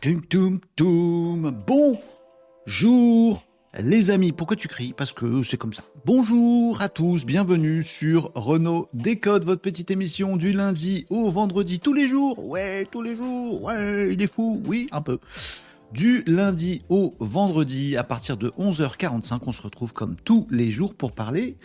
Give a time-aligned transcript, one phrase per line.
[0.00, 1.64] Tum tum tum.
[1.66, 3.44] Bonjour
[3.78, 4.32] les amis.
[4.32, 4.94] Pourquoi tu cries?
[4.96, 5.84] Parce que c'est comme ça.
[6.06, 11.92] Bonjour à tous, bienvenue sur Renault Décode, votre petite émission du lundi au vendredi, tous
[11.92, 12.42] les jours.
[12.48, 13.62] Ouais, tous les jours.
[13.62, 14.62] Ouais, il est fou.
[14.64, 15.18] Oui, un peu.
[15.92, 20.94] Du lundi au vendredi, à partir de 11h45, on se retrouve comme tous les jours
[20.94, 21.58] pour parler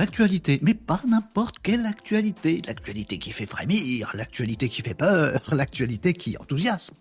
[0.00, 2.62] d'actualité, mais pas n'importe quelle actualité.
[2.66, 6.94] L'actualité qui fait frémir, l'actualité qui fait peur, l'actualité qui enthousiasme.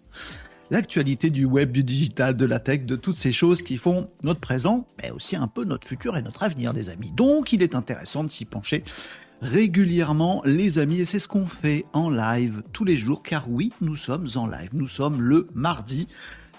[0.69, 4.41] L'actualité du web, du digital, de la tech, de toutes ces choses qui font notre
[4.41, 7.11] présent, mais aussi un peu notre futur et notre avenir, les amis.
[7.11, 8.83] Donc, il est intéressant de s'y pencher
[9.41, 13.71] régulièrement, les amis, et c'est ce qu'on fait en live tous les jours, car oui,
[13.79, 14.71] nous sommes en live.
[14.73, 16.09] Nous sommes le mardi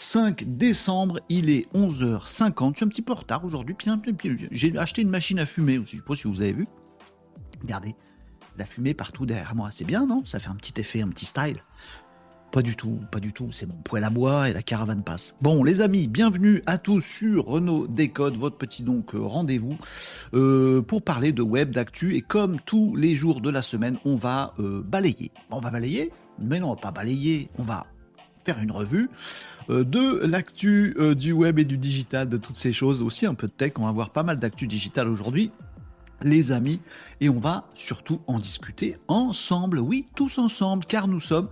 [0.00, 2.70] 5 décembre, il est 11h50.
[2.70, 3.76] Je suis un petit peu en retard aujourd'hui.
[4.50, 5.92] J'ai acheté une machine à fumer aussi.
[5.92, 6.66] Je ne sais pas si vous avez vu.
[7.60, 7.94] Regardez,
[8.56, 9.68] la fumée partout derrière moi.
[9.70, 10.24] C'est bien, non?
[10.24, 11.62] Ça fait un petit effet, un petit style.
[12.50, 13.52] Pas du tout, pas du tout.
[13.52, 15.36] C'est mon poêle à bois et la caravane passe.
[15.42, 19.76] Bon, les amis, bienvenue à tous sur Renault Décode, votre petit donc euh, rendez-vous
[20.32, 22.16] euh, pour parler de web, d'actu.
[22.16, 25.30] Et comme tous les jours de la semaine, on va euh, balayer.
[25.50, 27.50] On va balayer Mais non, on va pas balayer.
[27.58, 27.86] On va
[28.44, 29.10] faire une revue
[29.68, 33.34] euh, de l'actu euh, du web et du digital, de toutes ces choses, aussi un
[33.34, 33.72] peu de tech.
[33.78, 35.50] On va voir pas mal d'actu digital aujourd'hui
[36.22, 36.80] les amis,
[37.20, 41.48] et on va surtout en discuter ensemble, oui, tous ensemble, car nous sommes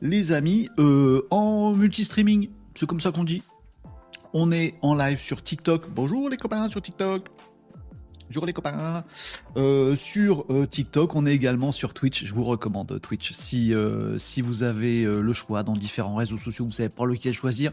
[0.00, 3.42] les amis euh, en multi-streaming, c'est comme ça qu'on dit.
[4.34, 5.90] On est en live sur TikTok.
[5.90, 7.28] Bonjour les copains sur TikTok.
[8.32, 9.04] Bonjour les copains.
[9.58, 12.24] Euh, sur euh, TikTok, on est également sur Twitch.
[12.24, 13.32] Je vous recommande Twitch.
[13.32, 17.34] Si, euh, si vous avez le choix dans différents réseaux sociaux, vous savez pas lequel
[17.34, 17.72] choisir.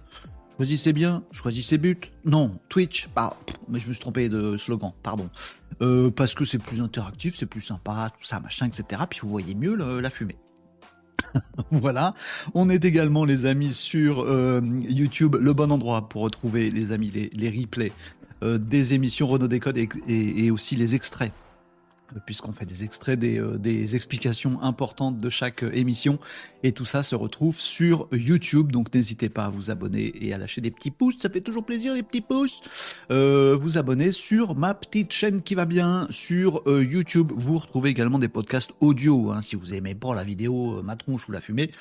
[0.57, 2.11] Choisissez bien, choisissez but.
[2.25, 3.37] Non, Twitch, bah,
[3.69, 5.29] mais je me suis trompé de slogan, pardon.
[6.17, 9.03] parce que c'est plus interactif, c'est plus sympa, tout ça, machin, etc.
[9.09, 10.35] Puis vous voyez mieux la fumée.
[11.71, 12.13] voilà.
[12.53, 14.27] On est également, les amis, sur
[14.89, 19.47] YouTube, le bon endroit pour retrouver, les amis, les, les replays euh, des émissions Renault
[19.47, 21.31] Décode et, et, aussi les extraits
[22.25, 26.19] puisqu'on fait des extraits des, euh, explications importantes de chaque euh, émission.
[26.63, 28.71] Et tout ça se retrouve sur YouTube.
[28.71, 31.17] Donc n'hésitez pas à vous abonner et à lâcher des petits pouces.
[31.19, 32.61] Ça fait toujours plaisir, les petits pouces.
[33.11, 37.31] Euh, vous abonner sur ma petite chaîne qui va bien sur YouTube.
[37.35, 39.31] Vous retrouvez également des podcasts audio.
[39.31, 41.71] Hein, si vous aimez pas la vidéo, ma tronche ou la fumée.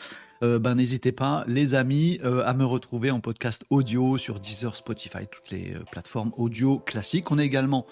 [0.41, 5.51] Ben n'hésitez pas, les amis, à me retrouver en podcast audio sur Deezer, Spotify, toutes
[5.51, 7.33] les plateformes audio classiques.
[7.33, 7.87] On est également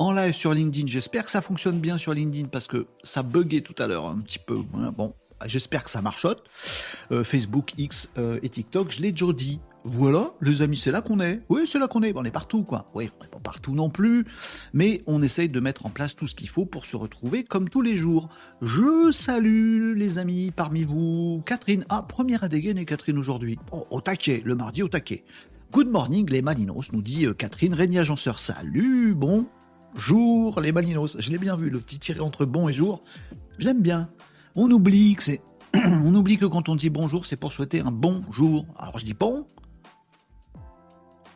[0.00, 0.86] en live sur LinkedIn.
[0.86, 4.18] J'espère que ça fonctionne bien sur LinkedIn parce que ça buguait tout à l'heure un
[4.18, 4.60] petit peu.
[4.74, 4.92] Hein.
[4.96, 5.14] Bon,
[5.44, 6.42] j'espère que ça marchote.
[7.22, 8.08] Facebook, X
[8.42, 9.60] et TikTok, je l'ai déjà dit.
[9.84, 11.40] Voilà, les amis, c'est là qu'on est.
[11.48, 12.12] Oui, c'est là qu'on est.
[12.14, 12.86] On est partout, quoi.
[12.94, 14.26] Oui, on n'est pas partout non plus,
[14.74, 17.68] mais on essaye de mettre en place tout ce qu'il faut pour se retrouver comme
[17.70, 18.28] tous les jours.
[18.60, 21.42] Je salue les amis parmi vous.
[21.46, 23.58] Catherine, ah, première à dégainer Catherine aujourd'hui.
[23.72, 25.24] Oh, au taquet, le mardi au taquet.
[25.72, 27.72] Good morning les Malinos, nous dit euh, Catherine.
[27.72, 29.46] Régnier Agenceur, salut, bon
[29.96, 31.16] jour les Malinos.
[31.18, 33.02] Je l'ai bien vu, le petit tiré entre bon et jour.
[33.58, 34.08] Je l'aime bien.
[34.54, 35.40] On oublie que c'est
[35.74, 38.66] on oublie que quand on dit bonjour, c'est pour souhaiter un bon jour.
[38.76, 39.46] Alors je dis bon,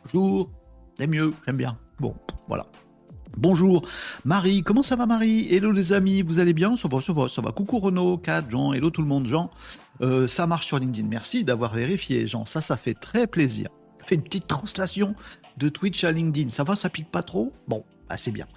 [0.05, 0.51] Bonjour,
[0.99, 1.79] c'est mieux, j'aime bien.
[1.99, 2.15] Bon,
[2.47, 2.67] voilà.
[3.37, 3.81] Bonjour
[4.23, 5.47] Marie, comment ça va Marie?
[5.51, 6.75] Hello les amis, vous allez bien?
[6.75, 7.51] Ça va, ça va, ça va.
[7.51, 9.49] Coucou Renaud, Kat, Jean, hello tout le monde, Jean.
[10.01, 13.69] Euh, ça marche sur LinkedIn, merci d'avoir vérifié Jean, ça, ça fait très plaisir.
[14.05, 15.15] Fait une petite translation
[15.57, 17.51] de Twitch à LinkedIn, ça va, ça pique pas trop?
[17.67, 18.47] Bon, assez bien.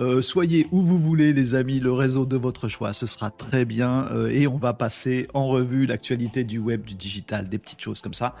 [0.00, 3.64] Euh, soyez où vous voulez, les amis, le réseau de votre choix, ce sera très
[3.64, 4.08] bien.
[4.12, 8.00] Euh, et on va passer en revue l'actualité du web, du digital, des petites choses
[8.00, 8.34] comme ça.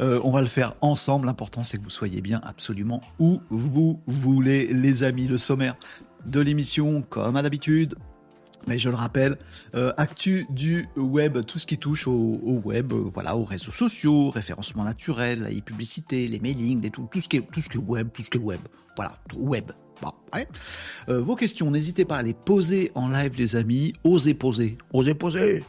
[0.00, 1.26] Euh, on va le faire ensemble.
[1.26, 5.26] L'important, c'est que vous soyez bien absolument où vous voulez, les amis.
[5.26, 5.76] Le sommaire
[6.26, 7.94] de l'émission, comme à l'habitude,
[8.66, 9.38] mais je le rappelle,
[9.96, 15.42] actu du web, tout ce qui touche au, web, voilà, aux réseaux sociaux, référencement naturel,
[15.42, 18.22] la publicité les mailings, tout, tout ce qui est tout ce qui est web, tout
[18.22, 18.60] ce qui est web,
[18.96, 19.70] voilà, web,
[21.08, 23.92] euh, vos questions, n'hésitez pas à les poser en live, les amis.
[24.04, 24.78] Osez poser.
[24.92, 25.62] Osez poser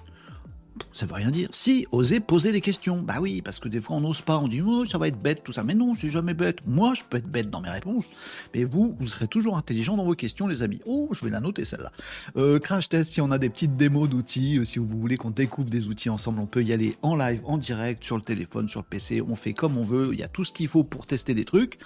[0.93, 1.49] ça veut rien dire.
[1.51, 3.01] Si, osez poser des questions.
[3.01, 5.21] Bah oui, parce que des fois on n'ose pas, on dit oh, ça va être
[5.21, 5.63] bête, tout ça.
[5.63, 6.59] Mais non, c'est jamais bête.
[6.65, 8.05] Moi, je peux être bête dans mes réponses,
[8.53, 10.79] mais vous, vous serez toujours intelligent dans vos questions, les amis.
[10.85, 11.91] Oh, je vais la noter celle-là.
[12.37, 15.31] Euh, crash test, si on a des petites démos d'outils, euh, si vous voulez qu'on
[15.31, 18.69] découvre des outils ensemble, on peut y aller en live, en direct, sur le téléphone,
[18.69, 19.21] sur le PC.
[19.21, 20.09] On fait comme on veut.
[20.13, 21.77] Il y a tout ce qu'il faut pour tester des trucs.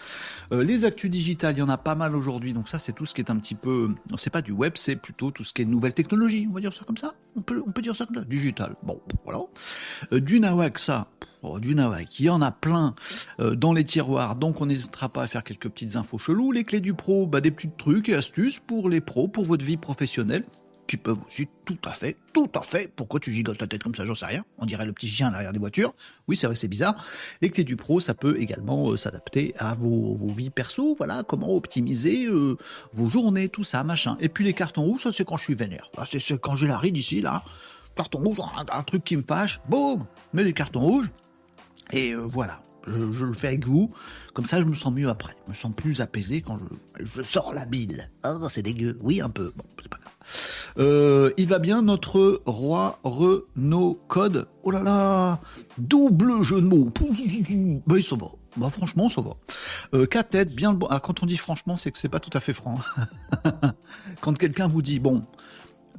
[0.51, 2.53] Euh, les actus digitales, il y en a pas mal aujourd'hui.
[2.53, 3.93] Donc ça, c'est tout ce qui est un petit peu.
[4.17, 6.47] C'est pas du web, c'est plutôt tout ce qui est nouvelle technologie.
[6.49, 7.13] On va dire ça comme ça.
[7.35, 8.23] On peut, on peut dire ça comme ça.
[8.23, 8.75] Digital.
[8.85, 9.39] Bon, voilà.
[10.13, 11.07] Euh, du nawak, ça,
[11.41, 12.93] oh, du nawak, il y en a plein
[13.39, 16.51] euh, dans les tiroirs, donc on n'hésitera pas à faire quelques petites infos cheloues.
[16.51, 19.65] Les clés du pro, bah, des petits trucs et astuces pour les pros, pour votre
[19.65, 20.43] vie professionnelle.
[20.87, 23.95] qui peuvent aussi tout à fait, tout à fait, pourquoi tu gigotes la tête comme
[23.95, 25.93] ça, j'en sais rien, on dirait le petit chien derrière des voitures,
[26.27, 27.03] oui c'est vrai c'est bizarre,
[27.41, 31.55] les clés du pro ça peut également euh, s'adapter à vos, vies perso, voilà, comment
[31.55, 34.17] optimiser vos journées, tout ça, machin.
[34.19, 36.77] Et puis les cartons rouges, ça c'est quand je suis vénère, c'est quand j'ai la
[36.77, 37.43] ride ici, là,
[37.95, 38.37] carton rouge,
[38.71, 41.11] un, truc qui me fâche, boum, mets des cartons rouges,
[41.91, 43.91] et euh, voilà, je, le fais avec vous.
[44.33, 45.35] Comme ça, je me sens mieux après.
[45.45, 48.09] Je me sens plus apaisé quand je, je sors la bile.
[48.25, 48.97] Oh, c'est dégueu.
[49.01, 49.53] Oui, un peu.
[49.55, 50.13] Bon, c'est pas grave.
[50.77, 54.47] Euh, il va bien notre roi Renault Code?
[54.63, 55.39] Oh là là
[55.77, 56.89] Double jeu de mots.
[57.85, 58.27] Bah, ça va.
[58.57, 59.31] Bah, franchement, ça va.
[59.93, 60.87] Euh, quatre têtes, bien bon.
[60.89, 62.79] Ah, quand on dit franchement, c'est que c'est pas tout à fait franc.
[64.21, 65.23] quand quelqu'un vous dit, bon,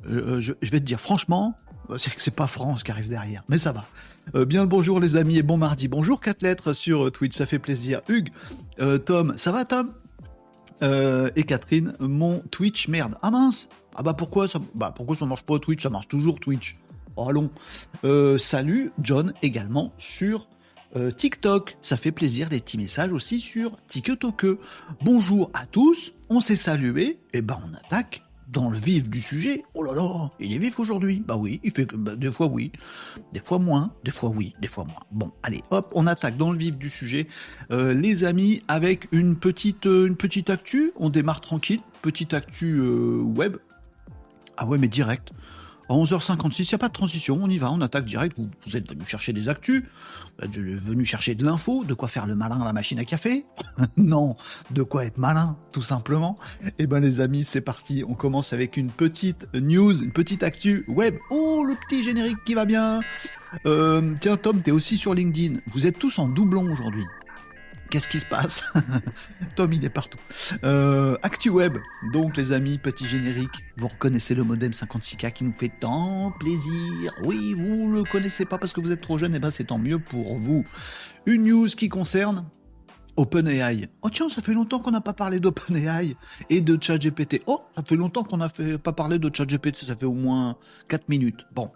[0.09, 1.57] je, je vais te dire franchement,
[1.99, 3.87] c'est que c'est pas France qui arrive derrière, mais ça va.
[4.35, 5.89] Euh, bien le bonjour les amis et bon mardi.
[5.89, 8.01] Bonjour quatre lettres sur euh, Twitch, ça fait plaisir.
[8.09, 8.31] Hugues,
[8.81, 9.93] euh, Tom, ça va Tom?
[10.83, 13.17] Et Catherine, mon Twitch merde.
[13.23, 13.71] Ah mince.
[13.95, 15.83] Ah bah pourquoi ça Bah pourquoi ça marche pas Twitch?
[15.83, 16.77] Ça marche toujours Twitch.
[17.17, 17.51] Oh allons.
[18.39, 20.49] salut John également sur
[21.17, 21.79] TikTok.
[21.81, 24.45] Ça fait plaisir des petits messages aussi sur TikTok.
[25.03, 26.13] Bonjour à tous.
[26.29, 27.21] On s'est salué.
[27.33, 30.79] Et ben on attaque dans le vif du sujet, oh là là, il est vif
[30.79, 31.23] aujourd'hui.
[31.27, 32.71] Bah oui, il fait bah, des fois oui,
[33.33, 35.01] des fois moins, des fois oui, des fois moins.
[35.11, 37.27] Bon, allez, hop, on attaque dans le vif du sujet,
[37.73, 40.93] euh, les amis, avec une petite, euh, une petite actu.
[40.97, 43.57] On démarre tranquille, petite actu euh, web.
[44.57, 45.33] Ah ouais, mais direct.
[45.89, 48.37] À 11h56, il n'y a pas de transition, on y va, on attaque direct.
[48.39, 49.85] Vous, êtes venu chercher des actus,
[50.43, 53.47] venu chercher de l'info, de quoi faire le malin à la machine à café?
[53.97, 54.37] Non,
[54.71, 56.39] de quoi être malin, tout simplement.
[56.79, 60.85] Eh ben les amis, c'est parti, on commence avec une petite news, une petite actu
[60.89, 61.17] web.
[61.31, 63.01] Oh, le petit générique qui va bien
[63.67, 65.61] euh, Tiens Tom, t'es aussi sur LinkedIn.
[65.73, 67.05] Vous êtes tous en doublon aujourd'hui.
[67.91, 68.65] Qu'est-ce qui se passe
[69.57, 70.19] Tom, il est partout.
[70.65, 71.79] Euh, ActuWeb,
[72.13, 73.65] donc les amis, petit générique.
[73.77, 77.13] Vous reconnaissez le modem 56K qui nous fait tant plaisir.
[77.23, 79.65] Oui, vous le connaissez pas parce que vous êtes trop jeune, et eh ben c'est
[79.65, 80.65] tant mieux pour vous.
[81.27, 82.45] Une news qui concerne
[83.17, 83.89] OpenAI.
[84.03, 86.17] Oh tiens, ça fait longtemps qu'on n'a pas parlé d'OpenAI
[86.51, 87.43] et de ChatGPT.
[87.47, 88.49] Oh, ça fait longtemps qu'on n'a
[88.83, 90.57] pas parlé de ChatGPT, ça fait au moins
[90.89, 91.47] 4 minutes.
[91.55, 91.71] Bon.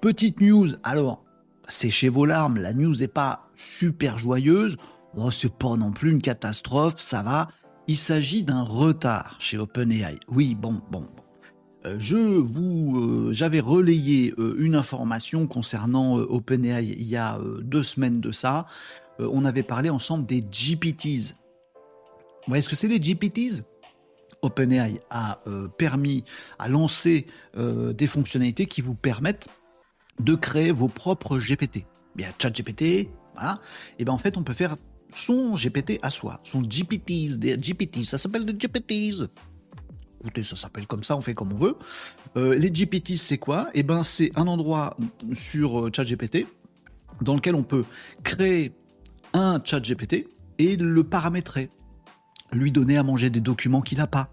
[0.00, 1.24] Petite news, alors,
[1.68, 4.76] séchez vos larmes, la news n'est pas super joyeuse,
[5.16, 7.48] oh, c'est pas non plus une catastrophe, ça va.
[7.86, 10.18] Il s'agit d'un retard chez OpenAI.
[10.28, 11.06] Oui, bon, bon.
[11.84, 17.82] Euh, je vous, euh, j'avais relayé euh, une information concernant OpenAI il y a deux
[17.82, 18.66] semaines de ça.
[19.18, 21.34] on avait parlé ensemble des GPTs.
[21.34, 23.64] Vous voyez ce que c'est les GPTs
[24.42, 25.40] OpenAI a
[25.78, 26.24] permis,
[26.58, 27.26] a lancé
[27.56, 29.46] des fonctionnalités qui vous permettent
[30.18, 31.84] de créer vos propres GPT.
[32.16, 33.60] Bien, ChatGPT, voilà.
[33.98, 34.76] Et ben en fait, on peut faire
[35.14, 39.28] son GPT à soi, son GPTs, des GPTs, ça s'appelle des GPTs.
[40.20, 41.76] Écoutez, ça s'appelle comme ça, on fait comme on veut.
[42.36, 43.68] Euh, les GPTs, c'est quoi?
[43.74, 44.96] Et ben, c'est un endroit
[45.32, 46.46] sur euh, ChatGPT
[47.20, 47.84] dans lequel on peut
[48.22, 48.72] créer
[49.32, 51.70] un ChatGPT et le paramétrer,
[52.52, 54.28] lui donner à manger des documents qu'il n'a pas.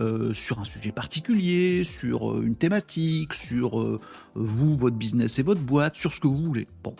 [0.00, 4.00] Euh, sur un sujet particulier, sur une thématique, sur
[4.34, 6.66] vous, votre business et votre boîte, sur ce que vous voulez.
[6.82, 6.96] Bon,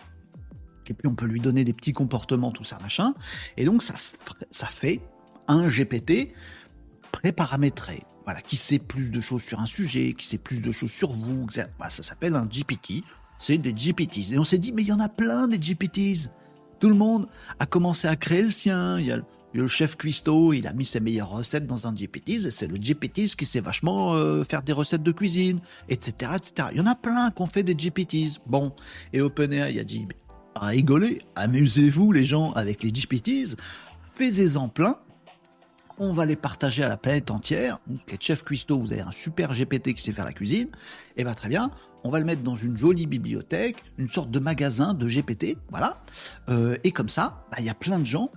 [0.89, 3.13] et puis on peut lui donner des petits comportements, tout ça, machin.
[3.57, 3.95] Et donc ça,
[4.51, 5.01] ça fait
[5.47, 6.33] un GPT
[7.11, 10.91] pré-paramétré, voilà, qui sait plus de choses sur un sujet, qui sait plus de choses
[10.91, 11.47] sur vous.
[11.49, 13.03] Ça, bah, ça s'appelle un GPT.
[13.37, 14.33] C'est des GPTs.
[14.33, 16.29] Et on s'est dit, mais il y en a plein des GPTs.
[16.79, 17.27] Tout le monde
[17.59, 18.99] a commencé à créer le sien.
[18.99, 19.19] Il y a
[19.53, 22.75] le chef cuistot, il a mis ses meilleures recettes dans un GPTs et c'est le
[22.75, 26.69] GPTs qui sait vachement euh, faire des recettes de cuisine, etc., etc.
[26.73, 28.39] Il y en a plein qui ont fait des GPTs.
[28.45, 28.73] Bon,
[29.13, 30.07] et OpenAI a dit,
[30.55, 33.55] rigoler, amusez-vous les gens avec les GPTs,
[34.13, 34.97] faites-en plein,
[35.97, 37.79] on va les partager à la planète entière.
[37.87, 40.67] Donc, chef cuistot, vous avez un super GPT qui sait faire la cuisine,
[41.17, 41.71] et bien très bien,
[42.03, 46.01] on va le mettre dans une jolie bibliothèque, une sorte de magasin de GPT, voilà.
[46.49, 48.29] Euh, et comme ça, bah, il y a plein de gens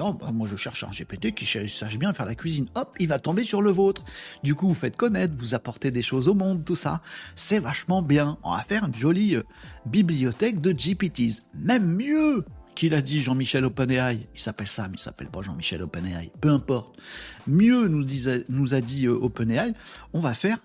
[0.00, 2.66] Oh, bah, moi je cherche un GPT qui sache bien faire la cuisine.
[2.74, 4.04] Hop, il va tomber sur le vôtre.
[4.42, 7.02] Du coup, vous faites connaître, vous apportez des choses au monde, tout ça.
[7.34, 8.38] C'est vachement bien.
[8.42, 9.42] On va faire une jolie euh,
[9.86, 11.42] bibliothèque de GPTs.
[11.54, 14.26] Même mieux qu'il a dit Jean-Michel OpenAI.
[14.34, 16.32] Il s'appelle ça, mais il s'appelle pas Jean-Michel OpenAI.
[16.40, 16.98] Peu importe.
[17.46, 18.04] Mieux nous,
[18.48, 19.74] nous a dit euh, OpenAI,
[20.12, 20.58] on va faire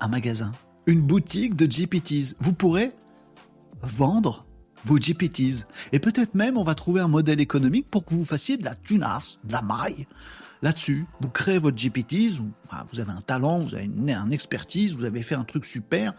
[0.00, 0.52] un magasin,
[0.86, 2.36] une boutique de GPTs.
[2.40, 2.92] Vous pourrez
[3.82, 4.46] vendre
[4.84, 5.66] vos GPTs.
[5.92, 8.74] Et peut-être même on va trouver un modèle économique pour que vous fassiez de la
[8.74, 10.06] tunasse, de la maille
[10.62, 11.06] là-dessus.
[11.20, 15.34] Vous créez votre GPTs, vous, avez un talent, vous avez une, expertise, vous avez fait
[15.34, 16.14] un truc super,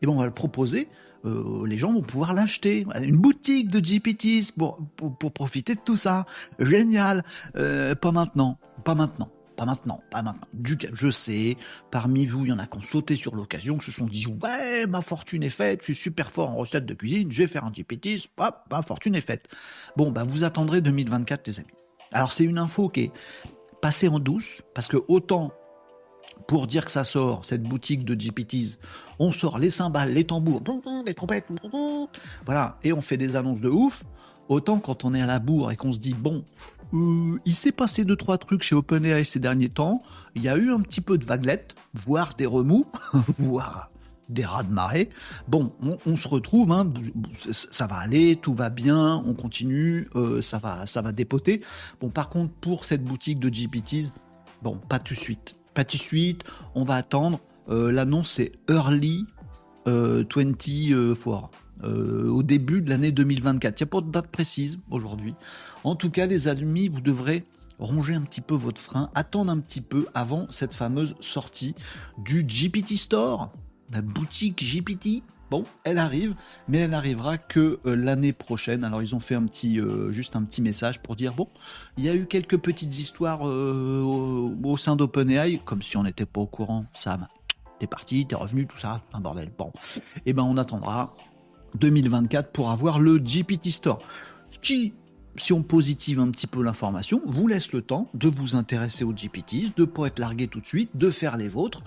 [0.00, 0.88] et bon on va le proposer.
[1.24, 2.86] Euh, les gens vont pouvoir l'acheter.
[3.02, 6.24] Une boutique de GPTs pour, pour, profiter de tout ça.
[6.60, 7.24] Génial.
[7.56, 8.58] Euh, pas maintenant.
[8.84, 9.30] Pas maintenant.
[9.56, 10.46] Pas maintenant, pas maintenant.
[10.52, 11.56] Du, je sais,
[11.90, 14.26] parmi vous, il y en a qui ont sauté sur l'occasion, qui se sont dit,
[14.26, 17.48] ouais, ma fortune est faite, je suis super fort en recette de cuisine, je vais
[17.48, 19.48] faire un GPT, hop, ma fortune est faite.
[19.96, 21.68] Bon, bah, vous attendrez 2024, les amis.
[22.12, 23.12] Alors, c'est une info qui est
[23.80, 25.52] passée en douce, parce que autant
[26.46, 28.78] pour dire que ça sort, cette boutique de GPTs,
[29.18, 30.62] on sort les cymbales, les tambours,
[31.06, 31.46] les trompettes,
[32.44, 34.04] voilà, et on fait des annonces de ouf.
[34.48, 36.44] Autant quand on est à la bourre et qu'on se dit, bon,
[36.94, 40.02] euh, il s'est passé deux, trois trucs chez OpenAI ces derniers temps,
[40.34, 42.86] il y a eu un petit peu de vaguelettes, voire des remous,
[43.38, 43.90] voire
[44.28, 45.08] des rats de marée.
[45.46, 45.72] Bon,
[46.04, 46.92] on, se retrouve, hein,
[47.34, 51.62] ça va aller, tout va bien, on continue, euh, ça, va, ça va dépoter.
[52.00, 54.12] Bon, par contre, pour cette boutique de GPTs,
[54.62, 56.42] bon, pas tout de suite pas de suite,
[56.74, 57.38] on va attendre.
[57.68, 59.26] Euh, l'annonce c'est Early
[59.84, 61.50] 24,
[61.84, 63.78] euh, au début de l'année 2024.
[63.78, 65.34] Il n'y a pas de date précise aujourd'hui.
[65.86, 67.44] En tout cas, les amis, vous devrez
[67.78, 71.76] ronger un petit peu votre frein, attendre un petit peu avant cette fameuse sortie
[72.18, 73.52] du GPT Store,
[73.92, 75.22] la boutique GPT.
[75.48, 76.34] Bon, elle arrive,
[76.66, 78.82] mais elle n'arrivera que euh, l'année prochaine.
[78.82, 81.46] Alors ils ont fait un petit, euh, juste un petit message pour dire bon,
[81.96, 86.26] il y a eu quelques petites histoires euh, au, sein d'OpenAI, comme si on n'était
[86.26, 86.86] pas au courant.
[86.94, 87.28] Sam,
[87.78, 89.52] t'es parti, t'es revenu, tout ça, un bordel.
[89.56, 91.14] Bon, et eh ben on attendra
[91.76, 94.00] 2024 pour avoir le GPT Store.
[95.38, 99.12] Si on positive un petit peu l'information, vous laisse le temps de vous intéresser aux
[99.12, 101.82] GPTs, de ne pas être largué tout de suite, de faire les vôtres.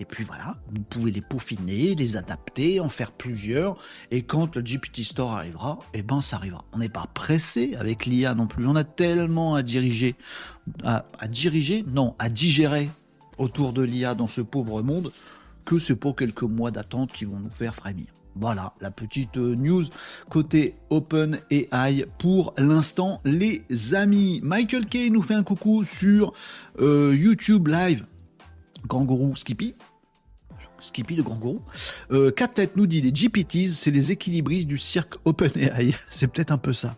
[0.00, 3.76] Et puis voilà, vous pouvez les peaufiner, les adapter, en faire plusieurs.
[4.10, 6.64] Et quand le GPT Store arrivera, eh ben ça arrivera.
[6.72, 8.66] On n'est pas pressé avec l'IA non plus.
[8.66, 10.16] On a tellement à diriger,
[10.82, 12.88] à, à diriger, non, à digérer
[13.38, 15.12] autour de l'IA dans ce pauvre monde
[15.64, 18.06] que c'est pour quelques mois d'attente qui vont nous faire frémir.
[18.36, 19.84] Voilà la petite euh, news
[20.28, 23.64] côté Open AI pour l'instant les
[23.94, 24.40] amis.
[24.42, 26.32] Michael Kay nous fait un coucou sur
[26.80, 28.04] euh, YouTube Live.
[28.88, 29.74] Kangourou Skippy.
[30.84, 31.62] Skippy le grand gourou.
[32.12, 32.30] Euh,
[32.76, 35.94] nous dit les GPTs, c'est les équilibristes du cirque OpenAI.
[36.08, 36.94] c'est peut-être un peu ça.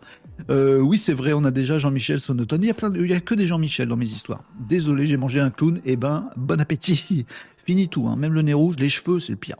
[0.49, 2.63] Euh, oui, c'est vrai, on a déjà Jean-Michel Sonotone.
[2.63, 4.43] Il y a y a que des Jean-Michel dans mes histoires.
[4.59, 5.81] Désolé, j'ai mangé un clown.
[5.85, 7.25] Eh ben, bon appétit.
[7.65, 8.15] Fini tout, hein.
[8.15, 9.57] même le nez rouge, les cheveux, c'est le pire.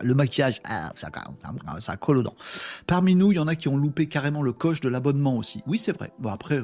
[0.00, 2.34] Le maquillage, ah, ça, colle aux dents.
[2.86, 5.62] Parmi nous, il y en a qui ont loupé carrément le coche de l'abonnement aussi.
[5.66, 6.12] Oui, c'est vrai.
[6.18, 6.62] Bon, après,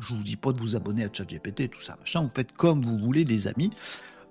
[0.00, 2.22] je vous dis pas de vous abonner à ChatGPT, tout ça, machin.
[2.22, 3.70] Vous faites comme vous voulez, les amis.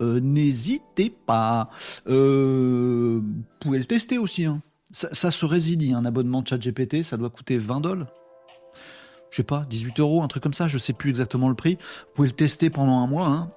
[0.02, 1.70] Euh, n'hésitez pas.
[2.08, 4.46] Euh, vous pouvez le tester aussi.
[4.46, 4.62] Hein.
[4.92, 8.08] Ça, se résilie, un abonnement de ChatGPT, ça doit coûter 20 dollars.
[9.32, 11.76] Je sais pas, 18 euros, un truc comme ça, je sais plus exactement le prix.
[11.76, 13.28] Vous pouvez le tester pendant un mois.
[13.28, 13.52] Hein.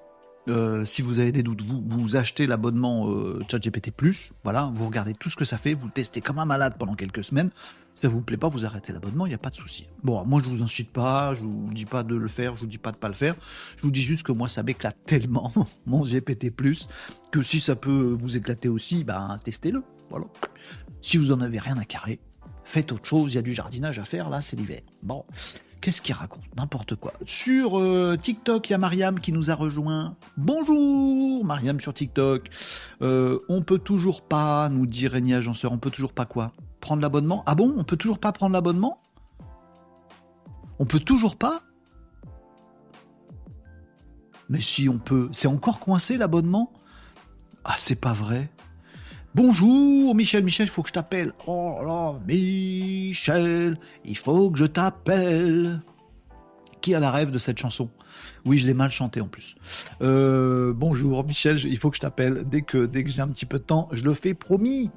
[0.47, 5.13] Euh, si vous avez des doutes, vous, achetez l'abonnement euh, ChatGPT Plus, voilà, vous regardez
[5.13, 7.51] tout ce que ça fait, vous le testez comme un malade pendant quelques semaines.
[7.93, 9.85] Ça vous plaît pas, vous arrêtez l'abonnement, il n'y a pas de souci.
[10.03, 12.67] Bon, moi je vous incite pas, je vous dis pas de le faire, je vous
[12.67, 13.35] dis pas de pas le faire.
[13.77, 15.51] Je vous dis juste que moi ça m'éclate tellement
[15.85, 16.87] mon GPT Plus
[17.31, 19.83] que si ça peut vous éclater aussi, ben testez-le.
[20.09, 20.25] Voilà.
[21.01, 22.19] Si vous en avez rien à carrer,
[22.63, 23.33] faites autre chose.
[23.33, 24.81] Il y a du jardinage à faire là, c'est l'hiver.
[25.03, 25.23] Bon.
[25.81, 27.11] Qu'est-ce qu'il raconte N'importe quoi.
[27.25, 30.15] Sur euh, TikTok, il y a Mariam qui nous a rejoint.
[30.37, 32.49] Bonjour Mariam sur TikTok.
[33.01, 37.01] Euh, on peut toujours pas, nous dit Régnier Agenceur, on peut toujours pas quoi Prendre
[37.01, 39.01] l'abonnement Ah bon On peut toujours pas prendre l'abonnement
[40.77, 41.63] On peut toujours pas
[44.49, 45.29] Mais si on peut.
[45.31, 46.71] C'est encore coincé l'abonnement?
[47.63, 48.51] Ah, c'est pas vrai.
[49.33, 51.31] Bonjour Michel, Michel, il faut que je t'appelle.
[51.47, 55.81] Oh là, Michel, il faut que je t'appelle.
[56.81, 57.89] Qui a la rêve de cette chanson?
[58.43, 59.55] Oui, je l'ai mal chantée en plus.
[60.01, 62.43] Euh, bonjour Michel, il faut que je t'appelle.
[62.45, 64.91] Dès que, dès que j'ai un petit peu de temps, je le fais, promis.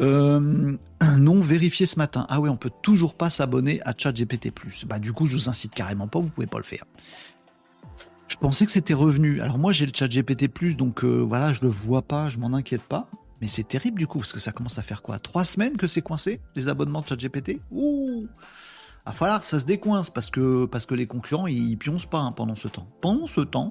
[0.00, 0.76] Euh,
[1.16, 2.26] non vérifié ce matin.
[2.28, 4.50] Ah oui, on peut toujours pas s'abonner à ChatGPT+.
[4.86, 6.84] Bah du coup, je vous incite carrément pas, vous pouvez pas le faire.
[8.26, 9.40] Je pensais que c'était revenu.
[9.42, 12.82] Alors moi, j'ai le ChatGPT+, donc euh, voilà, je le vois pas, je m'en inquiète
[12.82, 13.08] pas.
[13.40, 15.86] Mais c'est terrible du coup, parce que ça commence à faire quoi Trois semaines que
[15.86, 17.60] c'est coincé, les abonnements de ChatGPT?
[17.70, 18.26] Ouh
[19.04, 22.18] Va falloir que ça se décoince, parce que, parce que les concurrents, ils pioncent pas
[22.18, 22.86] hein, pendant ce temps.
[23.00, 23.70] Pendant ce temps,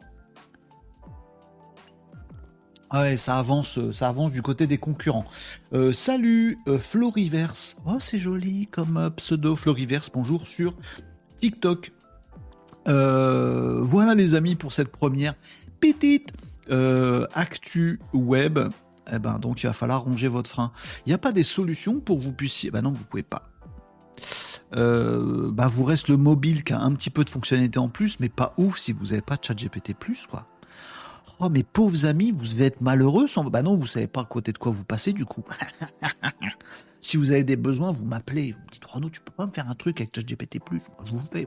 [2.91, 5.25] ah ouais, ça avance, ça avance du côté des concurrents.
[5.73, 7.81] Euh, salut, euh, Floriverse.
[7.85, 10.09] Oh, c'est joli comme euh, pseudo Floriverse.
[10.13, 10.75] Bonjour sur
[11.37, 11.91] TikTok.
[12.85, 15.35] voilà les amis pour cette première
[15.81, 16.31] petite
[17.33, 18.59] actu web
[19.11, 20.71] eh ben donc il va falloir ronger votre frein.
[21.05, 22.71] Il n'y a pas des solutions pour vous puissiez.
[22.71, 23.49] Ben non, vous pouvez pas.
[24.75, 28.19] Euh, bah vous reste le mobile qui a un petit peu de fonctionnalité en plus,
[28.19, 29.93] mais pas ouf si vous n'avez pas de chat GPT+,
[30.29, 30.47] quoi.
[31.39, 33.43] Oh, mes pauvres amis, vous devez être malheureux sans...
[33.43, 35.43] Bah non, vous savez pas à côté de quoi vous passez, du coup.
[37.01, 38.53] si vous avez des besoins, vous m'appelez.
[38.53, 40.59] Vous me dites, Renaud, tu peux pas me faire un truc avec ChatGPT+.
[40.71, 41.45] Moi, je vous fais.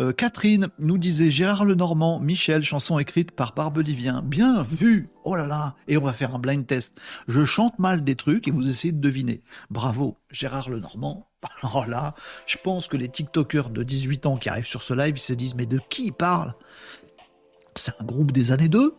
[0.00, 4.22] Euh, Catherine nous disait Gérard Lenormand, Michel, chanson écrite par Barbelivien.
[4.22, 7.00] Bien vu Oh là là Et on va faire un blind test.
[7.28, 9.42] Je chante mal des trucs et vous essayez de deviner.
[9.70, 11.28] Bravo, Gérard Lenormand.
[11.74, 12.14] Oh là,
[12.46, 15.34] je pense que les TikTokers de 18 ans qui arrivent sur ce live, ils se
[15.34, 16.54] disent mais de qui il parle
[17.74, 18.94] C'est un groupe des années 2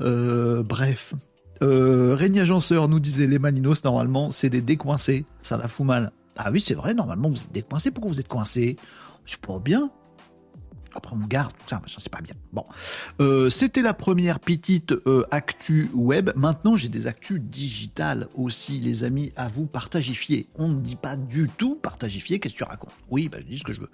[0.00, 1.14] euh, Bref.
[1.62, 5.26] Euh, Régnier Agenceur nous disait les Maninos, normalement, c'est des décoincés.
[5.40, 6.12] Ça la fout mal.
[6.36, 7.90] Ah oui, c'est vrai, normalement, vous êtes décoincés.
[7.90, 8.76] Pourquoi vous êtes coincés?
[9.24, 9.90] C'est pas bien.
[10.96, 12.34] Après, on garde tout ça, je sais pas bien.
[12.52, 12.64] Bon,
[13.20, 16.30] euh, c'était la première petite euh, actu web.
[16.36, 20.46] Maintenant, j'ai des actus digitales aussi, les amis, à vous partagifier.
[20.56, 22.38] On ne dit pas du tout partagifier.
[22.38, 22.92] Qu'est-ce que tu racontes?
[23.10, 23.90] Oui, bah, je dis ce que je veux.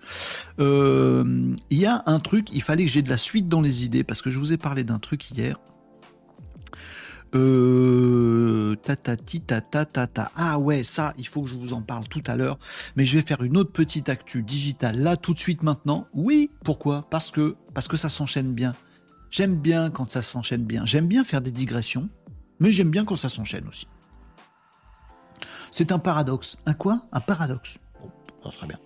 [0.59, 3.85] Euh, il y a un truc, il fallait que j'ai de la suite dans les
[3.85, 5.59] idées parce que je vous ai parlé d'un truc hier.
[7.35, 8.77] Euh.
[10.37, 12.59] Ah ouais, ça, il faut que je vous en parle tout à l'heure.
[12.97, 16.07] Mais je vais faire une autre petite actu digitale là tout de suite maintenant.
[16.15, 17.07] Oui, pourquoi?
[17.11, 18.75] Parce que parce que ça s'enchaîne bien.
[19.31, 20.85] J'aime bien quand ça s'enchaîne bien.
[20.85, 22.09] J'aime bien faire des digressions,
[22.59, 23.87] mais j'aime bien quand ça s'enchaîne aussi.
[25.71, 26.57] C'est un paradoxe.
[26.67, 27.03] Un quoi?
[27.13, 27.79] Un paradoxe.
[28.43, 28.79] Bon, très bien.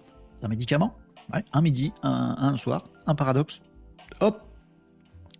[0.43, 0.97] Un médicament?
[1.53, 3.63] Un midi, un, un soir, un paradoxe.
[4.21, 4.43] Hop,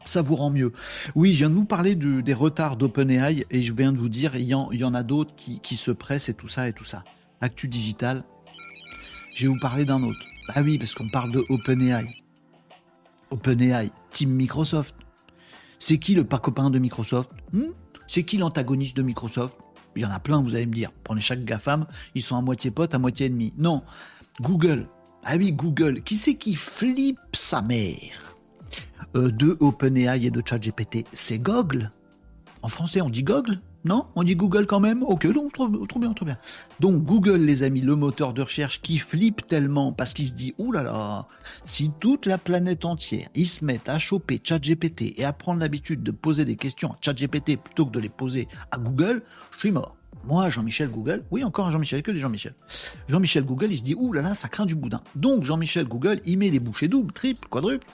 [0.05, 0.73] ça vous rend mieux.
[1.15, 4.37] Oui, je viens de vous parler des retards d'OpenAI et je viens de vous dire,
[4.37, 7.05] il y en, a d'autres qui, se pressent et tout ça et tout ça.
[7.41, 8.25] Actu Digital,
[9.35, 10.27] je vais vous parler d'un autre.
[10.49, 12.07] Ah oui, parce qu'on parle de OpenAI.
[13.31, 14.95] OpenAI, Team Microsoft.
[15.79, 17.31] C'est qui le pas copain de Microsoft?
[17.53, 17.73] Hmm?
[18.07, 19.57] C'est qui l'antagoniste de Microsoft?
[19.97, 20.91] Il y en a plein, vous allez me dire.
[21.03, 23.53] Prenez chaque GAFAM, ils sont à moitié potes, à moitié ennemis.
[23.59, 23.83] Non,
[24.41, 24.89] Google.
[25.25, 26.01] Ah oui, Google.
[26.01, 28.34] Qui c'est qui flippe sa mère?
[29.15, 31.91] De OpenAI et de ChatGPT, c'est Google.
[32.63, 34.07] En français, on dit Google non?
[34.15, 35.03] On dit Google quand même?
[35.03, 36.39] Ok, donc trop, bien, trop bien.
[36.81, 40.55] Donc Google, les amis, le moteur de recherche qui flippe tellement parce qu'il se dit,
[40.57, 41.29] Ouh là là,
[41.65, 46.03] si toute la planète entière, ils se mettent à choper ChatGPT et à prendre l'habitude
[46.03, 49.23] de poser des questions à ChatGPT plutôt que de les poser à Google,
[49.53, 49.97] je suis mort.
[50.27, 52.55] Moi, Jean-Michel Google, oui, encore Jean-Michel, que des Jean-Michel.
[53.09, 55.03] Jean-Michel Google, il se dit, ouh là là, ça craint du boudin.
[55.15, 57.87] Donc Jean-Michel Google, il met les bouchées doubles, triples, quadruples,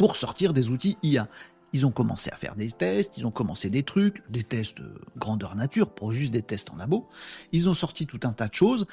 [0.00, 1.28] pour sortir des outils IA.
[1.74, 4.78] Ils ont commencé à faire des tests, ils ont commencé des trucs, des tests
[5.18, 7.06] grandeur nature, pour juste des tests en labo.
[7.52, 8.86] Ils ont sorti tout un tas de choses.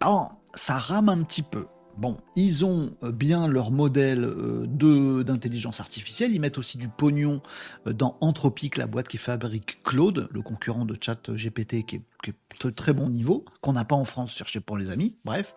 [0.00, 1.66] Bon, ça rame un petit peu.
[1.96, 6.32] Bon, ils ont euh, bien leur modèle euh, de d'intelligence artificielle.
[6.32, 7.42] Ils mettent aussi du pognon
[7.88, 12.02] euh, dans Anthropic, la boîte qui fabrique Claude, le concurrent de Chat GPT, qui est,
[12.22, 15.16] qui est de très bon niveau, qu'on n'a pas en France, cherchez pour les amis.
[15.24, 15.56] Bref,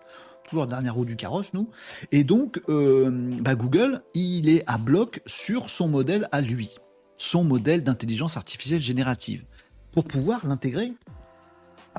[0.50, 1.70] toujours la dernière roue du carrosse, nous.
[2.12, 6.76] Et donc, euh, bah, Google, il est à bloc sur son modèle à lui,
[7.16, 9.46] son modèle d'intelligence artificielle générative,
[9.92, 10.94] pour pouvoir l'intégrer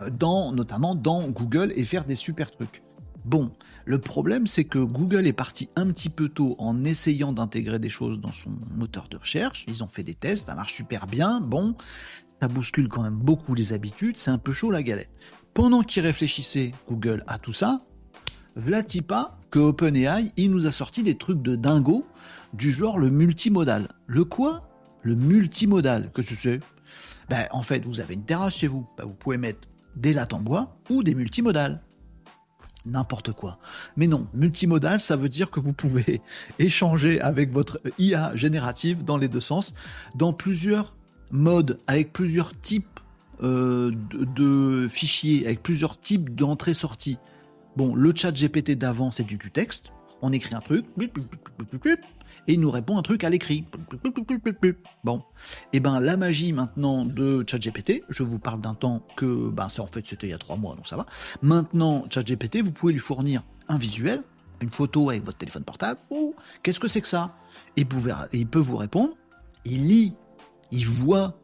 [0.00, 2.82] euh, dans, notamment dans Google et faire des super trucs.
[3.24, 3.52] Bon,
[3.84, 7.90] le problème c'est que Google est parti un petit peu tôt en essayant d'intégrer des
[7.90, 9.66] choses dans son moteur de recherche.
[9.68, 11.40] Ils ont fait des tests, ça marche super bien.
[11.40, 11.74] Bon,
[12.40, 15.10] ça bouscule quand même beaucoup les habitudes, c'est un peu chaud la galette.
[15.52, 17.82] Pendant qu'ils réfléchissaient, Google, à tout ça,
[18.56, 22.06] Vlatipa que OpenAI, il nous a sorti des trucs de dingo
[22.52, 23.88] du genre le multimodal.
[24.06, 24.68] Le quoi?
[25.02, 26.60] Le multimodal, que c'est?
[27.28, 30.34] Ben, En fait, vous avez une terrasse chez vous, ben, vous pouvez mettre des lattes
[30.34, 31.82] en bois ou des multimodales.
[32.86, 33.58] N'importe quoi.
[33.96, 36.22] Mais non, multimodal, ça veut dire que vous pouvez
[36.58, 39.74] échanger avec votre IA générative dans les deux sens,
[40.14, 40.96] dans plusieurs
[41.30, 43.00] modes, avec plusieurs types
[43.42, 47.18] euh, de, fichiers, avec plusieurs types d'entrées-sorties.
[47.80, 49.90] Bon, le chat GPT d'avant, c'est du, texte.
[50.20, 50.84] On écrit un truc,
[52.46, 53.64] et il nous répond un truc à l'écrit.
[55.02, 55.16] Bon,
[55.72, 59.70] et eh ben la magie maintenant de ChatGPT, je vous parle d'un temps que, ben
[59.70, 61.06] ça en fait c'était il y a trois mois, donc ça va.
[61.40, 64.22] Maintenant, ChatGPT, vous pouvez lui fournir un visuel,
[64.60, 67.34] une photo avec votre téléphone portable, ou qu'est-ce que c'est que ça?
[67.78, 67.86] Et
[68.34, 69.14] il peut vous répondre,
[69.64, 70.14] il lit,
[70.70, 71.39] il voit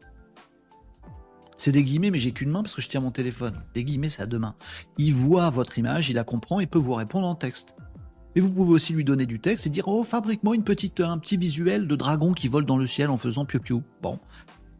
[1.57, 3.53] c'est des guillemets, mais j'ai qu'une main parce que je tiens mon téléphone.
[3.73, 4.55] Des guillemets, c'est à deux mains.
[4.97, 7.75] Il voit votre image, il la comprend et peut vous répondre en texte.
[8.35, 11.17] Et vous pouvez aussi lui donner du texte et dire Oh, fabrique-moi une petite, un
[11.17, 13.81] petit visuel de dragon qui vole dans le ciel en faisant piou-piou.
[14.03, 14.19] Bon.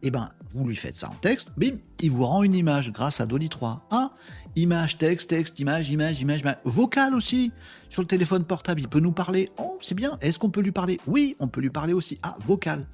[0.02, 3.20] Eh ben, vous lui faites ça en texte, bim, il vous rend une image grâce
[3.20, 3.88] à Dolly 3.
[3.90, 4.12] Ah,
[4.54, 6.58] image, texte, texte, image, image, image, image.
[6.64, 7.50] vocal aussi
[7.90, 8.80] sur le téléphone portable.
[8.80, 9.50] Il peut nous parler.
[9.58, 10.16] Oh, c'est bien.
[10.20, 11.00] Est-ce qu'on peut lui parler?
[11.08, 12.18] Oui, on peut lui parler aussi.
[12.22, 12.86] Ah, vocal.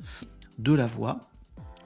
[0.58, 1.20] De la voix,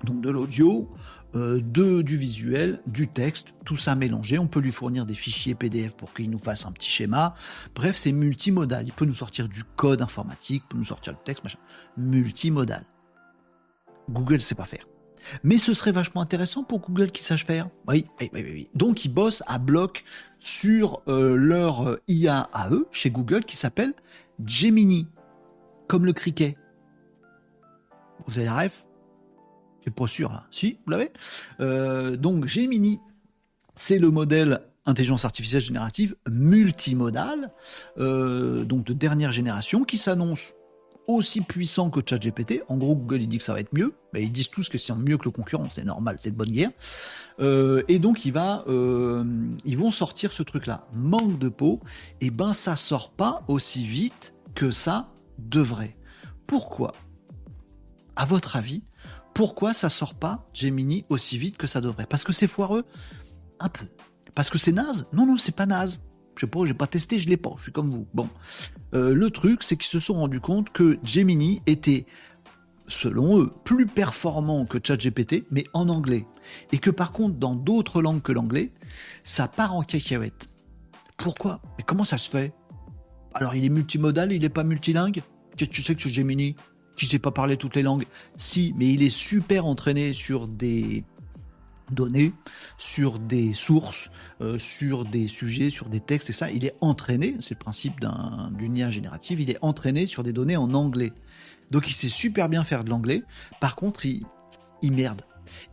[0.05, 0.89] donc de l'audio,
[1.35, 4.39] euh, de, du visuel, du texte, tout ça mélangé.
[4.39, 7.35] On peut lui fournir des fichiers PDF pour qu'il nous fasse un petit schéma.
[7.75, 8.87] Bref, c'est multimodal.
[8.87, 11.59] Il peut nous sortir du code informatique, peut nous sortir le texte, machin.
[11.97, 12.85] Multimodal.
[14.09, 14.87] Google ne sait pas faire.
[15.43, 17.69] Mais ce serait vachement intéressant pour Google qui sache faire.
[17.87, 18.71] Oui, oui, oui, oui.
[18.75, 20.05] Donc ils bossent à bloc
[20.39, 23.93] sur euh, leur euh, IA à eux, chez Google, qui s'appelle
[24.45, 25.09] Gemini,
[25.87, 26.57] comme le criquet.
[28.27, 28.88] Vous avez la ref?
[29.91, 30.45] Pas sûr là.
[30.51, 31.11] Si, vous l'avez
[31.61, 33.01] euh, Donc Gemini,
[33.75, 37.53] c'est le modèle intelligence artificielle générative multimodale,
[37.99, 40.55] euh, donc de dernière génération, qui s'annonce
[41.07, 42.63] aussi puissant que ChatGPT.
[42.69, 44.79] En gros, Google il dit que ça va être mieux, mais ils disent tous que
[44.79, 46.71] c'est mieux que le concurrent, c'est normal, c'est de bonne guerre.
[47.41, 49.25] Euh, et donc euh,
[49.65, 50.87] ils vont sortir ce truc-là.
[50.93, 51.81] Manque de peau,
[52.21, 55.97] et ben ça sort pas aussi vite que ça devrait.
[56.47, 56.95] Pourquoi?
[58.17, 58.83] À votre avis,
[59.39, 62.07] pourquoi ça sort pas Gemini aussi vite que ça devrait?
[62.07, 62.85] Parce que c'est foireux
[63.61, 63.87] Un peu.
[64.35, 65.07] Parce que c'est naze?
[65.13, 66.03] Non, non, c'est pas naze.
[66.35, 68.09] Je sais pas, j'ai pas testé, je l'ai pas, je suis comme vous.
[68.15, 68.29] Bon.
[68.95, 72.05] Euh, le truc, c'est qu'ils se sont rendus compte que Gemini était,
[72.89, 76.27] selon eux, plus performant que ChatGPT, mais en anglais.
[76.73, 78.73] Et que par contre, dans d'autres langues que l'anglais,
[79.23, 80.49] ça part en cacahuète.
[81.17, 81.63] Pourquoi?
[81.79, 82.53] Mais comment ça se fait?
[83.35, 85.23] Alors, il est multimodal, il n'est pas multilingue?
[85.57, 86.57] Que tu sais que Gemini?
[86.99, 88.07] Qui sait pas parler toutes les langues
[88.37, 91.05] Si, mais il est super entraîné sur des
[91.91, 92.33] données,
[92.77, 97.37] sur des sources, euh, sur des sujets, sur des textes, et ça, il est entraîné,
[97.41, 97.95] c'est le principe
[98.53, 101.13] d'une IA générative, il est entraîné sur des données en anglais.
[101.71, 103.23] Donc il sait super bien faire de l'anglais,
[103.61, 104.25] par contre, il,
[104.83, 105.23] il merde.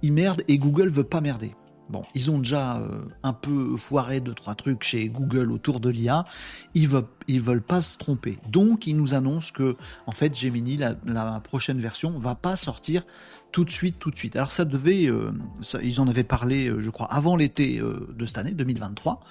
[0.01, 1.51] Il merde et Google veut pas merder.
[1.89, 5.89] Bon, ils ont déjà euh, un peu foiré deux trois trucs chez Google autour de
[5.89, 6.25] l'IA.
[6.73, 8.39] Ils veulent, veulent pas se tromper.
[8.49, 9.75] Donc, ils nous annoncent que,
[10.07, 13.03] en fait, Gemini, la, la prochaine version, va pas sortir
[13.55, 14.35] tout de suite, tout de suite.
[14.35, 15.31] Alors ça devait, euh,
[15.81, 19.21] ils en avaient parlé, euh, je crois, avant l'été euh, de cette année, 2023.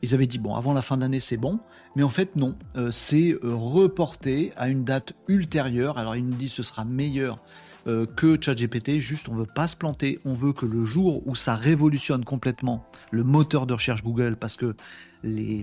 [0.00, 1.60] Ils avaient dit bon, avant la fin de l'année, c'est bon,
[1.94, 2.56] mais en fait non,
[2.90, 5.98] c'est reporté à une date ultérieure.
[5.98, 7.38] Alors ils nous disent ce sera meilleur
[7.84, 9.00] que ChatGPT.
[9.00, 12.86] Juste, on veut pas se planter, on veut que le jour où ça révolutionne complètement
[13.10, 14.74] le moteur de recherche Google, parce que
[15.22, 15.62] les,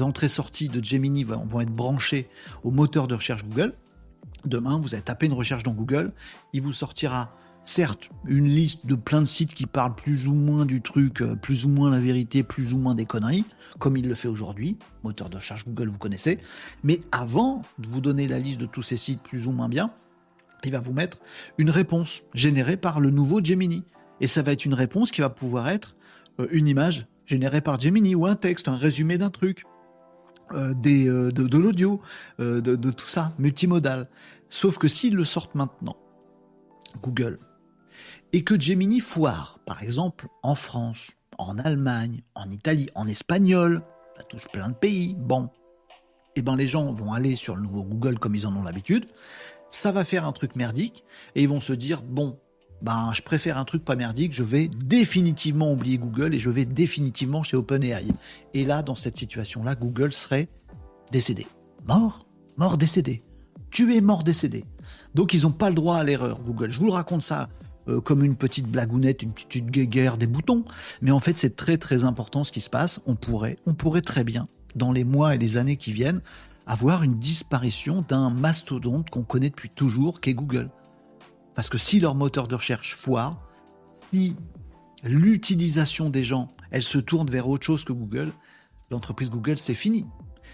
[0.00, 2.28] entrées-sorties de Gemini vont être branchées
[2.64, 3.72] au moteur de recherche Google.
[4.44, 6.12] Demain, vous allez taper une recherche dans Google,
[6.52, 10.66] il vous sortira certes une liste de plein de sites qui parlent plus ou moins
[10.66, 13.44] du truc, euh, plus ou moins la vérité, plus ou moins des conneries,
[13.78, 16.38] comme il le fait aujourd'hui, moteur de recherche Google, vous connaissez.
[16.82, 19.92] Mais avant de vous donner la liste de tous ces sites plus ou moins bien,
[20.64, 21.18] il va vous mettre
[21.58, 23.84] une réponse générée par le nouveau Gemini.
[24.20, 25.96] Et ça va être une réponse qui va pouvoir être
[26.40, 29.64] euh, une image générée par Gemini ou un texte, un résumé d'un truc.
[30.54, 32.00] Euh, des, euh, de, l'audio,
[32.40, 34.08] euh, de, tout ça, multimodal.
[34.48, 35.96] Sauf que s'ils le sortent maintenant,
[37.02, 37.38] Google,
[38.32, 43.82] et que Gemini foire, par exemple, en France, en Allemagne, en Italie, en espagnol,
[44.16, 45.44] ça touche plein de pays, bon,
[46.34, 48.62] et eh ben les gens vont aller sur le nouveau Google comme ils en ont
[48.62, 49.06] l'habitude,
[49.70, 52.38] ça va faire un truc merdique, et ils vont se dire, bon,
[52.82, 56.66] ben, je préfère un truc pas merdique, je vais définitivement oublier Google et je vais
[56.66, 58.06] définitivement chez OpenAI.
[58.54, 60.48] Et là, dans cette situation-là, Google serait
[61.12, 61.46] décédé.
[61.86, 62.26] Mort?
[62.56, 63.22] Mort décédé.
[63.70, 64.64] Tu es mort décédé.
[65.14, 66.70] Donc ils n'ont pas le droit à l'erreur, Google.
[66.70, 67.48] Je vous le raconte ça
[67.88, 70.64] euh, comme une petite blagounette, une petite guerre des boutons.
[71.00, 73.00] Mais en fait, c'est très très important ce qui se passe.
[73.06, 76.20] On pourrait, on pourrait très bien, dans les mois et les années qui viennent,
[76.66, 80.68] avoir une disparition d'un mastodonte qu'on connaît depuis toujours, qu'est Google.
[81.54, 83.40] Parce que si leur moteur de recherche foire,
[84.10, 84.36] si
[85.04, 88.32] l'utilisation des gens, elle se tourne vers autre chose que Google,
[88.90, 90.06] l'entreprise Google, c'est fini.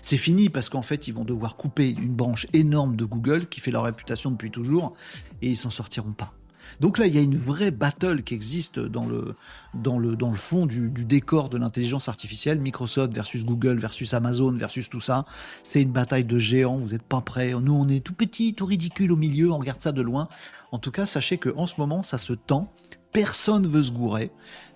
[0.02, 3.60] C'est fini parce qu'en fait, ils vont devoir couper une branche énorme de Google qui
[3.60, 4.94] fait leur réputation depuis toujours
[5.42, 6.34] et ils s'en sortiront pas.
[6.80, 9.34] Donc là, il y a une vraie battle qui existe dans le,
[9.74, 12.60] dans le, dans le fond du, décor de l'intelligence artificielle.
[12.60, 15.24] Microsoft versus Google versus Amazon versus tout ça.
[15.62, 16.78] C'est une bataille de géants.
[16.78, 17.52] Vous n'êtes pas prêts.
[17.52, 19.50] Nous, on est tout petit, tout ridicule au milieu.
[19.50, 20.28] On regarde ça de loin.
[20.72, 22.72] En tout cas, sachez qu'en ce moment, ça se tend.
[23.12, 24.30] Personne veut se gourer.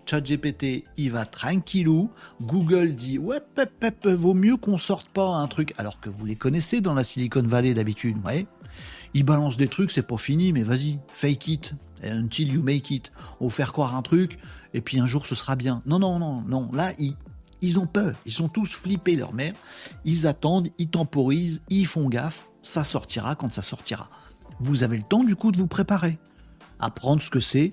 [0.07, 2.11] ChatGPT, il va tranquillou.
[2.41, 3.41] Google dit ouais,
[4.05, 7.43] vaut mieux qu'on sorte pas un truc, alors que vous les connaissez dans la Silicon
[7.43, 8.47] Valley d'habitude, ouais.
[9.15, 13.13] Ils balancent des trucs, c'est pas fini, mais vas-y, fake it until you make it.
[13.41, 14.39] On faire croire un truc,
[14.75, 15.83] et puis un jour ce sera bien.
[15.87, 16.71] Non, non, non, non.
[16.73, 17.17] Là, ils,
[17.61, 18.15] ils ont peur.
[18.27, 19.55] Ils sont tous flippés, leur mère.
[20.05, 22.49] Ils attendent, ils temporisent, ils font gaffe.
[22.63, 24.09] Ça sortira quand ça sortira.
[24.61, 26.19] Vous avez le temps, du coup, de vous préparer.
[26.79, 27.73] Apprendre ce que c'est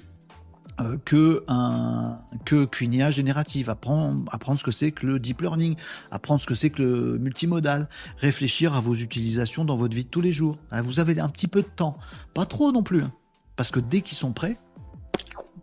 [1.05, 5.75] que un que qu'une IA générative, apprendre, apprendre ce que c'est que le deep learning,
[6.11, 10.09] apprendre ce que c'est que le multimodal, réfléchir à vos utilisations dans votre vie de
[10.09, 10.57] tous les jours.
[10.71, 11.97] Hein, vous avez un petit peu de temps,
[12.33, 13.11] pas trop non plus, hein.
[13.55, 14.57] parce que dès qu'ils sont prêts,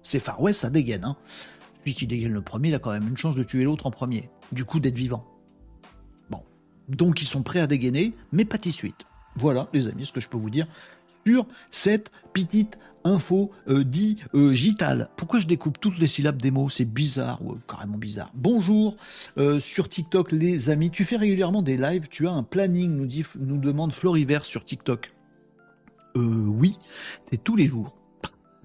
[0.02, 1.05] c'est Far West, ça dégaine.
[1.05, 1.16] Hein.
[1.81, 3.90] Celui qui dégaine le premier, il a quand même une chance de tuer l'autre en
[3.90, 5.24] premier, du coup d'être vivant.
[6.31, 6.42] Bon,
[6.88, 9.07] donc ils sont prêts à dégainer, mais pas de suite.
[9.37, 10.66] Voilà, les amis, ce que je peux vous dire
[11.26, 15.09] sur cette petite info euh, digital.
[15.16, 16.69] Pourquoi je découpe toutes les syllabes des mots?
[16.69, 18.31] C'est bizarre, ou carrément bizarre.
[18.35, 18.97] Bonjour
[19.61, 20.90] sur TikTok, les amis.
[20.90, 22.09] Tu fais régulièrement des lives?
[22.09, 25.12] Tu as un planning, nous, dit, nous demande Floriver sur TikTok.
[26.14, 26.79] oui,
[27.29, 27.97] c'est tous les jours.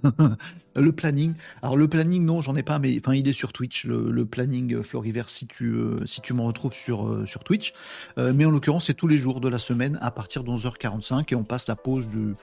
[0.75, 1.33] le planning.
[1.61, 3.85] Alors le planning, non, j'en ai pas, mais enfin il est sur Twitch.
[3.85, 7.73] Le, planning euh, Floriver, si tu euh, m'en retrouves sur euh, sur Twitch.
[8.17, 11.35] mais en l'occurrence, c'est tous les jours de la semaine à partir de 11h45 et
[11.35, 12.33] on passe la pause du.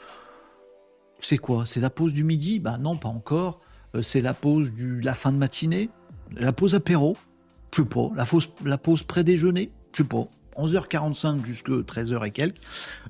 [1.18, 1.66] C'est quoi?
[1.66, 2.60] C'est la pause du midi?
[2.60, 3.60] Bah non, pas encore.
[4.02, 5.90] c'est la pause du la fin de matinée,
[6.32, 7.16] la pause apéro?
[7.74, 8.10] Je sais pas.
[8.14, 9.70] La pause la pause pré déjeuner.
[9.92, 10.28] Je sais pas.
[10.58, 12.60] 11h45 jusqu'à 13h et quelques.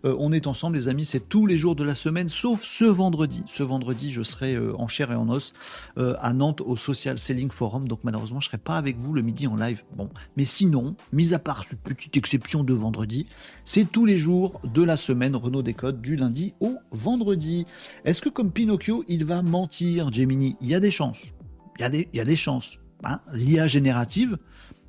[0.05, 2.85] Euh, on est ensemble, les amis, c'est tous les jours de la semaine, sauf ce
[2.85, 3.43] vendredi.
[3.47, 5.53] Ce vendredi, je serai euh, en chair et en os
[5.97, 9.23] euh, à Nantes au Social Selling Forum, donc malheureusement, je serai pas avec vous le
[9.23, 9.83] midi en live.
[9.97, 13.27] Bon, mais sinon, mis à part cette petite exception de vendredi,
[13.65, 17.67] c'est tous les jours de la semaine Renault Décode du lundi au vendredi.
[18.05, 20.57] Est-ce que comme Pinocchio, il va mentir, Gemini?
[20.61, 21.33] Il y a des chances.
[21.79, 22.79] Il y a des, chances.
[23.05, 24.37] Hein L'IA générative,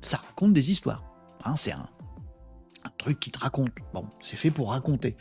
[0.00, 1.04] ça raconte des histoires.
[1.44, 1.88] Hein, c'est un
[3.00, 3.70] truc qui te raconte.
[3.94, 5.16] Bon, c'est fait pour raconter.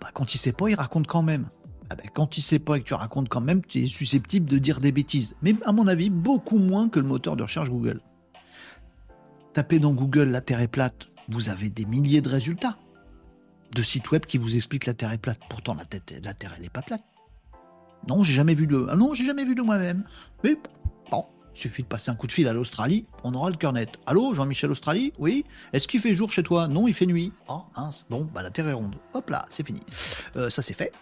[0.00, 1.48] bah, quand il sait pas, il raconte quand même.
[1.90, 4.46] Ah ben, quand il sait pas et que tu racontes quand même, tu es susceptible
[4.48, 5.34] de dire des bêtises.
[5.42, 8.00] Mais à mon avis, beaucoup moins que le moteur de recherche Google.
[9.52, 12.78] Tapez dans Google la Terre est plate, vous avez des milliers de résultats
[13.74, 15.40] de sites web qui vous expliquent la Terre est plate.
[15.48, 17.04] Pourtant, la, tête, la Terre, elle n'est pas plate.
[18.08, 18.86] Non, j'ai jamais vu de.
[18.90, 20.04] Ah non, j'ai jamais vu de moi-même.
[20.42, 20.56] Mais
[21.54, 23.90] suffit de passer un coup de fil à l'Australie, on aura le cœur net.
[24.06, 25.12] Allô, Jean-Michel Australie?
[25.18, 26.68] Oui Est-ce qu'il fait jour chez toi?
[26.68, 27.32] Non, il fait nuit.
[27.48, 28.06] Oh, mince.
[28.10, 28.96] Bon, bah la Terre est ronde.
[29.14, 29.80] Hop là, c'est fini.
[30.36, 30.92] Euh, ça c'est fait.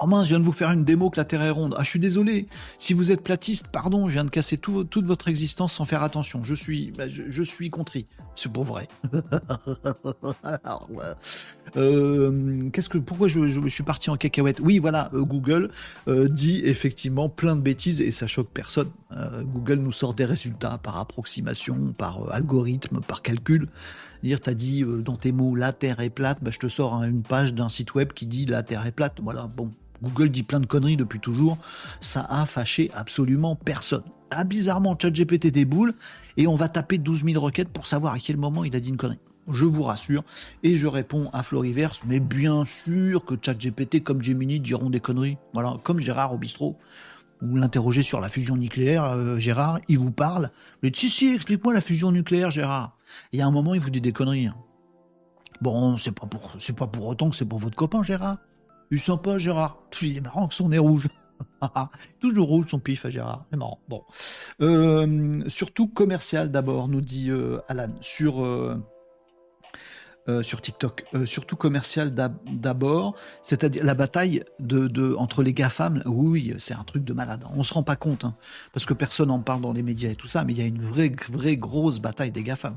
[0.00, 1.74] Oh mince, je viens de vous faire une démo que la Terre est ronde.
[1.76, 2.46] Ah, je suis désolé.
[2.78, 6.44] Si vous êtes platiste, pardon, je viens de casser toute votre existence sans faire attention.
[6.44, 8.06] Je suis, bah, je, suis contrit.
[8.34, 8.88] C'est pour vrai.
[11.76, 14.58] Euh, qu'est-ce que, pourquoi je, suis parti en cacahuète?
[14.60, 15.70] Oui, voilà, euh, Google
[16.08, 18.88] euh, dit effectivement plein de bêtises et ça choque personne.
[19.42, 23.68] Google nous sort des résultats par approximation, par algorithme, par calcul.
[24.22, 27.22] Dire, t'as dit dans tes mots la Terre est plate, bah, je te sors une
[27.22, 29.20] page d'un site web qui dit la Terre est plate.
[29.22, 29.70] Voilà, bon,
[30.02, 31.58] Google dit plein de conneries depuis toujours,
[32.00, 34.02] ça a fâché absolument personne.
[34.30, 35.94] Ah, bizarrement, ChatGPT déboule
[36.36, 38.90] et on va taper 12 000 requêtes pour savoir à quel moment il a dit
[38.90, 39.18] une connerie.
[39.50, 40.24] Je vous rassure.
[40.62, 45.38] Et je réponds à Floriverse, mais bien sûr que ChatGPT comme Gemini diront des conneries.
[45.54, 46.76] Voilà, comme Gérard au bistrot.
[47.40, 50.50] Vous l'interrogez sur la fusion nucléaire, euh, Gérard, il vous parle.
[50.82, 52.97] Dites, si, si, explique-moi la fusion nucléaire, Gérard.
[53.32, 54.46] Et à un moment, il vous dit des conneries.
[54.46, 54.56] Hein.
[55.60, 58.38] Bon, c'est pas pour, c'est pour autant que c'est pour votre copain, Gérard.
[58.90, 59.78] Il sent pas, Gérard.
[59.90, 61.08] Puis il est marrant que son nez rouge.
[62.20, 63.44] Toujours rouge son pif à Gérard.
[63.50, 63.80] C'est marrant.
[63.88, 64.04] Bon.
[64.60, 67.90] Euh, surtout commercial d'abord, nous dit euh, Alan.
[68.00, 68.44] Sur.
[68.44, 68.82] Euh,
[70.42, 76.84] sur TikTok, surtout commercial d'abord, c'est-à-dire la bataille de, entre les GAFAM, oui, c'est un
[76.84, 77.44] truc de malade.
[77.54, 78.34] On se rend pas compte, hein,
[78.72, 80.66] parce que personne en parle dans les médias et tout ça, mais il y a
[80.66, 82.76] une vraie, vraie grosse bataille des GAFAM.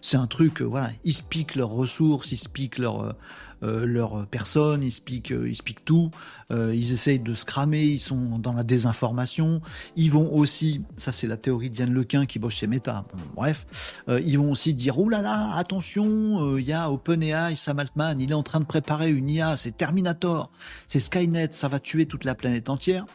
[0.00, 3.14] C'est un truc, voilà, ils se piquent leurs ressources, ils se piquent leurs
[3.62, 6.10] euh, leur personne, ils speak, euh, ils tout,
[6.50, 9.60] euh, ils essayent de se cramer, ils sont dans la désinformation.
[9.96, 14.02] Ils vont aussi, ça c'est la théorie de Yann Lequin qui bosse chez Meta, bref,
[14.08, 18.30] ils vont aussi dire, oh là là, attention, il y a OpenAI, Sam Altman, il
[18.30, 20.50] est en train de préparer une IA, c'est Terminator,
[20.88, 23.06] c'est Skynet, ça va tuer toute la planète entière.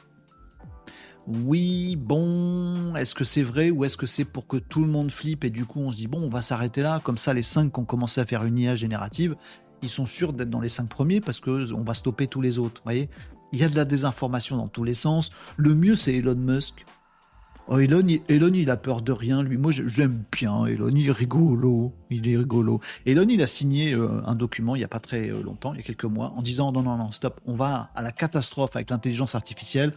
[1.27, 5.09] Oui, bon, est-ce que c'est vrai ou est-ce que c'est pour que tout le monde
[5.09, 7.41] flippe et du coup on se dit bon, on va s'arrêter là, comme ça les
[7.41, 9.35] cinq qui ont commencé à faire une IA générative,
[9.81, 12.81] ils sont sûrs d'être dans les cinq premiers parce qu'on va stopper tous les autres.
[12.83, 13.09] voyez
[13.53, 15.31] Il y a de la désinformation dans tous les sens.
[15.57, 16.85] Le mieux, c'est Elon Musk.
[17.67, 19.57] Oh, Elon, il, Elon, il a peur de rien, lui.
[19.57, 20.91] Moi, je, l'aime bien, Elon.
[20.93, 21.93] Il est rigolo.
[22.11, 22.79] Il est rigolo.
[23.07, 25.77] Elon, il a signé euh, un document il n'y a pas très euh, longtemps, il
[25.77, 27.41] y a quelques mois, en disant non, non, non, stop.
[27.47, 29.93] On va à la catastrophe avec l'intelligence artificielle.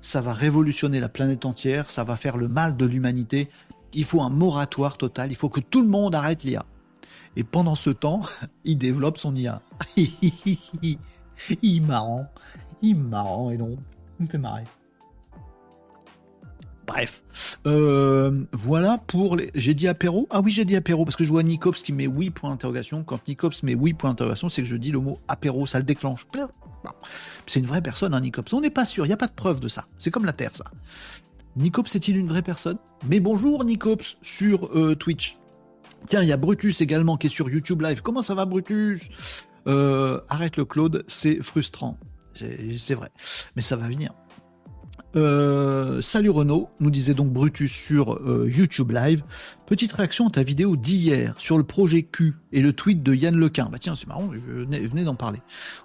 [0.00, 1.90] Ça va révolutionner la planète entière.
[1.90, 3.50] Ça va faire le mal de l'humanité.
[3.92, 5.30] Il faut un moratoire total.
[5.30, 6.64] Il faut que tout le monde arrête l'IA.
[7.36, 8.20] Et pendant ce temps,
[8.64, 9.62] il développe son IA.
[9.96, 12.26] il marrant.
[12.82, 13.76] Il marrant et non.
[14.18, 14.64] Il me fait marrer.
[16.86, 17.22] Bref,
[17.68, 19.52] euh, voilà pour les.
[19.54, 20.26] J'ai dit apéro?
[20.30, 23.04] Ah oui, j'ai dit apéro parce que je vois Nicops qui met oui point d'interrogation.
[23.04, 25.84] Quand Nicops met oui point d'interrogation, c'est que je dis le mot apéro, ça le
[25.84, 26.26] déclenche.
[27.46, 28.52] C'est une vraie personne, hein, Nicops.
[28.52, 29.86] On n'est pas sûr, il n'y a pas de preuve de ça.
[29.98, 30.64] C'est comme la Terre, ça.
[31.54, 32.78] Nicops est-il une vraie personne?
[33.06, 35.39] Mais bonjour Nicops sur euh, Twitch.
[36.08, 38.02] Tiens, il y a Brutus également qui est sur YouTube Live.
[38.02, 39.10] Comment ça va, Brutus?
[39.66, 41.98] Euh, Arrête le Claude, c'est frustrant.
[42.78, 43.10] C'est vrai.
[43.56, 44.12] Mais ça va venir.
[45.16, 49.24] Euh, salut Renaud, nous disait donc Brutus sur euh, YouTube Live.
[49.66, 53.36] Petite réaction à ta vidéo d'hier sur le projet Q et le tweet de Yann
[53.36, 53.68] Lequin.
[53.70, 55.40] Bah tiens, c'est marrant, je venais, d'en parler.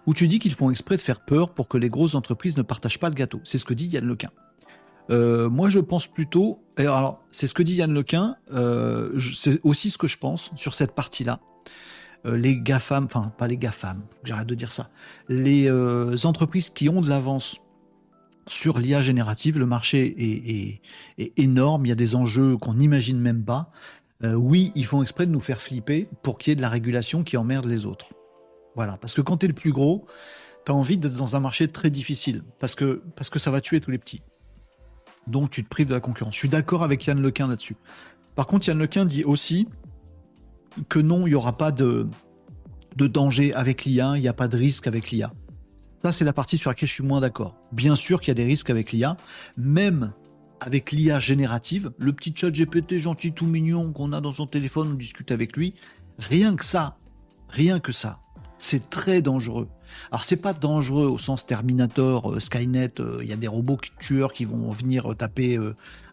[0.06, 2.62] Où tu dis qu'ils font exprès de faire peur pour que les grosses entreprises ne
[2.62, 3.42] partagent pas le gâteau.
[3.44, 4.30] C'est ce que dit Yann Lequin.
[5.10, 6.60] Euh, moi, je pense plutôt.
[6.78, 8.36] Alors, c'est ce que dit Yann Lequin.
[9.34, 11.40] c'est aussi ce que je pense sur cette partie-là.
[12.26, 14.90] les GAFAM, enfin, pas les GAFAM, j'arrête de dire ça.
[15.30, 15.70] Les
[16.26, 17.62] entreprises qui ont de l'avance
[18.48, 19.58] sur l'IA générative.
[19.60, 20.82] Le marché
[21.18, 23.72] est, énorme, il y a des enjeux qu'on n'imagine même pas.
[24.24, 26.70] Euh, oui, ils font exprès de nous faire flipper pour qu'il y ait de la
[26.70, 28.14] régulation qui emmerde les autres.
[28.76, 30.06] Voilà, parce que quand tu es le plus gros,
[30.66, 33.62] tu as envie d'être dans un marché très difficile, parce que, parce que ça va
[33.62, 34.22] tuer tous les petits.
[35.28, 36.34] Donc tu te prives de la concurrence.
[36.34, 37.76] Je suis d'accord avec Yann Lequin là-dessus.
[38.36, 39.68] Par contre, Yann Lequin dit aussi
[40.90, 42.08] que non, il n'y aura pas de,
[42.96, 45.34] de danger avec l'IA, il n'y a pas de risque avec l'IA.
[46.02, 47.56] Ça, c'est la partie sur laquelle je suis moins d'accord.
[47.72, 49.18] Bien sûr qu'il y a des risques avec l'IA,
[49.58, 50.12] même
[50.60, 54.92] avec l'IA générative, le petit chat GPT gentil tout mignon qu'on a dans son téléphone,
[54.92, 55.74] on discute avec lui,
[56.18, 56.98] rien que ça,
[57.50, 58.20] rien que ça,
[58.58, 59.68] c'est très dangereux.
[60.12, 63.78] Alors c'est pas dangereux au sens Terminator, euh, Skynet, euh, il y a des robots
[64.00, 65.60] tueurs qui vont venir euh, taper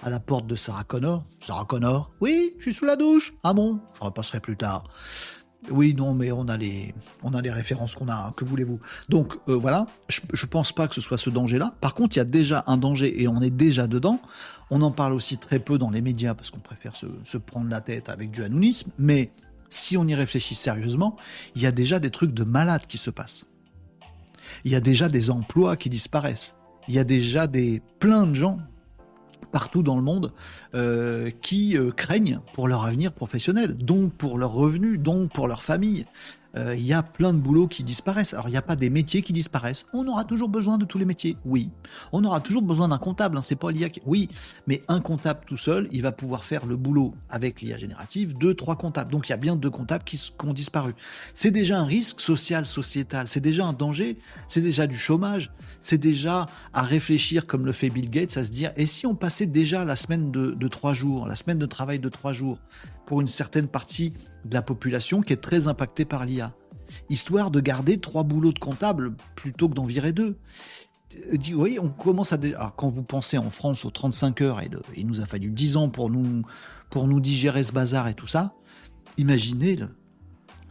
[0.03, 1.25] à la porte de Sarah Connor.
[1.41, 3.35] Sarah Connor, oui, je suis sous la douche.
[3.43, 4.85] Ah bon, je repasserai plus tard.
[5.71, 6.93] Oui, non, mais on a les,
[7.51, 8.15] références qu'on a.
[8.15, 8.81] Hein, que voulez-vous?
[9.09, 11.75] Donc voilà, je, ne pense pas que ce soit ce danger-là.
[11.81, 14.21] Par contre, il y a déjà un danger et on est déjà dedans.
[14.71, 17.81] On en parle aussi très peu dans les médias parce qu'on préfère se, prendre la
[17.81, 18.91] tête avec du anonymisme.
[18.99, 19.31] Mais
[19.71, 21.17] si on y réfléchit sérieusement,
[21.55, 23.47] il y a déjà des trucs de malades qui se passent.
[24.65, 26.57] Il y a déjà des emplois qui disparaissent.
[26.89, 28.59] Il y a déjà des plein de gens
[29.53, 30.33] partout dans le monde
[30.75, 35.63] euh, qui euh, craignent pour leur avenir professionnel, donc pour leurs revenus, donc pour leur
[35.63, 36.07] famille.
[36.57, 38.35] Euh, il y a plein de boulots qui disparaissent.
[38.35, 39.87] Alors il n'y a pas des métiers qui disparaissent.
[39.93, 41.71] On aura toujours besoin de tous les métiers, oui.
[42.13, 44.03] On aura toujours besoin d'un comptable, hein, c'est pas l'IA qui...
[44.07, 44.29] Oui,
[44.67, 48.55] mais un comptable tout seul, il va pouvoir faire le boulot avec l'IA générative, deux,
[48.55, 49.11] trois comptables.
[49.11, 50.95] Donc il y a bien deux comptables qui, ont disparu.
[51.35, 55.99] C'est déjà un risque social, sociétal, c'est déjà un danger, c'est déjà du chômage, c'est
[55.99, 59.47] déjà à réfléchir comme le fait Bill Gates, à se dire, et si on passait
[59.47, 62.59] déjà la semaine de trois jours, la semaine de travail de trois jours,
[63.07, 66.55] pour une certaine partie de la population qui est très impactée par l'IA,
[67.09, 70.37] histoire de garder trois boulots de comptable plutôt que d'en virer deux.
[71.33, 72.39] Euh, vous voyez, on commence à.
[72.77, 75.89] Quand vous pensez en France aux 35 heures, et il nous a fallu 10 ans
[75.89, 76.43] pour nous,
[76.91, 78.55] pour nous digérer ce bazar et tout ça,
[79.19, 79.79] imaginez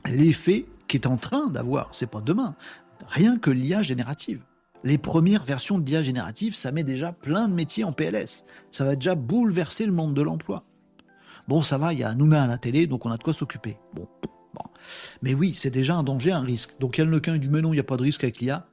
[0.08, 2.56] l'effet qu'est en train d'avoir, c'est pas demain,
[3.08, 4.44] rien que l'IA générative.
[4.84, 8.46] Les premières versions de l'IA générative, ça met déjà plein de métiers en PLS.
[8.72, 10.64] Ça va déjà bouleverser le monde de l'emploi.
[11.52, 13.34] Bon, ça va, il y a Nouna à la télé, donc on a de quoi
[13.34, 13.78] s'occuper.
[13.94, 14.08] Bon,
[15.22, 16.80] Mais oui, c'est déjà un danger, un risque.
[16.80, 18.66] Donc Yann Lequin dit mais non, il n'y a pas de risque avec l'IA.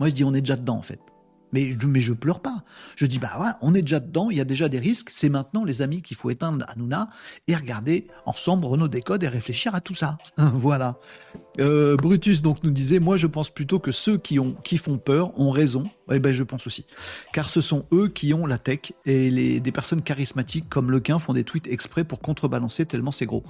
[0.00, 0.98] Moi, je dis on est déjà dedans en fait.
[1.52, 2.64] Mais, je pleure pas.
[2.96, 5.10] Je dis, bah ouais, on est déjà dedans, il y a déjà des risques.
[5.10, 7.08] C'est maintenant, les amis, qu'il faut éteindre Hanouna
[7.48, 10.18] et regarder ensemble Renault Décode et réfléchir à tout ça.
[10.36, 10.98] voilà.
[11.58, 14.98] Euh, Brutus donc nous disait, moi je pense plutôt que ceux qui, ont, qui font
[14.98, 15.88] peur ont raison.
[16.12, 16.86] Eh ben je pense aussi.
[17.32, 21.32] Car ce sont eux qui ont la tech et des personnes charismatiques comme Lequin font
[21.32, 23.42] des tweets exprès pour contrebalancer tellement c'est gros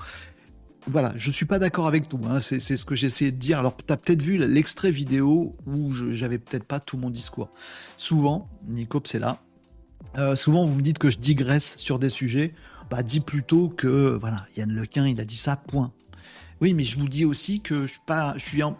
[0.89, 2.21] voilà, je suis pas d'accord avec tout.
[2.29, 2.41] Hein.
[2.41, 3.59] c'est ce que j'ai essayé de dire.
[3.59, 7.51] Alors, tu as peut-être vu l'extrait vidéo où j'avais peut-être pas tout mon discours.
[7.97, 9.39] Souvent, Nico, c'est là.
[10.17, 12.55] Euh, souvent, vous me dites que je digresse sur des sujets.
[12.89, 15.93] Bah, dis plutôt que, voilà, Yann Lequin, il a dit ça, point.
[16.61, 18.79] Oui, mais je vous dis aussi que je suis pas, je suis en,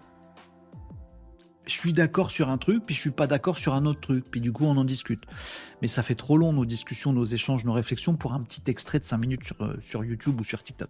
[1.67, 4.25] je suis d'accord sur un truc, puis je suis pas d'accord sur un autre truc,
[4.31, 5.23] puis du coup on en discute.
[5.83, 8.99] Mais ça fait trop long nos discussions, nos échanges, nos réflexions pour un petit extrait
[8.99, 10.89] de 5 minutes sur, euh, sur YouTube ou sur TikTok.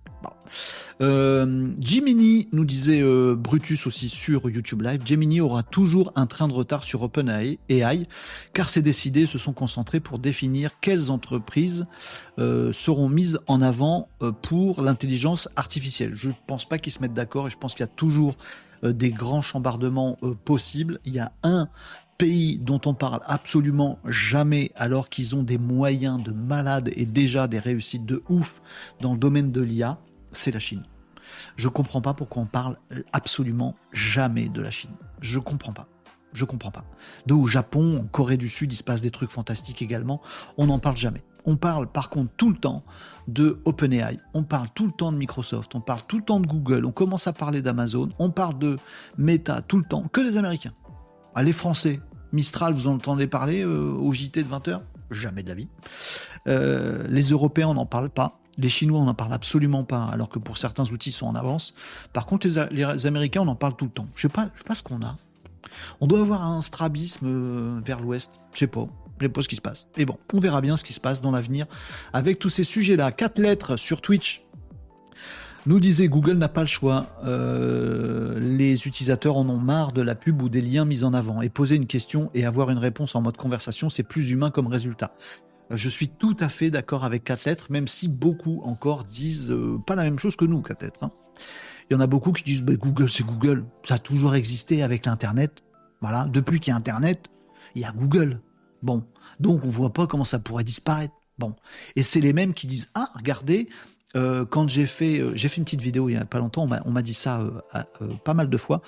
[1.00, 6.46] Euh, Jiminy nous disait euh, Brutus aussi sur YouTube Live, Gemini aura toujours un train
[6.46, 7.58] de retard sur OpenAI,
[8.52, 11.84] car ses décidés se sont concentrés pour définir quelles entreprises
[12.38, 14.08] seront mises en avant
[14.42, 16.14] pour l'intelligence artificielle.
[16.14, 18.65] Je pense pas qu'ils se mettent d'accord et je pense qu'il y a toujours euh,
[18.82, 21.00] des grands chambardements euh, possibles.
[21.04, 21.68] Il y a un
[22.18, 27.46] pays dont on parle absolument jamais alors qu'ils ont des moyens de malade et déjà
[27.48, 28.62] des réussites de ouf
[29.00, 29.98] dans le domaine de l'IA,
[30.32, 30.82] c'est la Chine.
[31.56, 32.78] Je comprends pas pourquoi on parle
[33.12, 34.94] absolument jamais de la Chine.
[35.20, 35.88] Je comprends pas.
[36.32, 36.84] Je comprends pas.
[37.26, 40.20] De au Japon, en Corée du Sud, il se passe des trucs fantastiques également.
[40.58, 41.22] On n'en parle jamais.
[41.46, 42.82] On parle par contre tout le temps
[43.28, 46.46] de OpenAI, on parle tout le temps de Microsoft, on parle tout le temps de
[46.46, 48.78] Google, on commence à parler d'Amazon, on parle de
[49.16, 50.72] Meta tout le temps, que les Américains.
[51.34, 52.00] Ah, les Français,
[52.32, 54.80] Mistral, vous en entendez parler euh, au JT de 20h
[55.10, 55.68] Jamais de la vie.
[56.48, 58.40] Euh, les Européens, on n'en parle pas.
[58.58, 61.34] Les Chinois, on n'en parle absolument pas, alors que pour certains outils, ils sont en
[61.34, 61.74] avance.
[62.12, 64.06] Par contre, les, Américains, on en parle tout le temps.
[64.16, 65.16] Je sais pas, sais pas ce qu'on a.
[66.00, 68.32] On doit avoir un strabisme euh, vers l'ouest.
[68.52, 68.88] Je sais pas.
[69.20, 69.86] Je qui se passe.
[69.96, 71.66] Et bon, on verra bien ce qui se passe dans l'avenir
[72.12, 73.12] avec tous ces sujets-là.
[73.12, 74.42] Quatre lettres sur Twitch.
[75.66, 77.06] Nous disait Google n'a pas le choix.
[77.24, 81.42] Euh, les utilisateurs en ont marre de la pub ou des liens mis en avant.
[81.42, 84.68] Et poser une question et avoir une réponse en mode conversation, c'est plus humain comme
[84.68, 85.12] résultat.
[85.72, 89.50] Euh, je suis tout à fait d'accord avec 4 lettres, même si beaucoup encore disent
[89.50, 91.02] euh, pas la même chose que nous, 4 lettres.
[91.02, 91.10] Hein.
[91.90, 93.64] Il y en a beaucoup qui disent bah, Google, c'est Google.
[93.82, 95.64] Ça a toujours existé avec l'Internet.
[96.00, 97.26] Voilà, depuis qu'il y a Internet,
[97.74, 98.40] il y a Google.
[98.86, 99.02] Bon,
[99.40, 101.12] donc on voit pas comment ça pourrait disparaître.
[101.38, 101.54] Bon,
[101.96, 103.68] et c'est les mêmes qui disent ah regardez,
[104.14, 106.90] euh, quand j'ai fait j'ai fait une petite vidéo il y a pas longtemps, on
[106.92, 107.42] m'a dit ça
[108.24, 108.82] pas mal de fois.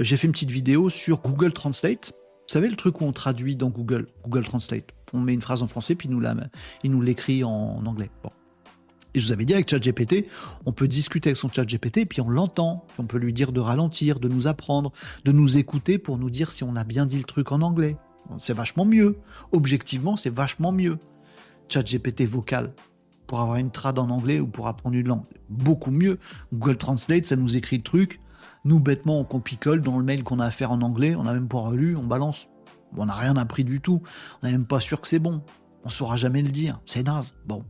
[0.00, 2.12] j'ai fait une petite vidéo sur Google Translate.
[2.16, 4.90] Vous savez le truc où on traduit dans Google Google Translate?
[5.12, 6.20] On met une phrase en français puis nous
[6.82, 8.10] il nous l'écrit en anglais.
[8.24, 8.30] Bon.
[9.14, 10.26] Et je vous avais dit avec ChatGPT,
[10.66, 13.60] on peut discuter avec son ChatGPT, puis on l'entend, puis on peut lui dire de
[13.60, 14.90] ralentir, de nous apprendre,
[15.24, 17.96] de nous écouter pour nous dire si on a bien dit le truc en anglais.
[18.38, 19.18] C'est vachement mieux.
[19.52, 20.98] Objectivement, c'est vachement mieux.
[21.68, 22.72] ChatGPT vocal
[23.26, 26.18] pour avoir une trad en anglais ou pour apprendre une langue, beaucoup mieux.
[26.52, 28.20] Google Translate, ça nous écrit le truc.
[28.64, 31.32] Nous, bêtement, on compicole dans le mail qu'on a à faire en anglais, on n'a
[31.32, 32.48] même pas relu, on balance.
[32.96, 34.02] On n'a rien appris du tout.
[34.42, 35.42] On n'est même pas sûr que c'est bon.
[35.84, 36.80] On saura jamais le dire.
[36.84, 37.34] C'est naze.
[37.46, 37.64] Bon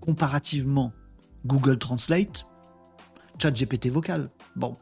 [0.00, 0.92] comparativement
[1.46, 2.46] Google Translate,
[3.38, 4.30] ChatGPT vocal.
[4.56, 4.76] Bon,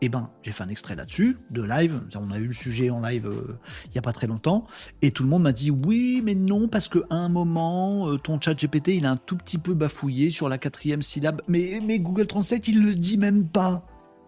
[0.00, 2.00] eh ben, j'ai fait un extrait là-dessus, de live.
[2.16, 4.66] On a eu le sujet en live euh, il n'y a pas très longtemps.
[5.02, 8.40] Et tout le monde m'a dit oui, mais non, parce qu'à un moment, euh, ton
[8.40, 11.42] chat GPT, il a un tout petit peu bafouillé sur la quatrième syllabe.
[11.48, 13.84] Mais, Google Translate, il le dit même pas.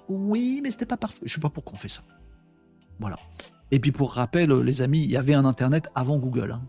[0.09, 1.21] Oui, mais c'était pas parfait.
[1.25, 2.03] Je sais pas pourquoi on fait ça.
[2.99, 3.19] Voilà.
[3.71, 6.53] Et puis pour rappel, les amis, il y avait un Internet avant Google.
[6.53, 6.63] Hein.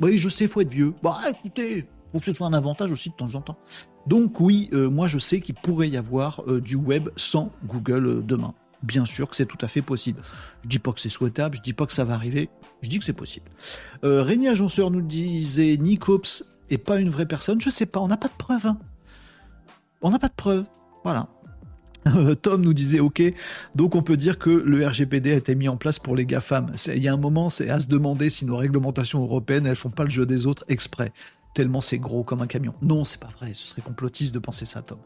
[0.00, 0.94] Oui, je sais, faut être vieux.
[1.02, 3.58] Bah écoutez, pour que ce soit un avantage aussi de temps en temps.
[4.06, 8.06] Donc oui, euh, moi je sais qu'il pourrait y avoir euh, du web sans Google
[8.06, 8.54] euh, demain.
[8.82, 10.20] Bien sûr que c'est tout à fait possible.
[10.64, 12.50] Je dis pas que c'est souhaitable, je dis pas que ça va arriver,
[12.82, 13.48] je dis que c'est possible.
[14.02, 18.16] Régnier Agenceur nous disait Nicops est pas une vraie personne, je sais pas, on n'a
[18.16, 18.66] pas de preuves.
[18.66, 18.78] Hein.
[20.00, 20.64] On n'a pas de preuves.
[21.04, 21.28] Voilà.
[22.42, 23.22] Tom nous disait OK,
[23.76, 26.72] donc on peut dire que le RGPD a été mis en place pour les GAFAM.
[26.88, 29.90] Il y a un moment, c'est à se demander si nos réglementations européennes, elles font
[29.90, 31.12] pas le jeu des autres exprès
[31.54, 32.74] tellement c'est gros comme un camion.
[32.82, 34.98] Non, c'est pas vrai, ce serait complotiste de penser ça, Tom.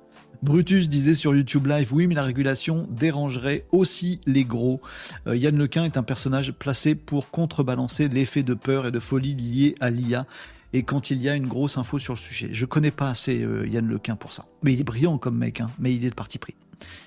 [0.42, 4.80] Brutus disait sur YouTube Live, oui, mais la régulation dérangerait aussi les gros.
[5.26, 9.34] Euh, Yann Lequin est un personnage placé pour contrebalancer l'effet de peur et de folie
[9.34, 10.26] lié à l'IA.
[10.72, 13.42] Et quand il y a une grosse info sur le sujet, je connais pas assez
[13.42, 14.47] euh, Yann Lequin pour ça.
[14.62, 16.55] Mais il est brillant comme mec, hein, mais il est de parti pris.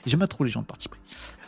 [0.06, 1.00] J'aime pas trop les gens de parti pris.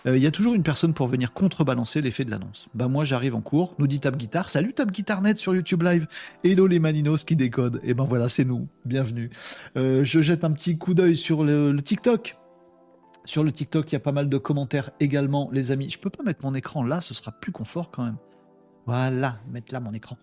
[0.08, 2.68] Euh, il y a toujours une personne pour venir contrebalancer l'effet de l'annonce.
[2.74, 5.84] Bah moi j'arrive en cours, nous dit Tab Guitar, salut Tab Guitar Net sur YouTube
[5.84, 6.08] Live,
[6.44, 9.30] hello les Maninos qui décodent, et ben voilà c'est nous, bienvenue.
[9.78, 12.38] Euh, je jette un petit coup d'œil sur le, le TikTok.
[13.24, 15.92] Sur le TikTok, il y a pas mal de commentaires également, les amis.
[15.92, 18.18] Je peux pas mettre mon écran là, ce sera plus confort quand même.
[18.92, 20.18] Voilà, mettre là mon écran.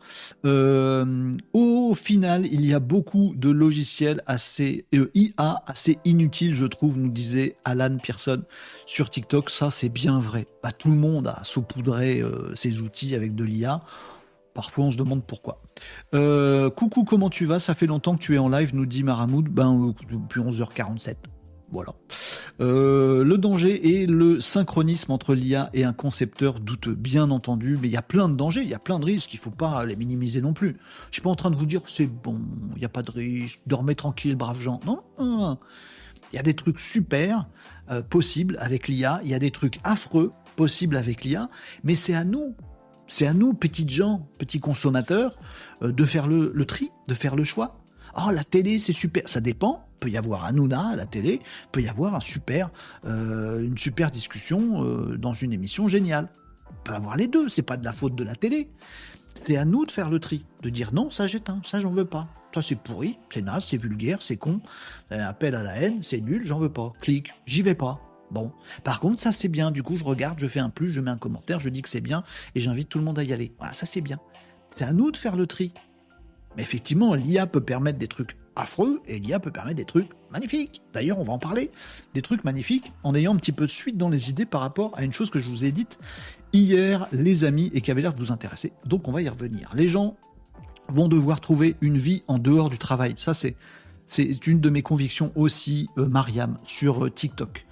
[0.45, 6.67] Euh, au final, il y a beaucoup de logiciels assez euh, IA assez inutiles, je
[6.67, 8.43] trouve, nous disait Alan Pearson
[8.85, 9.49] sur TikTok.
[9.49, 10.47] Ça, c'est bien vrai.
[10.77, 13.81] Tout le monde a saupoudré euh, ses outils avec de l'IA.
[14.53, 15.63] Parfois, on se demande pourquoi.
[16.13, 17.61] coucou, comment tu vas?
[17.61, 19.49] Ça fait longtemps que tu es en live, nous dit Maramoud.
[19.49, 21.15] Ben, depuis 11h47.
[21.71, 21.95] Voilà.
[22.61, 27.89] Euh, le danger est le synchronisme entre l'IA et un concepteur douteux, bien entendu, mais
[27.89, 29.51] il y a plein de dangers, il y a plein de risques, il ne faut
[29.51, 30.77] pas les minimiser non plus.
[31.11, 32.41] Je suis pas en train de vous dire c'est bon,
[32.75, 34.81] il n'y a pas de risque, dormez tranquille, braves gens.
[34.87, 35.59] Non, non,
[36.33, 37.49] Il y a des trucs super
[37.91, 41.51] euh, possibles avec l'IA, il y a des trucs affreux possibles avec l'IA,
[41.85, 42.57] mais c'est à nous,
[43.09, 45.37] c'est à nous, petits gens, petits consommateurs,
[45.83, 47.79] euh, de faire le, le tri, de faire le choix.
[48.17, 49.29] Oh, la télé, c'est super.
[49.29, 51.41] Ça dépend peut y avoir Hanouna à la télé,
[51.73, 52.71] peut y avoir un super,
[53.07, 56.29] euh, une super discussion euh, dans une émission géniale.
[56.71, 58.71] On peut avoir les deux, c'est pas de la faute de la télé.
[59.35, 62.05] C'est à nous de faire le tri, de dire non, ça j'éteins, ça j'en veux
[62.05, 62.29] pas.
[62.55, 64.61] Ça c'est pourri, c'est naze, c'est vulgaire, c'est con,
[65.11, 66.93] appel à la haine, c'est nul, j'en veux pas.
[67.01, 68.01] Clique, j'y vais pas.
[68.31, 68.53] Bon.
[68.85, 71.11] Par contre, ça c'est bien, du coup je regarde, je fais un plus, je mets
[71.11, 72.25] un commentaire, je dis que c'est bien
[72.55, 73.53] et j'invite tout le monde à y aller.
[73.59, 74.19] Voilà, ça c'est bien.
[74.71, 75.73] C'est à nous de faire le tri.
[76.57, 80.83] Mais effectivement, l'IA peut permettre des trucs affreux et l'IA peut permettre des trucs magnifiques.
[80.93, 81.71] D'ailleurs, on va en parler.
[82.15, 84.93] Des trucs magnifiques en ayant un petit peu de suite dans les idées par rapport
[84.97, 85.99] à une chose que je vous ai dite
[86.53, 88.73] hier, les amis, et qui avait l'air de vous intéresser.
[88.87, 89.71] Donc, on va y revenir.
[89.75, 90.17] Les gens
[90.89, 93.15] vont devoir trouver une vie en dehors du travail.
[93.17, 93.57] Ça, c'est
[94.09, 97.67] c'est une de mes convictions aussi, euh, Mariam, sur euh, TikTok.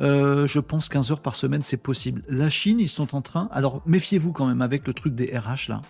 [0.00, 2.22] Euh, je pense 15 heures par semaine, c'est possible.
[2.30, 3.50] La Chine, ils sont en train.
[3.52, 5.82] Alors, méfiez-vous quand même avec le truc des RH là.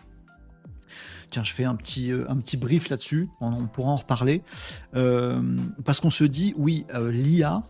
[1.33, 2.27] Tiens, je fais un petit, euh,
[2.59, 4.43] brief là-dessus, on, pourra en reparler.
[4.95, 5.43] Euh,
[5.83, 7.63] parce qu'on se dit, oui, euh, l'IA,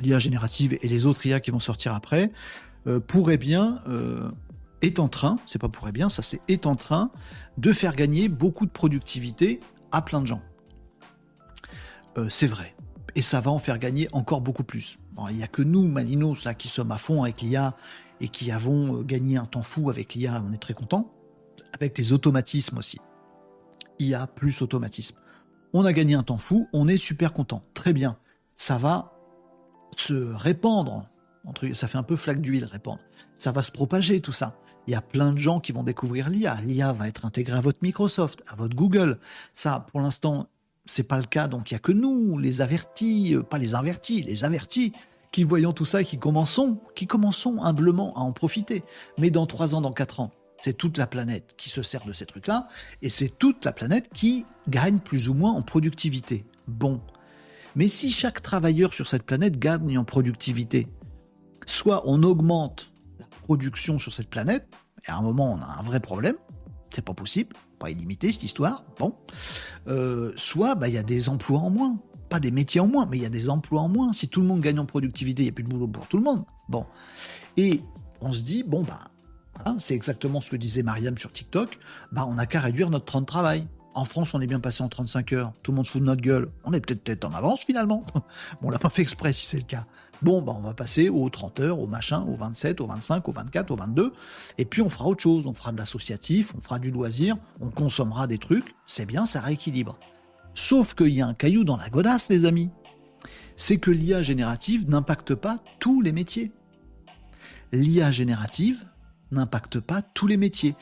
[0.00, 2.32] l'IA générative et les autres IA qui vont sortir après,
[3.06, 3.82] pourraient bien
[4.82, 7.10] est en train, c'est pas pour bien, ça c'est est en train
[7.56, 9.60] de faire gagner beaucoup de productivité
[9.90, 10.42] à plein de gens.
[12.28, 12.74] C'est vrai.
[13.14, 14.98] Et ça va en faire gagner encore beaucoup plus.
[15.30, 17.74] Il n'y a que nous, Malinos, là, qui sommes à fond avec l'IA
[18.20, 21.13] et qui avons gagné un temps fou avec l'IA, on est très content.
[21.74, 22.98] Avec les automatismes aussi.
[23.98, 25.16] IA plus automatisme.
[25.72, 27.64] On a gagné un temps fou, on est super content.
[27.74, 28.16] Très bien.
[28.54, 29.12] Ça va
[29.96, 31.04] se répandre.
[31.72, 33.00] Ça fait un peu flaque d'huile répandre.
[33.34, 34.56] Ça va se propager tout ça.
[34.86, 36.60] Il y a plein de gens qui vont découvrir l'IA.
[36.62, 39.18] L'IA va être intégrée à votre Microsoft, à votre Google.
[39.52, 40.48] Ça, pour l'instant,
[40.84, 41.48] c'est pas le cas.
[41.48, 44.92] Donc il y a que nous, les avertis, euh, pas les avertis, les avertis,
[45.32, 48.84] qui voyons tout ça et qui commençons, qui commençons humblement à en profiter.
[49.18, 50.30] Mais dans trois ans, dans quatre ans,
[50.64, 52.68] c'est toute la planète qui se sert de ces trucs-là,
[53.02, 56.46] et c'est toute la planète qui gagne plus ou moins en productivité.
[56.68, 57.02] Bon.
[57.76, 60.88] Mais si chaque travailleur sur cette planète gagne en productivité,
[61.66, 64.66] soit on augmente la production sur cette planète,
[65.06, 66.36] et à un moment on a un vrai problème,
[66.94, 69.14] c'est pas possible, pas illimité cette histoire, bon,
[69.88, 71.98] euh, soit bah, il y a des emplois en moins,
[72.30, 74.14] pas des métiers en moins, mais il y a des emplois en moins.
[74.14, 76.16] Si tout le monde gagne en productivité, il n'y a plus de boulot pour tout
[76.16, 76.46] le monde.
[76.70, 76.86] Bon.
[77.58, 77.82] Et
[78.22, 79.08] on se dit, bon, bah,
[79.78, 81.78] c'est exactement ce que disait Mariam sur TikTok,
[82.12, 83.66] bah, on n'a qu'à réduire notre temps de travail.
[83.96, 85.52] En France, on est bien passé en 35 heures.
[85.62, 86.48] Tout le monde fout de notre gueule.
[86.64, 88.04] On est peut-être en avance finalement.
[88.14, 88.22] bon,
[88.62, 89.86] on l'a pas fait exprès si c'est le cas.
[90.20, 93.32] Bon, bah, on va passer aux 30 heures, au machin, aux 27, aux 25, aux
[93.32, 94.12] 24, aux 22.
[94.58, 95.46] Et puis on fera autre chose.
[95.46, 98.74] On fera de l'associatif, on fera du loisir, on consommera des trucs.
[98.86, 99.96] C'est bien, ça rééquilibre.
[100.54, 102.70] Sauf qu'il y a un caillou dans la godasse, les amis.
[103.56, 106.52] C'est que l'IA générative n'impacte pas tous les métiers.
[107.70, 108.84] L'IA générative
[109.30, 110.74] n'impacte pas tous les métiers.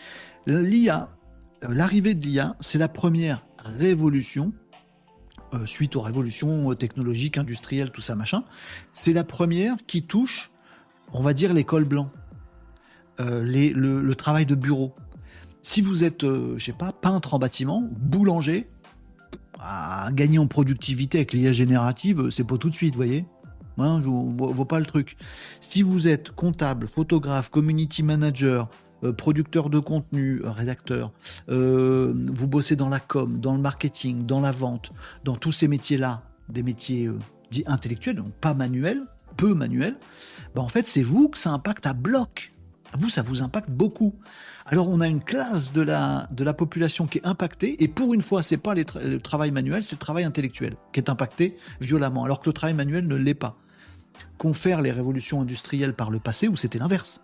[0.46, 1.08] L'IA,
[1.64, 4.52] euh, l'arrivée de l'IA, c'est la première révolution
[5.54, 8.44] euh, suite aux révolutions technologiques, industrielles, tout ça machin.
[8.92, 10.50] C'est la première qui touche,
[11.12, 12.10] on va dire, l'école blanc,
[13.20, 14.94] euh, le, travail de bureau.
[15.62, 18.68] Si vous êtes, je sais pas, peintre en bâtiment, boulanger,
[19.60, 23.24] à gagner en productivité avec l'IA générative, c'est pas tout de suite, vous voyez.
[23.78, 25.16] Hein, je ne vois pas le truc.
[25.60, 28.68] Si vous êtes comptable, photographe, community manager,
[29.04, 31.12] euh, producteur de contenu, euh, rédacteur,
[31.48, 34.92] euh, vous bossez dans la com, dans le marketing, dans la vente,
[35.24, 37.10] dans tous ces métiers-là, des métiers
[37.50, 39.02] dits intellectuels, donc pas manuels,
[39.36, 39.96] peu manuels,
[40.54, 42.52] bah en fait c'est vous que ça impacte à bloc.
[42.98, 44.14] Vous, ça vous impacte beaucoup.
[44.66, 48.14] Alors on a une classe de la, de la population qui est impactée, et pour
[48.14, 52.24] une fois, c'est pas le travail manuel, c'est le travail intellectuel qui est impacté violemment,
[52.24, 53.56] alors que le travail manuel ne l'est pas.
[54.38, 57.22] Confère les révolutions industrielles par le passé, où c'était l'inverse.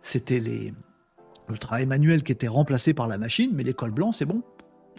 [0.00, 0.72] C'était les,
[1.48, 4.42] le travail manuel qui était remplacé par la machine, mais l'école blanc, c'est bon.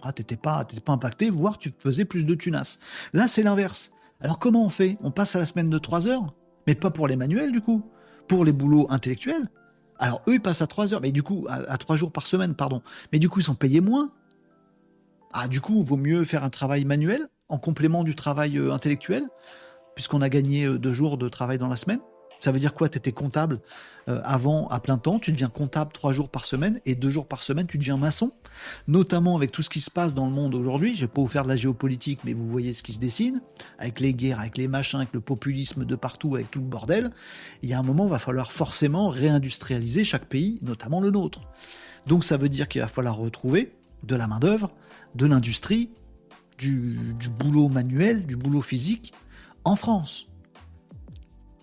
[0.02, 2.78] Ah, t'étais pas, pas impacté, voire tu faisais plus de tunas.
[3.12, 3.92] Là, c'est l'inverse.
[4.20, 4.98] Alors comment on fait?
[5.02, 6.34] On passe à la semaine de 3 heures,
[6.66, 7.84] mais pas pour les manuels du coup,
[8.28, 9.48] pour les boulots intellectuels.
[9.98, 12.54] Alors eux, ils passent à 3 heures, mais du coup, à, 3 jours par semaine,
[12.54, 12.82] pardon.
[13.12, 14.12] Mais du coup, ils sont payés moins.
[15.32, 18.72] Ah, du coup, il vaut mieux faire un travail manuel en complément du travail euh,
[18.72, 19.24] intellectuel,
[20.00, 22.00] puisqu'on a gagné euh, deux jours de travail dans la semaine.
[22.40, 22.88] Ça veut dire quoi?
[22.88, 23.60] Tu étais comptable
[24.08, 27.28] euh, avant à plein temps, tu deviens comptable trois jours par semaine et deux jours
[27.28, 28.32] par semaine, tu deviens maçon.
[28.88, 30.94] Notamment avec tout ce qui se passe dans le monde aujourd'hui.
[30.94, 33.42] Je vais pas vous faire de la géopolitique, mais vous voyez ce qui se dessine
[33.78, 37.10] avec les guerres, avec les machins, avec le populisme de partout, avec tout le bordel.
[37.60, 41.42] Il y a un moment, il va falloir forcément réindustrialiser chaque pays, notamment le nôtre.
[42.06, 43.74] Donc ça veut dire qu'il va falloir retrouver
[44.04, 44.70] de la main d'œuvre,
[45.14, 45.90] de l'industrie,
[46.56, 49.12] du, du boulot manuel, du boulot physique
[49.64, 50.26] en France.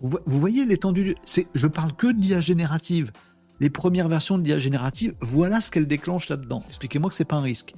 [0.01, 1.15] Vous, voyez l'étendue
[1.55, 3.11] Je parle que de l'IA générative.
[3.59, 6.61] Les premières versions de l'IA générative, voilà ce qu'elle déclenche là-dedans.
[6.67, 7.73] Expliquez-moi que c'est pas un risque.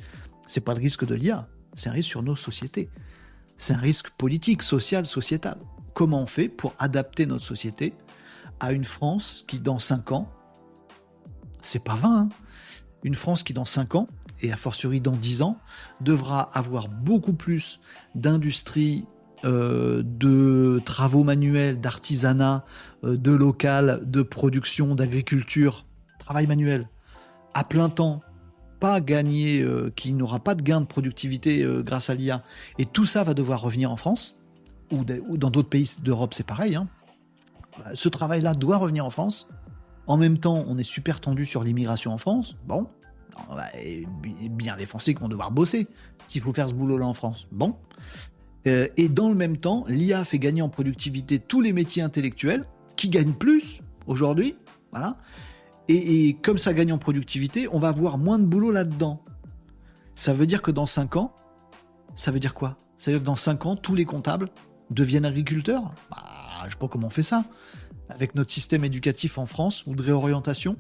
[0.46, 2.90] C'est pas le risque de l'IA, c'est un risque sur nos sociétés.
[3.58, 5.58] C'est un risque politique, social, sociétal.
[5.94, 7.94] Comment on fait pour adapter notre société
[8.60, 10.30] à une France qui, dans 5 ans,
[11.62, 12.30] c'est pas 20, hein,
[13.04, 14.08] une France qui, dans 5 ans,
[14.42, 15.58] et a fortiori dans 10 ans,
[16.02, 17.80] devra avoir beaucoup plus
[18.16, 19.06] d'industrie
[19.46, 22.66] euh, de travaux manuels, d'artisanat,
[23.04, 25.86] euh, de local, de production, d'agriculture,
[26.18, 26.90] travail manuel,
[27.54, 28.22] à plein temps,
[28.80, 32.44] pas gagné, euh, qui n'aura pas de gain de productivité grâce à l'IA,
[32.78, 34.36] et tout ça va devoir revenir en France,
[34.92, 36.76] ou, dans d'autres pays d'Europe, c'est pareil.
[36.76, 36.88] Hein.
[37.94, 39.48] Ce travail-là doit revenir en France.
[40.08, 42.58] En même temps, on est super tendu sur l'immigration en France.
[42.66, 42.88] Bon,
[44.52, 45.88] bien les Français qui vont devoir bosser
[46.28, 47.48] s'il faut faire ce boulot-là en France.
[47.52, 47.76] Bon.
[48.68, 52.66] Euh, et dans le même temps, l'IA fait gagner en productivité tous les métiers intellectuels
[52.96, 54.56] qui gagnent plus aujourd'hui.
[54.92, 55.18] Voilà.
[55.88, 59.24] Et, comme ça gagne en productivité, on va avoir moins de boulot là-dedans.
[60.14, 61.34] Ça veut dire que dans 5 ans,
[62.14, 62.78] ça veut dire quoi?
[62.98, 64.50] Ça veut dire que dans 5 ans, tous les comptables
[64.92, 65.96] deviennent agriculteurs?
[66.12, 66.18] Bah,
[66.66, 67.44] Je sais pas comment on fait ça.
[68.10, 70.78] Avec notre système éducatif en France ou de réorientation.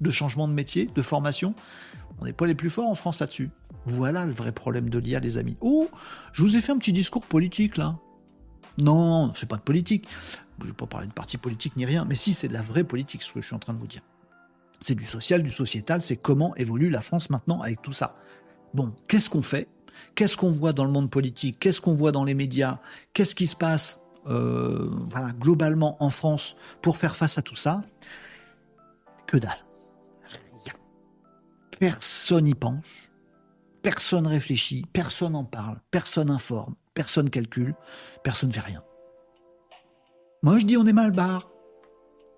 [0.00, 1.54] de changement de métier, de formation.
[2.20, 3.48] On n'est pas les plus forts en France là-dessus.
[3.86, 5.56] Voilà le vrai problème de l'IA, les amis.
[5.60, 5.88] Oh,
[6.32, 7.98] je vous ai fait un petit discours politique là.
[8.78, 10.08] Non, c'est pas de politique.
[10.58, 12.62] Je ne vais pas parler de parti politique ni rien, mais si, c'est de la
[12.62, 14.02] vraie politique, ce que je suis en train de vous dire.
[14.80, 18.16] C'est du social, du sociétal, c'est comment évolue la France maintenant avec tout ça.
[18.72, 19.68] Bon, qu'est-ce qu'on fait?
[20.14, 21.58] Qu'est-ce qu'on voit dans le monde politique?
[21.58, 22.78] Qu'est-ce qu'on voit dans les médias?
[23.12, 27.84] Qu'est-ce qui se passe euh, voilà, globalement en France pour faire face à tout ça?
[29.26, 29.64] Que dalle.
[31.78, 33.12] Personne n'y pense,
[33.84, 37.74] personne réfléchit, personne en parle, personne informe, personne calcule,
[38.24, 38.82] personne ne fait rien.
[40.42, 41.50] Moi je dis on est mal barre.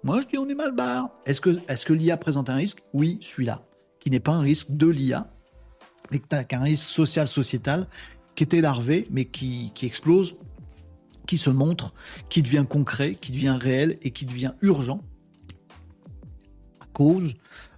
[0.03, 1.09] Moi je dis on est mal barre.
[1.25, 2.83] Est-ce que, est que l'IA présente un risque?
[2.93, 3.63] Oui, celui-là,
[4.01, 5.33] qui n'est pas un risque de l'IA,
[6.11, 7.87] mais qu'un risque social, sociétal,
[8.35, 10.37] qui était larvé, mais qui, explose,
[11.29, 11.95] qui se montre,
[12.29, 15.01] qui devient concret, qui devient réel et qui devient urgent
[16.97, 17.35] cause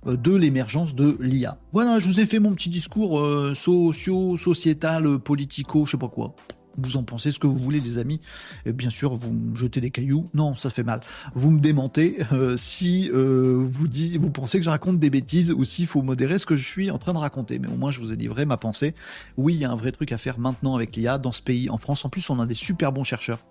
[0.07, 1.59] euh, de l'émergence de l'IA.
[1.73, 6.09] Voilà, je vous ai fait mon petit discours euh, socio, sociétal, politico, je sais pas
[6.09, 6.37] quoi
[6.79, 8.21] vous en pensez ce que vous voulez, les amis.
[8.65, 10.29] Et bien sûr, vous me jetez des cailloux.
[10.35, 11.01] Non, ça fait mal.
[11.35, 15.53] Vous me démentez euh, si euh, vous, dit, vous pensez que je raconte des bêtises
[15.53, 17.59] ou s'il faut modérer ce que je suis en train de raconter.
[17.59, 18.95] Mais au moins, je vous ai livré ma pensée.
[19.37, 21.69] Oui, il y a un vrai truc à faire maintenant avec l'IA dans ce pays.
[21.71, 23.45] En France, en plus, on a des super bons chercheurs.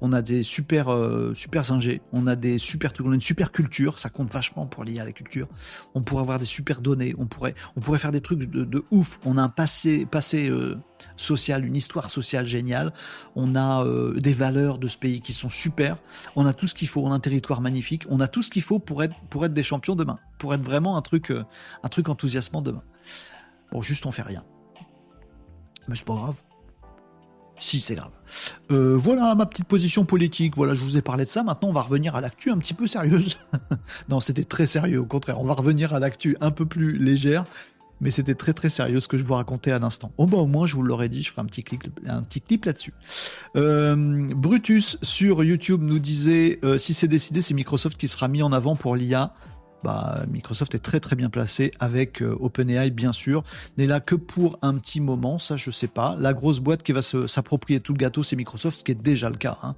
[0.00, 2.00] On a des super, euh, super ingés.
[2.12, 3.06] On a des super trucs.
[3.06, 3.98] On a une super culture.
[3.98, 5.48] Ça compte vachement pour l'IA, la culture.
[5.94, 7.14] On pourrait avoir des super données.
[7.18, 9.18] On pourrait, on pourrait faire des trucs de, ouf.
[9.24, 10.76] On a un passé, passé euh,
[11.20, 12.92] social, une histoire sociale géniale.
[13.36, 15.96] On a euh, des valeurs de ce pays qui sont super.
[16.36, 17.02] On a tout ce qu'il faut.
[17.02, 18.04] On a un territoire magnifique.
[18.08, 19.14] On a tout ce qu'il faut pour être,
[19.48, 20.18] des champions demain.
[20.38, 21.44] Pour être vraiment un truc, euh,
[21.82, 22.82] un truc enthousiasmant demain.
[23.72, 24.44] Bon, juste on fait rien.
[25.88, 26.42] Mais c'est pas grave.
[27.60, 28.12] Si, c'est grave.
[28.70, 30.56] Euh, voilà ma petite position politique.
[30.56, 31.42] Voilà, je vous ai parlé de ça.
[31.42, 33.38] Maintenant, on va revenir à l'actu un petit peu sérieuse.
[34.08, 35.40] non, c'était très sérieux, au contraire.
[35.40, 37.46] On va revenir à l'actu un peu plus légère
[38.00, 40.12] mais c'était très très sérieux ce que je vous racontais à l'instant.
[40.18, 42.94] Oh bah au moins je vous l'aurais dit, je ferai un petit clip, là-dessus.
[43.56, 48.42] Euh, Brutus sur YouTube nous disait euh, si c'est décidé, c'est Microsoft qui sera mis
[48.42, 49.32] en avant pour l'IA.
[49.84, 53.44] Bah, Microsoft est très très bien placé avec euh, OpenAI bien sûr,
[53.76, 56.16] n'est là que pour un petit moment, ça je sais pas.
[56.18, 59.30] La grosse boîte qui va s'approprier tout le gâteau c'est Microsoft, ce qui est déjà
[59.30, 59.58] le cas.
[59.62, 59.76] Hein.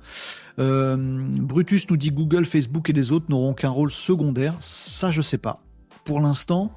[0.97, 5.39] Brutus nous dit Google, Facebook et les autres n'auront qu'un rôle secondaire, ça je sais
[5.39, 5.63] pas.
[6.05, 6.73] Pour l'instant,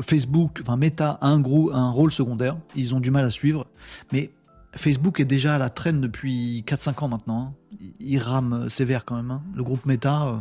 [0.00, 3.66] Facebook, enfin Meta a un, un rôle secondaire, ils ont du mal à suivre,
[4.12, 4.30] mais
[4.76, 7.54] Facebook est déjà à la traîne depuis 4-5 ans maintenant.
[7.80, 7.86] Hein.
[8.00, 9.30] Ils rament sévère quand même.
[9.30, 9.42] Hein.
[9.54, 10.26] Le groupe Meta.
[10.26, 10.36] Euh,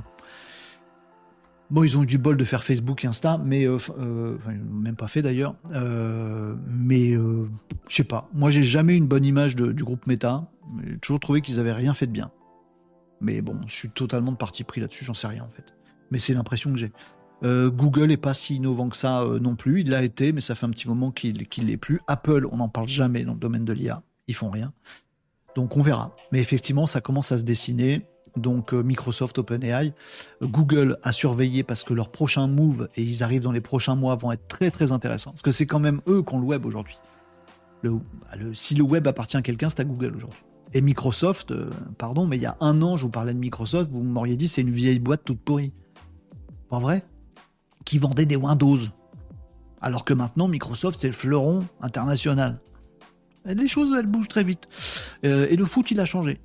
[1.70, 4.38] bon, ils ont eu du bol de faire Facebook et Insta, mais euh, euh,
[4.72, 5.56] même pas fait d'ailleurs.
[6.68, 8.30] mais je sais pas.
[8.34, 10.50] Moi, j'ai jamais une bonne image du groupe Meta.
[10.86, 12.32] J'ai toujours trouvé qu'ils avaient rien fait de bien.
[13.22, 15.06] Mais bon, je suis totalement de parti pris là-dessus.
[15.06, 15.74] J'en sais rien en fait.
[16.12, 16.92] Mais c'est l'impression que j'ai.
[17.44, 19.82] Euh, Google est pas si innovant que ça euh, non plus.
[19.82, 22.00] Il l'a été, mais ça fait un petit moment qu'il ne l'est plus.
[22.08, 24.02] Apple, on n'en parle jamais dans le domaine de l'IA.
[24.28, 24.74] Ils font rien.
[25.56, 26.16] Donc on verra.
[26.32, 28.06] Mais effectivement, ça commence à se dessiner.
[28.38, 29.94] Donc euh, Microsoft, OpenAI,
[30.42, 34.16] Google a surveillé parce que leurs prochains moves, et ils arrivent dans les prochains mois,
[34.16, 35.32] vont être très très intéressants.
[35.32, 36.98] Parce que c'est quand même eux qui ont le web aujourd'hui.
[37.84, 38.00] Le,
[38.54, 40.40] si le web appartient à quelqu'un, c'est à Google aujourd'hui.
[40.74, 41.54] Et Microsoft,
[41.98, 44.48] pardon, mais il y a un an, je vous parlais de Microsoft, vous m'auriez dit
[44.48, 45.74] c'est une vieille boîte toute pourrie.
[46.70, 47.06] Pas vrai?
[47.86, 48.78] Qui vendait des Windows.
[49.82, 52.60] Alors que maintenant, Microsoft, c'est le fleuron international.
[53.46, 54.70] Les choses, elles bougent très vite.
[55.26, 56.38] Euh, et le foot, il a changé.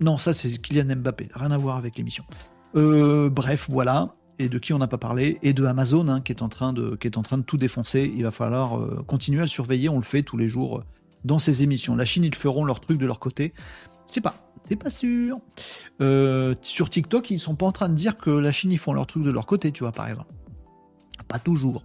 [0.00, 1.28] Non, ça, c'est Kylian Mbappé.
[1.34, 2.24] Rien à voir avec l'émission.
[2.74, 4.14] Euh, bref, voilà.
[4.38, 6.74] Et de qui on n'a pas parlé Et de Amazon, hein, qui, est en train
[6.74, 6.98] de,
[7.46, 8.12] tout défoncer.
[8.14, 9.88] Il va falloir euh, continuer à le surveiller.
[9.88, 10.84] On le fait tous les jours
[11.24, 11.96] dans ces émissions.
[11.96, 13.54] La Chine, ils feront leur truc de leur côté.
[14.04, 14.34] C'est pas.
[14.64, 15.38] C'est pas sûr.
[16.60, 19.06] sur TikTok, ils sont pas en train de dire que la Chine, ils font leur
[19.06, 20.26] truc de leur côté, tu vois, par exemple
[21.28, 21.84] pas toujours.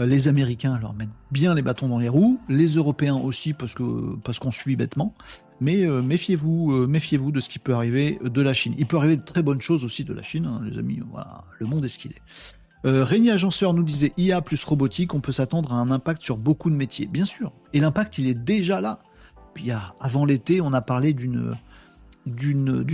[0.00, 3.74] Euh, les Américains leur mettent bien les bâtons dans les roues, les Européens aussi parce
[3.74, 5.14] qu'on suit bêtement.
[5.60, 8.74] Mais euh, méfiez-vous, euh, méfiez-vous de ce qui peut arriver de la Chine.
[8.76, 11.00] Il peut arriver de très bonnes choses aussi de la Chine, hein, les amis.
[11.58, 12.22] Le monde est ce qu'il est.
[12.86, 16.70] Euh, Agenceur nous disait IA plus robotique, on peut s'attendre à un impact sur beaucoup
[16.70, 17.06] de métiers.
[17.06, 17.52] Bien sûr.
[17.72, 18.98] Et l'impact, il est déjà là.
[19.54, 19.70] Puis,
[20.00, 21.56] avant l'été, on a parlé d'une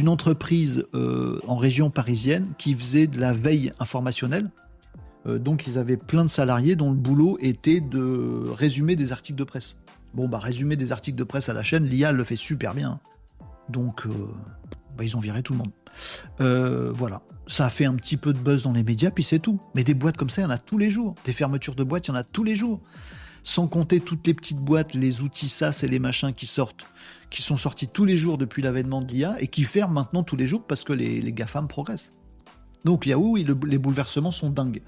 [0.09, 4.51] entreprise en région parisienne qui faisait de la veille informationnelle
[5.27, 9.45] donc ils avaient plein de salariés dont le boulot était de résumer des articles de
[9.45, 9.79] presse.
[10.15, 13.01] Bon bah résumer des articles de presse à la chaîne, l'IA le fait super bien.
[13.69, 14.11] Donc euh,
[14.97, 15.71] bah, ils ont viré tout le monde.
[16.41, 19.39] Euh, voilà, ça a fait un petit peu de buzz dans les médias, puis c'est
[19.39, 19.61] tout.
[19.75, 21.15] Mais des boîtes comme ça, il y en a tous les jours.
[21.25, 22.81] Des fermetures de boîtes, il y en a tous les jours.
[23.43, 26.85] Sans compter toutes les petites boîtes, les outils SaaS et les machins qui sortent,
[27.31, 30.37] qui sont sortis tous les jours depuis l'avènement de l'IA et qui ferment maintenant tous
[30.37, 32.13] les jours parce que les GAFAM progressent.
[32.85, 34.83] Donc, il y a oui, les bouleversements sont dingues.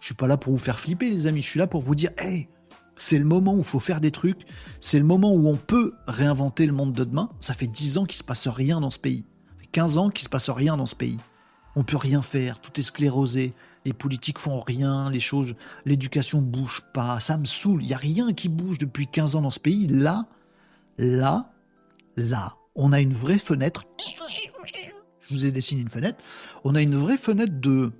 [0.00, 1.42] Je suis pas là pour vous faire flipper, les amis.
[1.42, 2.48] Je suis là pour vous dire, hey,
[2.96, 4.42] c'est le moment où il faut faire des trucs.
[4.78, 7.30] C'est le moment où on peut réinventer le monde de demain.
[7.40, 9.24] Ça fait 10 ans qu'il se passe rien dans ce pays.
[9.48, 11.18] Ça fait 15 ans qu'il se passe rien dans ce pays.
[11.76, 12.60] On peut rien faire.
[12.60, 13.54] Tout est sclérosé.
[13.86, 15.10] Les politiques font rien.
[15.10, 15.54] Les choses,
[15.86, 17.20] l'éducation bouge pas.
[17.20, 17.82] Ça me saoule.
[17.82, 19.86] Il y a rien qui bouge depuis 15 ans dans ce pays.
[19.86, 20.26] Là,
[20.98, 21.50] là,
[22.16, 23.84] là, on a une vraie fenêtre.
[25.30, 26.18] Je vous ai dessiné une fenêtre.
[26.64, 27.92] On a une vraie fenêtre de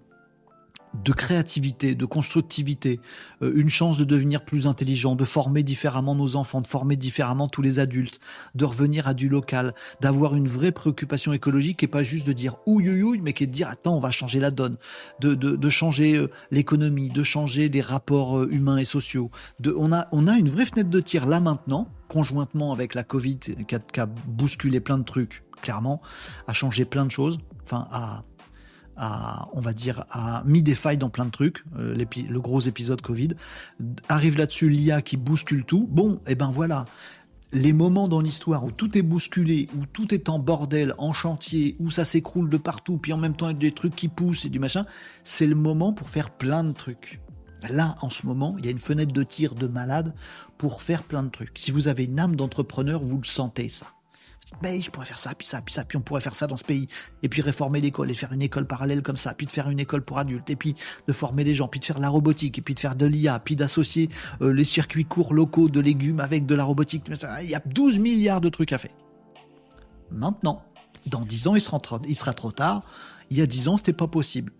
[1.04, 2.98] de créativité, de constructivité,
[3.42, 7.48] euh, une chance de devenir plus intelligent, de former différemment nos enfants, de former différemment
[7.48, 8.18] tous les adultes,
[8.56, 12.56] de revenir à du local, d'avoir une vraie préoccupation écologique et pas juste de dire
[12.66, 14.76] ouïe, mais qui est de dire attends, on va changer la donne,
[15.20, 19.30] de, de, changer euh, l'économie, de changer les rapports euh, humains et sociaux.
[19.64, 23.38] On, a, on a une vraie fenêtre de tir là maintenant, conjointement avec la Covid
[23.38, 26.00] qui a bousculé plein de trucs, clairement,
[26.46, 28.24] a changé plein de choses, enfin, à
[29.52, 33.00] on va dire, a mis des failles dans plein de trucs, euh, le gros épisode
[33.00, 33.30] Covid.
[34.08, 35.88] Arrive là-dessus l'IA qui bouscule tout.
[35.90, 36.84] Bon, et eh ben voilà,
[37.52, 41.76] les moments dans l'histoire où tout est bousculé, où tout est en bordel, en chantier,
[41.80, 44.08] où ça s'écroule de partout, puis en même temps il y a des trucs qui
[44.08, 44.86] poussent et du machin,
[45.24, 47.20] c'est le moment pour faire plein de trucs.
[47.68, 50.14] Là, en ce moment, il y a une fenêtre de tir de malade
[50.56, 51.58] pour faire plein de trucs.
[51.58, 53.86] Si vous avez une âme d'entrepreneur, vous le sentez ça
[54.62, 56.56] ben, je pourrais faire ça, puis ça, puis ça, puis on pourrait faire ça dans
[56.56, 56.86] ce pays,
[57.22, 59.80] et puis réformer l'école, et faire une école parallèle comme ça, puis de faire une
[59.80, 60.74] école pour adultes, et puis
[61.06, 63.38] de former des gens, puis de faire la robotique, et puis de faire de l'IA,
[63.38, 64.08] puis d'associer
[64.42, 67.10] euh, les circuits courts locaux de légumes avec de la robotique.
[67.42, 68.94] Il y a 12 milliards de trucs à faire.
[70.10, 70.62] Maintenant,
[71.06, 72.82] dans 10 ans, il sera, trop, il sera trop tard.
[73.30, 74.52] Il y a 10 ans, c'était pas possible.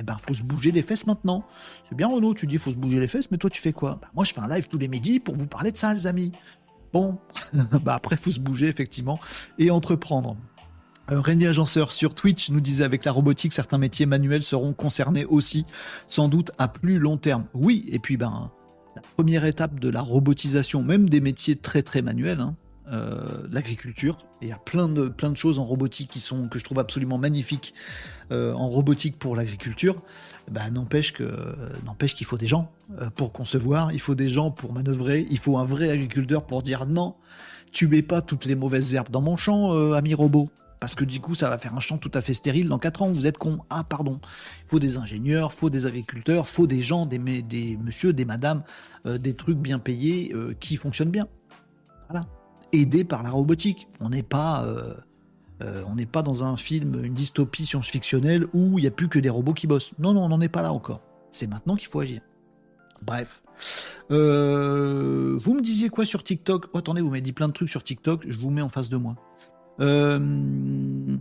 [0.00, 1.44] Eh ben, faut se bouger les fesses maintenant.
[1.88, 3.98] C'est bien, Renaud, tu dis faut se bouger les fesses, mais toi, tu fais quoi?
[4.00, 6.06] Ben, Moi, je fais un live tous les midis pour vous parler de ça, les
[6.06, 6.32] amis.
[6.92, 7.18] Bon,
[7.82, 9.18] bah après, faut se bouger, effectivement,
[9.58, 10.36] et entreprendre.
[11.10, 15.24] Euh, René Agenceur sur Twitch nous disait avec la robotique, certains métiers manuels seront concernés
[15.24, 15.64] aussi,
[16.06, 17.46] sans doute à plus long terme.
[17.54, 18.50] Oui, et puis ben,
[18.96, 22.56] la première étape de la robotisation, même des métiers très très manuels, hein,
[22.90, 24.16] euh, l'agriculture.
[24.40, 26.78] Il y a plein de, plein de choses en robotique qui sont, que je trouve
[26.78, 27.74] absolument magnifiques
[28.30, 30.00] euh, en robotique pour l'agriculture.
[30.50, 32.70] Bah, n'empêche que n'empêche qu'il faut des gens
[33.00, 36.62] euh, pour concevoir, il faut des gens pour manœuvrer, il faut un vrai agriculteur pour
[36.62, 37.14] dire non,
[37.72, 40.48] tu mets pas toutes les mauvaises herbes dans mon champ, ami robot.
[40.80, 42.68] Parce que du coup, ça va faire un champ tout à fait stérile.
[42.68, 43.58] Dans 4 ans, vous êtes con.
[43.68, 44.20] Ah, pardon.
[44.64, 48.62] Il faut des ingénieurs, faut des agriculteurs, faut des gens, des, des monsieur, des madames,
[49.04, 51.26] des trucs bien payés qui fonctionnent bien.
[52.08, 52.26] Voilà
[52.72, 53.88] aidé par la robotique.
[54.00, 54.94] On n'est pas, euh,
[55.62, 59.30] euh, pas dans un film, une dystopie science-fictionnelle où il n'y a plus que des
[59.30, 59.92] robots qui bossent.
[59.98, 61.00] Non, non, on n'en est pas là encore.
[61.30, 62.20] C'est maintenant qu'il faut agir.
[63.02, 63.42] Bref.
[64.10, 66.66] Euh, vous me disiez quoi sur TikTok?
[66.72, 68.88] Oh, Attendez, vous m'avez dit plein de trucs sur TikTok, je vous mets en face
[68.88, 69.16] de moi.
[69.80, 71.16] Euh,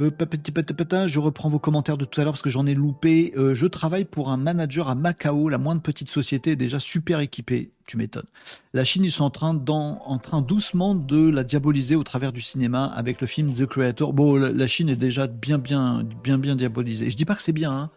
[0.00, 3.32] je reprends vos commentaires de tout à l'heure parce que j'en ai loupé.
[3.36, 7.70] Euh, je travaille pour un manager à Macao, la moindre petite société déjà super équipée.
[7.86, 8.26] Tu m'étonnes.
[8.72, 12.40] La Chine, ils sont en train, en train doucement de la diaboliser au travers du
[12.40, 14.12] cinéma avec le film The Creator.
[14.12, 17.10] Bon, la, Chine est déjà bien, bien, bien, bien diabolisée.
[17.10, 17.72] Je dis pas que c'est bien.
[17.72, 17.90] Hein.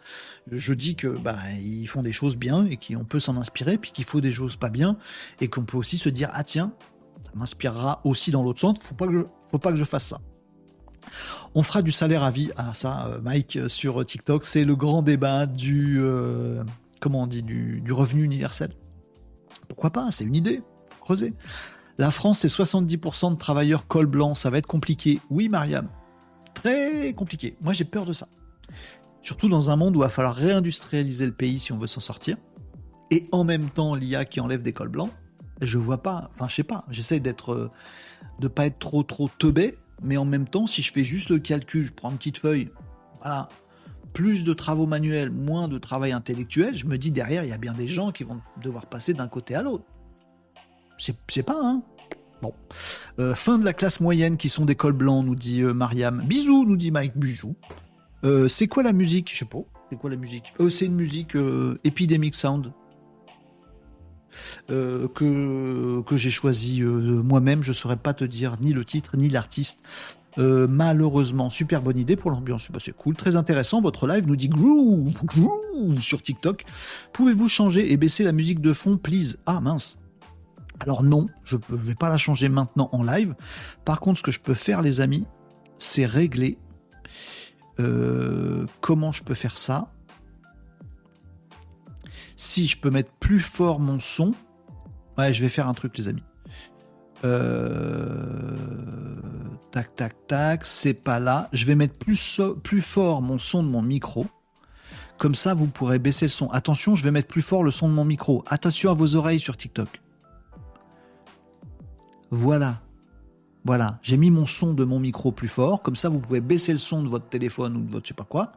[0.52, 3.92] Je dis que bah ils font des choses bien et qu'on peut s'en inspirer, puis
[3.92, 4.98] qu'il faut des choses pas bien
[5.42, 6.74] et qu'on peut aussi se dire ah tiens,
[7.24, 8.78] ça m'inspirera aussi dans l'autre sens.
[8.82, 10.20] Faut pas que faut pas que je fasse ça.
[11.58, 12.52] On fera du salaire à vie.
[12.58, 16.00] Ah, ça, euh, Mike, euh, sur TikTok, c'est le grand débat du.
[16.02, 16.64] Euh,
[17.00, 18.72] comment on dit du, revenu universel.
[19.70, 20.62] Pourquoi pas C'est une idée.
[20.90, 21.34] Faut creuser.
[21.98, 24.34] La France, c'est 70% de travailleurs col blanc.
[24.34, 25.22] Ça va être compliqué.
[25.30, 25.88] Oui, Mariam.
[26.54, 27.56] Très compliqué.
[27.62, 28.28] Moi, j'ai peur de ça.
[29.22, 32.02] Surtout dans un monde où il va falloir réindustrialiser le pays si on veut s'en
[32.02, 32.36] sortir.
[33.12, 35.12] Et en même temps, l'IA qui enlève des cols blancs.
[35.62, 36.30] Je vois pas.
[36.34, 36.84] Enfin, je sais pas.
[36.90, 37.72] J'essaie d'être.
[38.40, 41.40] de pas être trop, trop teubé mais en même temps, si je fais juste le
[41.40, 42.70] calcul, je prends une petite feuille,
[43.20, 43.50] voilà,
[44.14, 47.58] plus de travaux manuels, moins de travail intellectuel, je me dis derrière, il y a
[47.58, 49.86] bien des gens qui vont devoir passer d'un côté à l'autre.
[50.98, 51.84] Sais pas, hein
[52.42, 52.54] Bon.
[53.20, 56.24] Euh, fin de la classe moyenne qui sont des cols blancs, nous dit euh, Mariam.
[56.26, 57.18] Bisous, nous dit Mike.
[57.18, 57.56] Bisous.
[58.24, 59.32] Euh, c'est quoi la musique?
[59.34, 59.60] Je sais pas.
[59.90, 60.54] C'est quoi la musique?
[60.70, 61.38] C'est une musique
[61.84, 62.74] Epidemic Sound.
[64.70, 67.64] Euh, que, que j'ai choisi euh, moi-même.
[67.64, 69.84] Je ne saurais pas te dire ni le titre ni l'artiste.
[70.38, 72.70] Euh, malheureusement, super bonne idée pour l'ambiance.
[72.72, 73.82] Bah, c'est cool, très intéressant.
[73.82, 75.14] Votre live nous dit groove,
[76.00, 76.66] sur TikTok.
[77.14, 79.38] Pouvez-vous changer et baisser la musique de fond, please?
[79.46, 79.98] Ah mince.
[80.82, 83.34] Alors non, je ne vais pas la changer maintenant en live.
[83.86, 85.26] Par contre, ce que je peux faire, les amis,
[85.78, 86.58] c'est régler.
[88.82, 89.95] comment je peux faire ça
[92.36, 94.34] si je peux mettre plus fort mon son,
[95.18, 96.24] ouais, je vais faire un truc, les amis.
[97.24, 98.58] Euh,
[99.72, 101.50] tac, tac, tac, c'est pas là.
[101.54, 104.26] Je vais mettre plus, plus fort mon son de mon micro.
[105.18, 106.50] Comme ça, vous pourrez baisser le son.
[106.50, 108.44] Attention, je vais mettre plus fort le son de mon micro.
[108.48, 110.02] Attention à vos oreilles sur TikTok.
[112.32, 112.82] Voilà.
[113.66, 116.72] Voilà, j'ai mis mon son de mon micro plus fort, comme ça vous pouvez baisser
[116.72, 118.52] le son de votre téléphone ou de votre je sais pas quoi,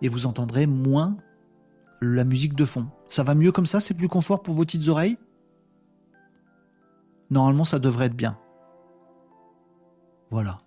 [0.00, 1.16] et vous entendrez moins
[2.00, 2.88] la musique de fond.
[3.08, 5.18] Ça va mieux comme ça, c'est plus confort pour vos petites oreilles?
[7.30, 8.38] Normalement, ça devrait être bien.
[10.30, 10.58] Voilà.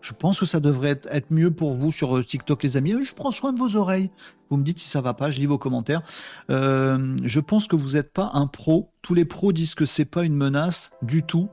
[0.00, 2.94] Je pense que ça devrait être mieux pour vous sur euh, TikTok, les amis.
[3.02, 4.10] Je prends soin de vos oreilles.
[4.48, 6.02] Vous me dites si ça va pas, je lis vos commentaires.
[6.50, 8.90] Euh, je pense que vous n'êtes pas un pro.
[9.02, 11.48] Tous les pros disent que c'est pas une menace du tout.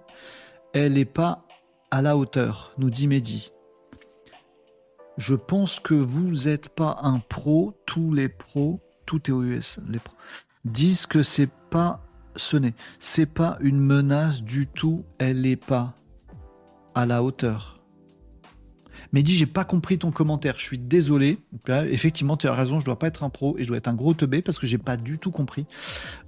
[0.73, 1.45] Elle n'est pas
[1.91, 3.51] à la hauteur, nous dit Mehdi.
[5.17, 7.73] Je pense que vous n'êtes pas un pro.
[7.85, 10.15] Tous les pros, tout est OUS, les pros,
[10.65, 12.03] disent que c'est pas
[12.35, 12.73] ce n'est.
[12.99, 15.03] C'est pas une menace du tout.
[15.17, 15.95] Elle n'est pas
[16.95, 17.81] à la hauteur.
[19.13, 20.55] Mais dis, j'ai pas compris ton commentaire.
[20.57, 21.39] Je suis désolé.
[21.67, 22.79] effectivement, tu as raison.
[22.79, 24.67] Je dois pas être un pro et je dois être un gros teubé parce que
[24.67, 25.65] j'ai pas du tout compris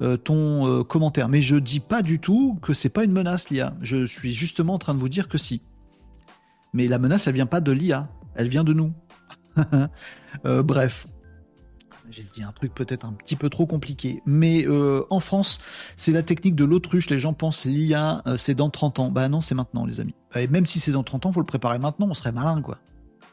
[0.02, 1.30] euh, ton euh, commentaire.
[1.30, 3.76] Mais je dis pas du tout que c'est pas une menace l'IA.
[3.82, 5.62] Je suis justement en train de vous dire que si.
[6.74, 8.08] Mais la menace, elle vient pas de l'IA.
[8.36, 8.94] Elle vient de nous.
[10.46, 11.08] Euh, bref.
[12.12, 14.22] J'ai dit un truc peut-être un petit peu trop compliqué.
[14.26, 14.66] Mais
[15.10, 15.60] en France,
[15.96, 17.10] c'est la technique de l'autruche.
[17.10, 19.12] Les gens pensent l'IA, c'est dans 30 ans.
[19.12, 20.16] Bah non, c'est maintenant, les amis.
[20.36, 22.78] Et même si c'est dans 30 ans, faut le préparer maintenant, on serait malin, quoi.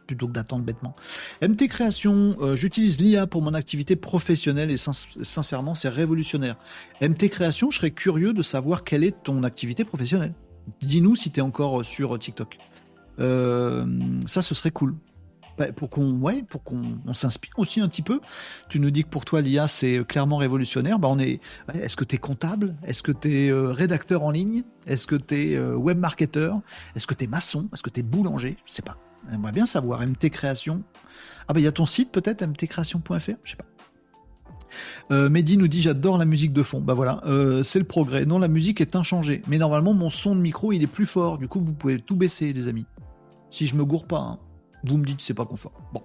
[0.07, 0.95] Plutôt que d'attendre bêtement.
[1.43, 6.57] MT Création, euh, j'utilise l'IA pour mon activité professionnelle et sincèrement, c'est révolutionnaire.
[7.01, 10.33] MT Création, je serais curieux de savoir quelle est ton activité professionnelle.
[10.81, 12.57] Dis-nous si tu es encore sur TikTok.
[13.19, 13.85] Euh,
[14.27, 14.95] ça, ce serait cool.
[15.59, 16.21] Bah, pour qu'on
[17.15, 18.21] s'inspire aussi un petit peu.
[18.69, 20.99] Tu nous dis que pour toi l'IA c'est clairement révolutionnaire.
[20.99, 21.41] Bah on est
[21.75, 22.75] est-ce que tu es comptable?
[22.85, 24.65] Est-ce que tu es euh, rédacteur en ligne?
[24.87, 27.69] Est-ce que tu es euh, Est-ce que tu es maçon?
[27.73, 28.57] Est-ce que tu es boulanger?
[28.67, 28.99] Je sais pas.
[29.31, 30.83] J'aimerais bien savoir MT Création.
[31.49, 33.65] Ah bah il y a ton site peut-être mtcreation.fr, je sais pas.
[35.11, 36.81] Euh, Mehdi nous dit j'adore la musique de fond.
[36.81, 37.23] Bah voilà,
[37.63, 38.27] c'est le progrès.
[38.27, 39.43] Non, la musique est inchangée.
[39.47, 41.39] Mais normalement, mon son de micro, il est plus fort.
[41.39, 42.85] Du coup, vous pouvez tout baisser, les amis.
[43.49, 44.19] Si je me gourre pas.
[44.19, 44.39] Hein.
[44.89, 45.73] Vous me dites c'est pas confort.
[45.93, 46.03] Bon.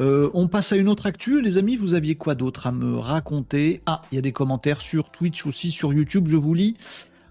[0.00, 1.42] Euh, on passe à une autre actu.
[1.42, 3.82] Les amis, vous aviez quoi d'autre à me raconter?
[3.86, 6.76] Ah, il y a des commentaires sur Twitch aussi, sur YouTube, je vous lis.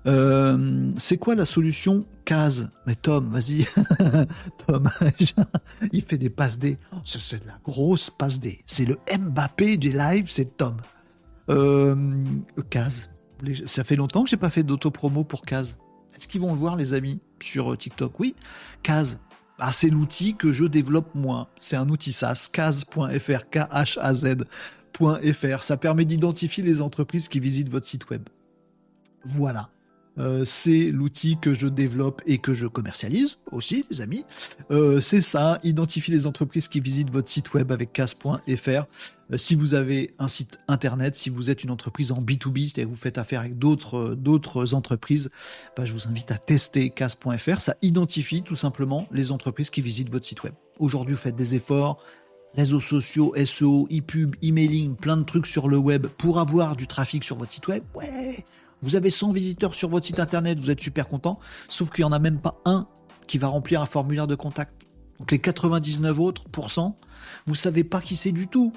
[0.07, 3.65] Euh, c'est quoi la solution case Mais Tom, vas-y.
[4.67, 4.89] Tom,
[5.91, 6.77] il fait des passes D.
[7.03, 8.61] C'est de la grosse passe D.
[8.65, 10.77] C'est le Mbappé des lives, c'est Tom.
[11.49, 11.95] Euh,
[12.69, 13.09] case.
[13.65, 15.77] Ça fait longtemps que j'ai pas fait d'auto-promo pour case.
[16.15, 18.19] Est-ce qu'ils vont le voir, les amis, sur TikTok?
[18.19, 18.35] Oui.
[18.83, 19.19] Case,
[19.59, 21.49] ah, c'est l'outil que je développe moi.
[21.59, 24.43] C'est un outil SaaS, kaz.fr, K-H-A-Z.fr.
[25.63, 28.27] Ça permet d'identifier les entreprises qui visitent votre site web.
[29.23, 29.69] Voilà.
[30.17, 34.25] Euh, c'est l'outil que je développe et que je commercialise aussi, les amis.
[34.71, 38.69] Euh, c'est ça, identifier les entreprises qui visitent votre site web avec cas.fr.
[39.31, 42.89] Euh, si vous avez un site internet, si vous êtes une entreprise en B2B, c'est-à-dire
[42.89, 45.29] vous faites affaire avec d'autres, entreprises,
[45.75, 47.61] bah, je vous invite à tester cas.fr.
[47.61, 50.53] Ça identifie tout simplement les entreprises qui visitent votre site web.
[50.79, 52.01] Aujourd'hui, vous faites des efforts,
[52.55, 57.23] réseaux sociaux, SEO, e-pub, emailing, plein de trucs sur le web pour avoir du trafic
[57.23, 57.83] sur votre site web.
[57.95, 58.45] Ouais,
[58.85, 62.09] vous avez 100 visiteurs sur votre site internet, vous êtes super content, sauf qu'il n'y
[62.09, 62.87] en a même pas un
[63.27, 64.85] qui va remplir un formulaire de contact.
[65.19, 66.95] Donc les 99 autres pourcents,
[67.47, 68.71] vous savez pas qui c'est du tout.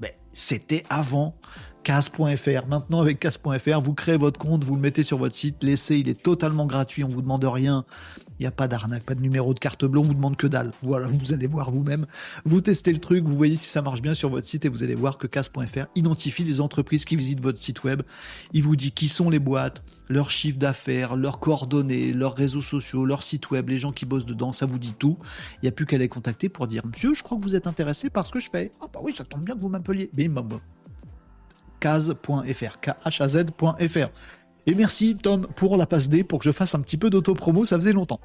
[0.00, 1.36] Ben, c'était avant
[1.84, 2.66] Cas.fr.
[2.66, 6.08] Maintenant, avec Cas.fr, vous créez votre compte, vous le mettez sur votre site, l'essai, il
[6.08, 7.84] est totalement gratuit, on vous demande rien.
[8.38, 10.46] Il n'y a pas d'arnaque, pas de numéro de carte bleue, on vous demande que
[10.46, 10.72] dalle.
[10.82, 12.06] Voilà, vous allez voir vous-même.
[12.44, 14.82] Vous testez le truc, vous voyez si ça marche bien sur votre site et vous
[14.82, 18.02] allez voir que Cas.fr identifie les entreprises qui visitent votre site web.
[18.52, 23.04] Il vous dit qui sont les boîtes, leur chiffre d'affaires, leurs coordonnées, leurs réseaux sociaux,
[23.04, 25.18] leur site web, les gens qui bossent dedans, ça vous dit tout.
[25.56, 27.66] Il n'y a plus qu'à les contacter pour dire Monsieur, je crois que vous êtes
[27.66, 28.72] intéressé par ce que je fais.
[28.80, 30.10] Ah bah oui, ça tombe bien que vous m'appeliez.
[30.12, 30.60] Bim, bam, bam.
[31.80, 34.43] Kaz.fr, K-H-A-Z.fr.
[34.66, 37.64] Et merci Tom pour la passe D pour que je fasse un petit peu d'auto-promo,
[37.64, 38.20] ça faisait longtemps.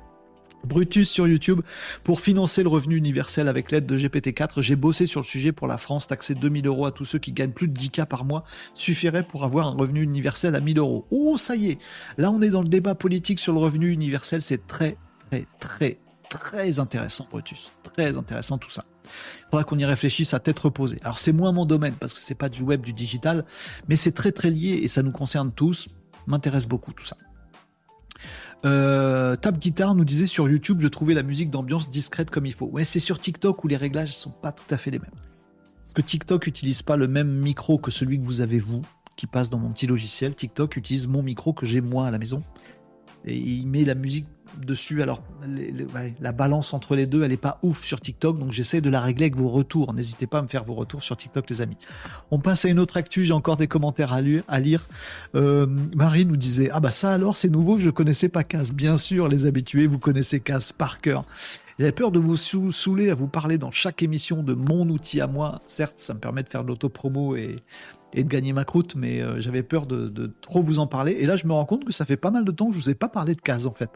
[0.64, 1.62] Brutus sur YouTube.
[2.04, 5.68] Pour financer le revenu universel avec l'aide de GPT-4, j'ai bossé sur le sujet pour
[5.68, 6.08] la France.
[6.08, 9.44] Taxer 2000 euros à tous ceux qui gagnent plus de 10K par mois suffirait pour
[9.44, 11.06] avoir un revenu universel à 1000 euros.
[11.12, 11.80] Oh, ça y est.
[12.18, 14.42] Là, on est dans le débat politique sur le revenu universel.
[14.42, 14.98] C'est très,
[15.30, 15.98] très, très,
[16.30, 17.72] très intéressant, Brutus.
[17.96, 18.86] Très intéressant tout ça.
[19.06, 21.00] Il faudra qu'on y réfléchisse à tête reposée.
[21.04, 23.46] Alors, c'est moins mon domaine parce que c'est pas du web, du digital,
[23.88, 25.90] mais c'est très, très lié et ça nous concerne tous
[26.30, 27.18] m'intéresse beaucoup tout ça.
[28.66, 32.54] Euh, Tab Guitar nous disait sur YouTube, je trouvais la musique d'ambiance discrète comme il
[32.54, 32.68] faut.
[32.68, 35.10] Ouais, c'est sur TikTok où les réglages sont pas tout à fait les mêmes.
[35.84, 38.82] Parce que TikTok utilise pas le même micro que celui que vous avez vous,
[39.16, 40.36] qui passe dans mon petit logiciel.
[40.36, 42.44] TikTok utilise mon micro que j'ai moi à la maison.
[43.26, 44.28] et il met la musique
[44.58, 45.02] dessus.
[45.02, 45.22] Alors,
[46.22, 49.02] la balance entre les deux, elle n'est pas ouf sur TikTok, donc j'essaie de la
[49.02, 49.94] régler avec vos retours.
[49.94, 51.78] N'hésitez pas à me faire vos retours sur TikTok, les amis.
[52.32, 54.86] On passe à une autre actu, j'ai encore des commentaires à, lire.
[55.36, 58.72] Euh, Marie nous disait Ah bah ça alors, c'est nouveau, je connaissais pas Casse.
[58.72, 61.26] Bien sûr, les habitués, vous connaissez Casse par cœur.
[61.80, 65.28] J'avais peur de vous saouler à vous parler dans chaque émission de mon outil à
[65.28, 65.62] moi.
[65.66, 67.56] Certes, ça me permet de faire de l'autopromo et
[68.14, 71.14] et de gagner ma croûte, mais euh, j'avais peur de, trop vous en parler.
[71.20, 72.80] Et là, je me rends compte que ça fait pas mal de temps que je
[72.80, 73.92] vous ai pas parlé de cases en fait.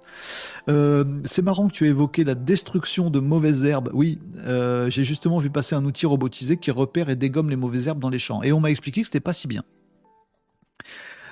[0.69, 3.89] Euh, c'est marrant que tu aies évoqué la destruction de mauvaises herbes.
[3.93, 7.87] Oui, euh, j'ai justement vu passer un outil robotisé qui repère et dégomme les mauvaises
[7.87, 8.43] herbes dans les champs.
[8.43, 9.63] Et on m'a expliqué que c'était pas si bien.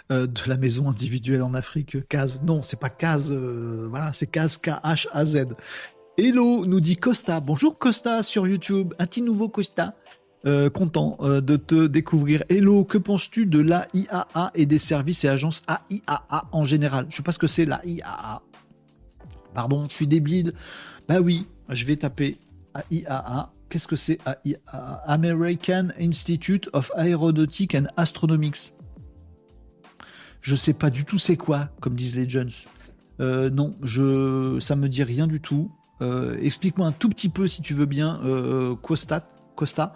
[0.10, 2.42] de la maison individuelle en Afrique, case.
[2.44, 3.32] Non, c'est pas case.
[3.32, 5.46] voilà, c'est case K-H-A-Z.
[6.18, 7.40] Hello, nous dit Costa.
[7.40, 8.94] Bonjour Costa sur YouTube.
[9.00, 9.96] Un petit nouveau Costa.
[10.48, 12.44] Euh, content euh, de te découvrir.
[12.50, 17.06] Hello, que penses-tu de l'AIAA et des services et agences AIAA en général?
[17.10, 18.42] Je sais pas ce que c'est l'AIAA.
[19.54, 20.54] Pardon, je suis débile.
[21.08, 22.40] Bah oui, je vais taper
[22.74, 23.54] AIAA.
[23.70, 28.74] Qu'est-ce que c'est AIAA American Institute of Aeronautic and Astronomics.
[30.42, 32.50] Je sais pas du tout c'est quoi, comme disent les jeunes.
[33.20, 35.72] Euh, non, je, ça me dit rien du tout.
[36.42, 38.20] Explique-moi un tout petit peu si tu veux bien,
[38.82, 39.30] Quostat.
[39.62, 39.94] Costa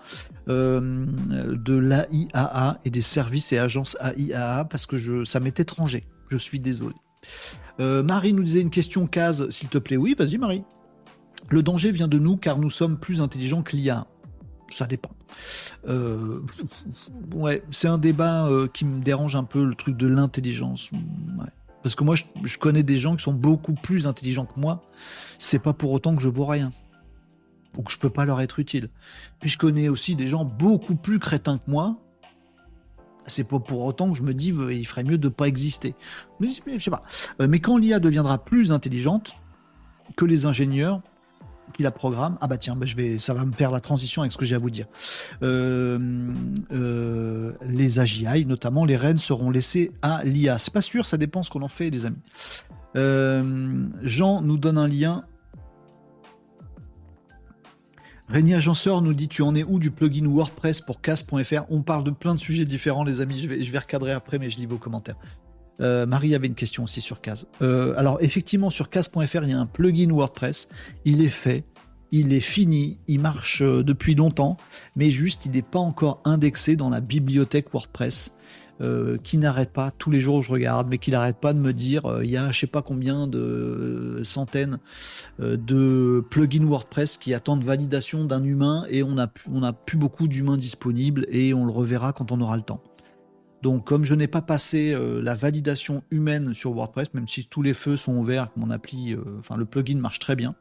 [0.47, 1.07] euh,
[1.55, 6.05] de l'AIAA et des services et agences AIAA parce que je, ça m'est étranger.
[6.30, 6.93] Je suis désolé.
[7.80, 9.97] Euh, Marie nous disait une question case, s'il te plaît.
[9.97, 10.63] Oui, vas-y Marie.
[11.49, 14.05] Le danger vient de nous car nous sommes plus intelligents que l'IA.
[14.72, 15.11] Ça dépend.
[15.88, 16.41] Euh,
[17.34, 20.91] ouais, c'est un débat qui me dérange un peu, le truc de l'intelligence.
[21.82, 24.84] Parce que moi, je, je, connais des gens qui sont beaucoup plus intelligents que moi.
[25.39, 26.72] C'est pas pour autant que je vaux rien
[27.78, 28.90] ou que je peux pas leur être utile.
[29.40, 31.98] Puis je connais aussi des gens beaucoup plus crétins que moi.
[33.28, 35.96] C'est pas pour autant que je me dis il ferait mieux de pas exister.
[36.40, 37.04] Mais je sais pas.
[37.42, 39.36] Euh, mais quand l'IA deviendra plus intelligente
[40.16, 41.02] que les ingénieurs
[41.74, 44.22] qui la programment, ah bah tiens, bah je vais, ça va me faire la transition
[44.22, 44.86] avec ce que j'ai à vous dire.
[45.42, 45.98] Euh,
[46.72, 50.60] euh, les AGI, notamment les rênes, seront laissées à l'IA.
[50.60, 52.22] C'est pas sûr, ça dépend ce qu'on en fait, les amis.
[54.04, 55.26] Jean nous donne un lien
[58.28, 62.04] Régnier Agenceur nous dit tu en es où du plugin WordPress pour casse.fr On parle
[62.04, 64.58] de plein de sujets différents les amis, je vais, je vais recadrer après mais je
[64.58, 65.18] lis vos commentaires.
[65.82, 67.48] Euh, Marie avait une question aussi sur Case.
[67.62, 70.70] Euh, alors effectivement sur Case.fr il y a un plugin WordPress,
[71.04, 71.66] il est fait,
[72.12, 74.58] il est fini, il marche euh, depuis longtemps,
[74.96, 78.32] mais juste il n'est pas encore indexé dans la bibliothèque WordPress.
[78.82, 81.72] Euh, qui n'arrête pas, tous les jours je regarde, mais qui n'arrête pas de me
[81.72, 84.80] dire, euh, il y a je sais pas combien de centaines
[85.40, 89.98] euh, de plugins WordPress qui attendent validation d'un humain et on a, on a plus
[89.98, 92.84] beaucoup d'humains disponibles et on le reverra quand on aura le temps.
[93.62, 97.74] Donc comme je n'ai pas passé la validation humaine sur WordPress, même si tous les
[97.74, 100.54] feux sont ouverts, mon appli, enfin le plugin marche très bien,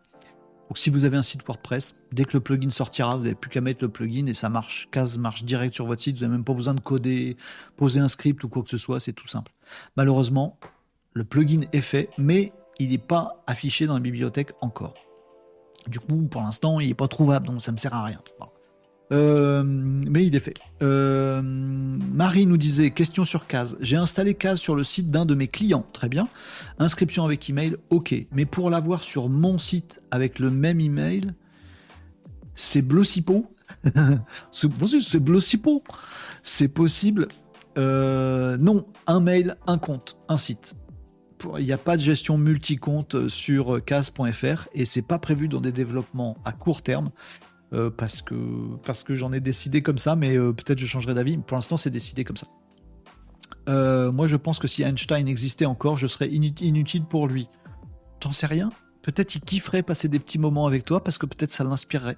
[0.69, 3.51] donc si vous avez un site WordPress, dès que le plugin sortira, vous n'avez plus
[3.51, 6.33] qu'à mettre le plugin et ça marche, case marche direct sur votre site, vous n'avez
[6.33, 7.37] même pas besoin de coder,
[7.77, 9.53] poser un script ou quoi que ce soit, c'est tout simple.
[9.97, 10.59] Malheureusement,
[11.13, 14.95] le plugin est fait, mais il n'est pas affiché dans la bibliothèque encore.
[15.87, 18.21] Du coup, pour l'instant, il n'est pas trouvable, donc ça ne me sert à rien.
[19.13, 20.55] Euh, mais il est fait.
[20.83, 23.77] Euh, Marie nous disait question sur Case.
[23.81, 25.87] J'ai installé Case sur le site d'un de mes clients.
[25.93, 26.29] Très bien.
[26.79, 27.77] Inscription avec email.
[27.91, 28.15] Ok.
[28.33, 31.33] Mais pour l'avoir sur mon site avec le même email,
[32.55, 33.51] c'est Blossipo.
[34.51, 35.83] c'est Blossipo.
[36.43, 37.29] C'est possible.
[37.77, 40.75] Euh, non, un mail, un compte, un site.
[41.59, 45.73] Il n'y a pas de gestion multi-compte sur case.fr et c'est pas prévu dans des
[45.73, 47.11] développements à court terme.
[47.75, 48.35] Euh, parce que,
[48.85, 51.39] parce que j'en ai décidé comme ça, mais euh, peut-être je changerai d'avis.
[51.39, 52.47] Pour l'instant, c'est décidé comme ça.
[53.69, 57.49] Euh, moi, je pense que si Einstein existait encore, je serais inutile pour lui.
[58.21, 58.71] T'en sais rien?
[59.03, 62.17] Peut-être il kifferait passer des petits moments avec toi parce que peut-être ça l'inspirerait.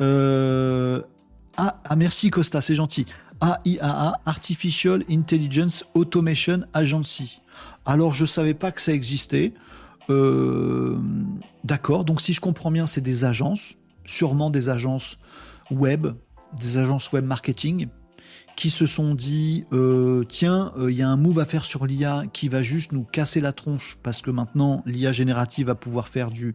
[0.00, 3.06] Ah, ah, merci Costa, c'est gentil.
[3.40, 7.40] AIAA, Artificial Intelligence Automation Agency.
[7.86, 9.52] Alors, je savais pas que ça existait.
[11.64, 15.18] D'accord, donc si je comprends bien, c'est des agences sûrement des agences
[15.70, 16.08] web,
[16.58, 17.88] des agences web marketing,
[18.56, 21.86] qui se sont dit euh, tiens, euh, il y a un move à faire sur
[21.86, 26.08] l'IA qui va juste nous casser la tronche parce que maintenant l'IA générative va pouvoir
[26.08, 26.54] faire du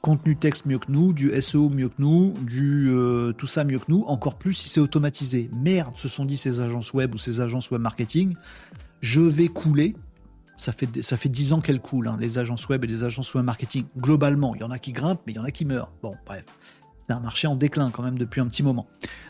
[0.00, 3.78] contenu texte mieux que nous, du SEO mieux que nous, du euh, tout ça mieux
[3.78, 5.50] que nous, encore plus si c'est automatisé.
[5.52, 8.34] Merde, se sont dit ces agences web ou ces agences web marketing,
[9.00, 9.96] je vais couler
[10.60, 13.34] ça fait, ça fait 10 ans qu'elles coulent, hein, les agences web et les agences
[13.34, 13.86] web marketing.
[13.96, 15.90] Globalement, il y en a qui grimpent, mais il y en a qui meurent.
[16.02, 16.44] Bon, bref.
[17.06, 18.86] C'est un marché en déclin quand même depuis un petit moment.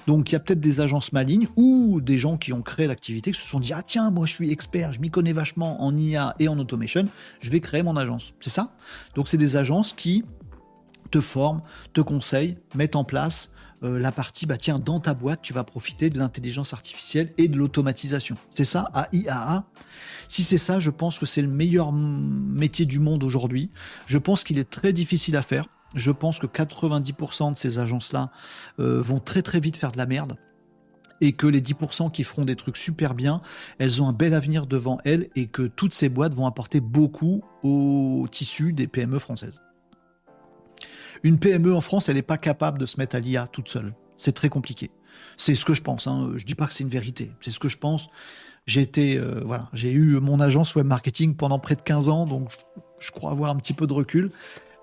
[0.09, 3.31] Donc il y a peut-être des agences malignes ou des gens qui ont créé l'activité,
[3.31, 5.97] qui se sont dit ah tiens moi je suis expert, je m'y connais vachement en
[5.97, 7.07] IA et en automation,
[7.41, 8.35] je vais créer mon agence.
[8.41, 8.74] C'est ça?
[9.14, 10.24] Donc c'est des agences qui
[11.11, 11.62] te forment,
[11.93, 13.51] te conseillent, mettent en place
[13.83, 17.49] euh, la partie, bah tiens, dans ta boîte, tu vas profiter de l'intelligence artificielle et
[17.49, 18.37] de l'automatisation.
[18.51, 19.64] C'est ça, AIAA.
[20.28, 23.70] Si c'est ça, je pense que c'est le meilleur métier du monde aujourd'hui.
[24.07, 25.66] Je pense qu'il est très difficile à faire.
[25.95, 28.31] Je pense que 90% de ces agences-là
[28.78, 30.37] euh, vont très très vite faire de la merde
[31.20, 33.43] et que les 10% qui feront des trucs super bien,
[33.78, 37.43] elles ont un bel avenir devant elles et que toutes ces boîtes vont apporter beaucoup
[37.62, 39.61] au tissu des PME françaises.
[41.23, 43.95] Une PME en France, elle n'est pas capable de se mettre à l'IA toute seule.
[44.16, 44.91] C'est très compliqué.
[45.37, 46.07] C'est ce que je pense.
[46.07, 46.33] Hein.
[46.37, 47.33] Je dis pas que c'est une vérité.
[47.41, 48.09] C'est ce que je pense.
[48.66, 52.53] J'ai euh, eu mon agence web marketing pendant près de 15 ans, donc
[52.99, 54.31] je, crois avoir un petit peu de recul.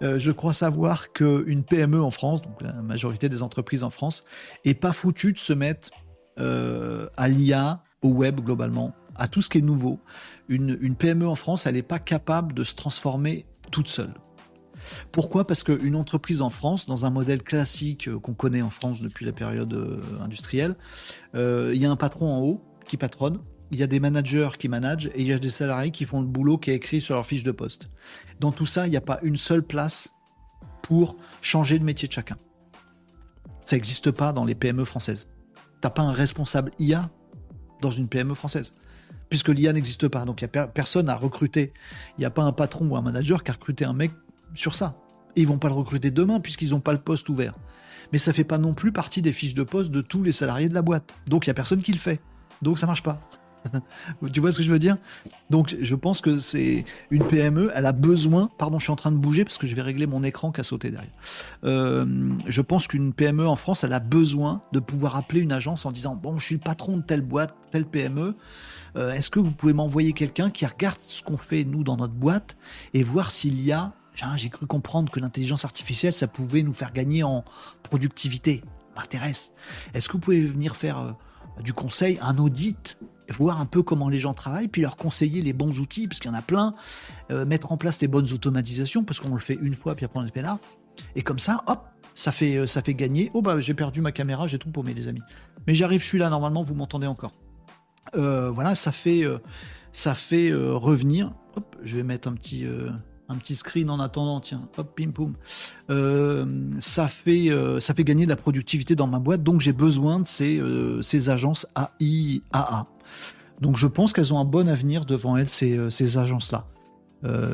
[0.04, 4.26] Euh, je crois savoir qu'une PME en France, donc la majorité des entreprises en France,
[4.66, 5.92] est pas foutue de se mettre
[6.40, 10.00] euh, à l'IA, au web globalement, à tout ce qui est nouveau.
[10.50, 14.14] Une, une PME en France, elle n'est pas capable de se transformer toute seule.
[15.12, 15.46] Pourquoi?
[15.46, 19.26] Parce qu'une entreprise en France, dans un modèle classique euh, qu'on connaît en France depuis
[19.26, 20.76] la période euh, industrielle,
[21.36, 23.40] euh, il y a un patron en haut qui patronne,
[23.72, 26.22] il y a des managers qui managent et il y a des salariés qui font
[26.22, 27.90] le boulot qui est écrit sur leur fiche de poste.
[28.40, 30.14] Dans tout ça, il n'y a pas une seule place
[30.82, 32.38] pour changer le métier de chacun.
[33.60, 35.28] Ça n'existe pas dans les PME françaises.
[35.82, 37.10] T'as pas un responsable IA
[37.82, 38.74] dans une PME française
[39.30, 40.26] puisque l'IA n'existe pas.
[40.26, 41.74] Donc il n'y a personne à recruter.
[42.18, 44.12] Il n'y a pas un patron ou un manager qui a recruté un mec
[44.54, 44.98] sur ça.
[45.36, 47.54] Et ils vont pas le recruter demain puisqu'ils n'ont pas le poste ouvert.
[48.12, 50.70] Mais ça fait pas non plus partie des fiches de poste de tous les salariés
[50.70, 51.14] de la boîte.
[51.28, 52.22] Donc il y a personne qui le fait.
[52.62, 53.22] Donc ça marche pas.
[54.34, 54.98] tu vois ce que je veux dire?
[55.50, 58.50] Donc je pense que c'est une PME, elle a besoin.
[58.58, 60.62] Pardon, je suis en train de bouger parce que je vais régler mon écran qui
[60.62, 61.12] a sauté derrière.
[61.64, 62.06] Euh,
[62.46, 65.92] je pense qu'une PME en France, elle a besoin de pouvoir appeler une agence en
[65.92, 68.36] disant bon, je suis le patron de telle boîte, telle PME.
[68.96, 72.14] Euh, est-ce que vous pouvez m'envoyer quelqu'un qui regarde ce qu'on fait nous dans notre
[72.14, 72.58] boîte
[72.94, 73.94] et voir s'il y a
[74.36, 77.44] j'ai cru comprendre que l'intelligence artificielle, ça pouvait nous faire gagner en
[77.84, 78.64] productivité.
[78.96, 79.54] M'intéresse.
[79.94, 81.12] Est-ce que vous pouvez venir faire euh,
[81.62, 82.98] du conseil, un audit,
[83.30, 86.32] voir un peu comment les gens travaillent, puis leur conseiller les bons outils, parce qu'il
[86.32, 86.74] y en a plein,
[87.30, 90.20] euh, mettre en place les bonnes automatisations, parce qu'on le fait une fois, puis après
[90.20, 90.58] on fait là.
[91.16, 93.30] Et comme ça, hop, ça fait, euh, ça fait gagner.
[93.36, 95.22] Oh bah j'ai perdu ma caméra, j'ai tout paumé les amis.
[95.68, 97.34] Mais j'arrive, je suis là, normalement vous m'entendez encore.
[98.14, 99.26] voilà, ça fait,
[99.92, 101.34] ça fait revenir.
[101.56, 102.66] Hop, je vais mettre un petit
[103.30, 105.36] un petit screen en attendant, tiens, hop, pim poum.
[105.90, 106.46] Euh,
[106.80, 110.20] ça, fait, euh, ça fait gagner de la productivité dans ma boîte, donc j'ai besoin
[110.20, 112.88] de ces, euh, ces agences AIAA.
[113.62, 116.68] Donc je pense qu'elles ont un bon avenir devant elles, ces, ces agences-là.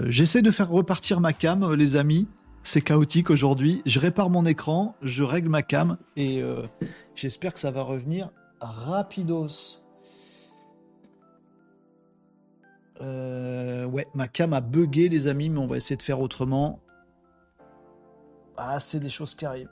[0.07, 2.27] J'essaie de faire repartir ma cam, les amis.
[2.61, 3.81] C'est chaotique aujourd'hui.
[3.85, 6.43] Je répare mon écran, je règle ma cam et
[7.15, 8.29] j'espère que ça va revenir
[8.59, 9.82] rapidos.
[13.01, 16.79] Euh, ouais, ma cam a bugué, les amis, mais on va essayer de faire autrement.
[18.57, 19.71] Ah, c'est des choses qui arrivent.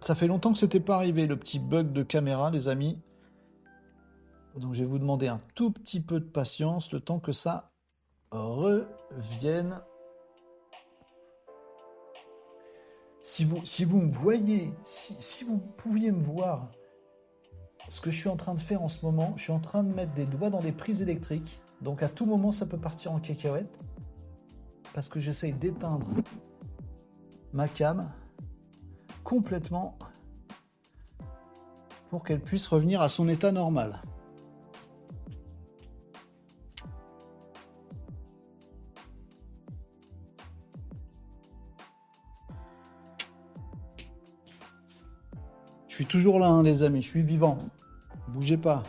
[0.00, 3.00] Ça fait longtemps que c'était pas arrivé, le petit bug de caméra, les amis.
[4.56, 7.70] Donc, je vais vous demander un tout petit peu de patience, le temps que ça
[8.30, 9.80] revienne.
[13.22, 16.70] Si vous, si vous me voyez, si, si vous pouviez me voir,
[17.88, 19.82] ce que je suis en train de faire en ce moment, je suis en train
[19.82, 21.60] de mettre des doigts dans des prises électriques.
[21.80, 23.78] Donc à tout moment, ça peut partir en cacahuète.
[24.94, 26.06] Parce que j'essaye d'éteindre
[27.52, 28.10] ma cam
[29.24, 29.98] complètement
[32.08, 34.00] pour qu'elle puisse revenir à son état normal.
[45.88, 47.58] Je suis toujours là, hein, les amis, je suis vivant.
[48.28, 48.82] Bougez pas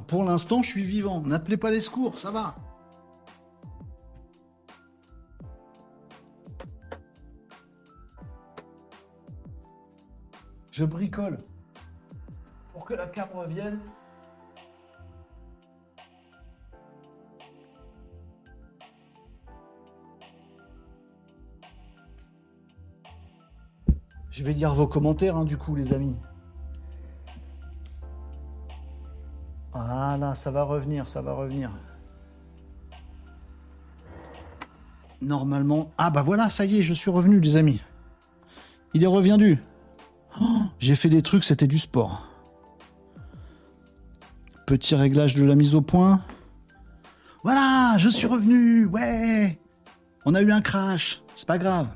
[0.00, 1.20] pour l'instant, je suis vivant.
[1.20, 2.56] N'appelez pas les secours, ça va.
[10.70, 11.38] Je bricole
[12.72, 13.78] pour que la cam revienne.
[24.30, 26.16] Je vais lire vos commentaires, hein, du coup, les amis.
[29.74, 31.70] Voilà, ça va revenir, ça va revenir.
[35.20, 35.90] Normalement.
[35.98, 37.82] Ah bah voilà, ça y est, je suis revenu, les amis.
[38.94, 39.60] Il est revenu.
[40.40, 40.44] Oh,
[40.78, 42.28] j'ai fait des trucs, c'était du sport.
[44.66, 46.22] Petit réglage de la mise au point.
[47.42, 48.86] Voilà, je suis revenu.
[48.86, 49.58] Ouais.
[50.24, 51.22] On a eu un crash.
[51.36, 51.88] C'est pas grave.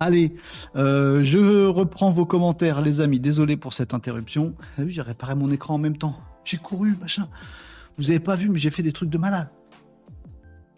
[0.00, 0.34] Allez,
[0.76, 3.20] euh, je reprends vos commentaires, les amis.
[3.20, 4.54] Désolé pour cette interruption.
[4.78, 6.14] Ah j'ai réparé mon écran en même temps.
[6.48, 7.28] J'ai couru, machin.
[7.98, 9.50] Vous avez pas vu, mais j'ai fait des trucs de malade.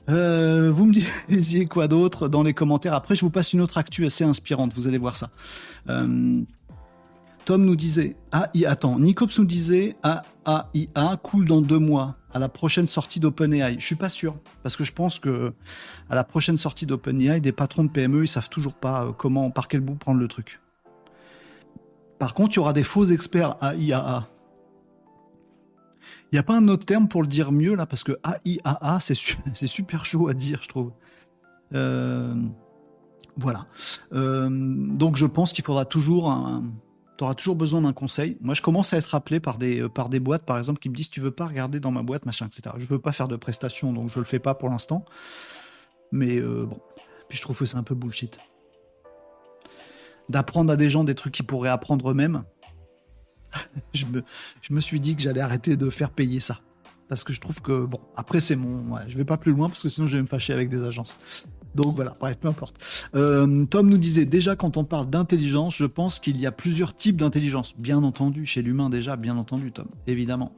[0.09, 0.92] Euh, vous me
[1.28, 2.92] disiez quoi d'autre dans les commentaires?
[2.92, 4.72] Après, je vous passe une autre actu assez inspirante.
[4.72, 5.30] Vous allez voir ça.
[5.88, 6.40] Euh,
[7.44, 12.48] Tom nous disait, AI, attends, Nicops nous disait, AIA coule dans deux mois à la
[12.48, 13.76] prochaine sortie d'OpenAI.
[13.78, 15.52] Je suis pas sûr parce que je pense que
[16.09, 19.52] à la prochaine sortie d'OpenAI, des patrons de PME, ils savent toujours pas euh, comment,
[19.52, 20.60] par quel bout prendre le truc.
[22.18, 24.26] Par contre, il y aura des faux experts AIAA.
[26.32, 29.01] Il n'y a pas un autre terme pour le dire mieux là parce que AIAA,
[29.01, 30.93] c'est super chaud à dire, je trouve.
[31.74, 32.35] Euh,
[33.36, 33.66] voilà.
[34.12, 36.31] Euh, donc je pense qu'il faudra toujours
[37.20, 38.39] tu auras toujours besoin d'un conseil.
[38.40, 40.94] Moi, je commence à être appelé par des, par des boîtes, par exemple, qui me
[40.94, 42.74] disent Tu veux pas regarder dans ma boîte, machin, etc.
[42.78, 45.05] Je veux pas faire de prestations, donc je le fais pas pour l'instant.
[46.12, 46.81] Mais euh, bon.
[47.28, 48.39] Puis je trouve que c'est un peu bullshit.
[50.31, 52.43] D'apprendre à des gens des trucs qu'ils pourraient apprendre eux-mêmes.
[53.94, 54.06] je,
[54.70, 56.60] me, suis dit que j'allais arrêter de faire payer ça.
[57.09, 58.94] Parce que je trouve que, bon, après, c'est mon.
[58.94, 60.85] Ouais, je vais pas plus loin parce que sinon je vais me fâcher avec des
[60.85, 61.18] agences.
[61.74, 63.09] Donc voilà, bref, peu importe.
[63.14, 66.97] Euh, Tom nous disait déjà quand on parle d'intelligence, je pense qu'il y a plusieurs
[66.97, 67.74] types d'intelligence.
[67.78, 70.52] Bien entendu, chez l'humain déjà, bien entendu, Tom, évidemment.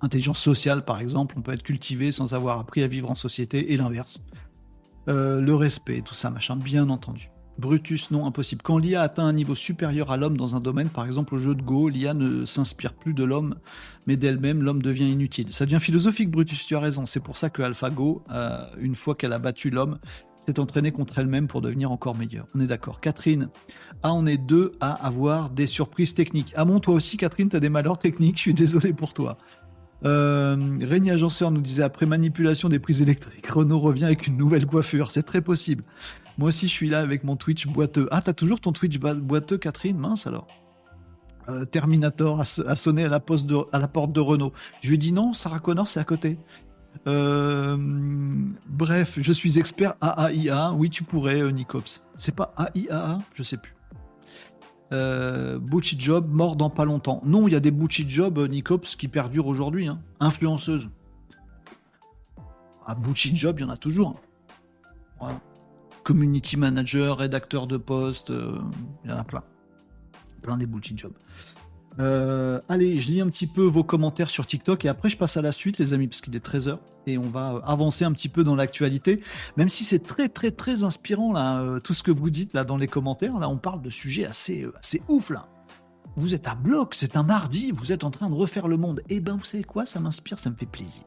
[0.00, 3.72] Intelligence sociale, par exemple, on peut être cultivé sans avoir appris à vivre en société,
[3.72, 4.22] et l'inverse.
[5.08, 7.30] Euh, le respect, tout ça, machin, bien entendu.
[7.58, 8.62] Brutus, non, impossible.
[8.62, 11.54] Quand l'IA atteint un niveau supérieur à l'homme dans un domaine, par exemple au jeu
[11.54, 13.56] de Go, l'IA ne s'inspire plus de l'homme,
[14.06, 15.52] mais d'elle-même, l'homme devient inutile.
[15.52, 17.04] Ça devient philosophique, Brutus, tu as raison.
[17.04, 19.98] C'est pour ça que AlphaGo, euh, une fois qu'elle a battu l'homme,
[20.38, 22.46] s'est entraînée contre elle-même pour devenir encore meilleure.
[22.54, 23.00] On est d'accord.
[23.00, 23.48] Catherine,
[24.04, 26.52] ah, on est deux à avoir des surprises techniques.
[26.56, 29.36] Ah bon, toi aussi, Catherine, t'as des malheurs techniques, je suis désolé pour toi.
[30.04, 35.10] Euh, Agenceur nous disait après manipulation des prises électriques, Renault revient avec une nouvelle coiffure.
[35.10, 35.82] C'est très possible.
[36.38, 38.08] Moi aussi, je suis là avec mon Twitch boiteux.
[38.12, 39.98] Ah, t'as toujours ton Twitch boiteux, Catherine?
[39.98, 40.46] Mince alors.
[41.48, 43.46] Euh, Terminator a, sonné à la, porte
[44.12, 44.52] de Renault.
[44.80, 46.38] Je lui ai dit non, Sarah Connor, c'est à côté.
[47.06, 47.76] Euh,
[48.66, 50.72] bref, je suis expert AAIA.
[50.74, 52.02] Oui, tu pourrais, euh, Nicops.
[52.16, 53.74] C'est pas AIAA Je sais plus.
[54.92, 55.58] Euh,
[55.98, 57.20] Job, mort dans pas longtemps.
[57.24, 59.88] Non, il y a des Butchie Job, Nicops, qui perdurent aujourd'hui.
[59.88, 60.00] Hein.
[60.20, 60.88] Influenceuse.
[62.86, 64.20] Ah, Butchie Job, il y en a toujours.
[65.18, 65.40] Voilà
[66.08, 68.58] community manager, rédacteur de poste, euh,
[69.04, 69.42] il y en a plein.
[70.40, 71.12] Plein des bullshit jobs.
[71.98, 75.36] Euh, allez, je lis un petit peu vos commentaires sur TikTok et après je passe
[75.36, 78.12] à la suite, les amis, parce qu'il est 13h et on va euh, avancer un
[78.12, 79.20] petit peu dans l'actualité.
[79.58, 82.78] Même si c'est très, très, très inspirant, là, tout ce que vous dites là dans
[82.78, 83.38] les commentaires.
[83.38, 85.46] Là, on parle de sujets assez, assez ouf, là.
[86.16, 89.02] Vous êtes à bloc, c'est un mardi, vous êtes en train de refaire le monde.
[89.10, 91.02] Eh ben, vous savez quoi, ça m'inspire, ça me fait plaisir.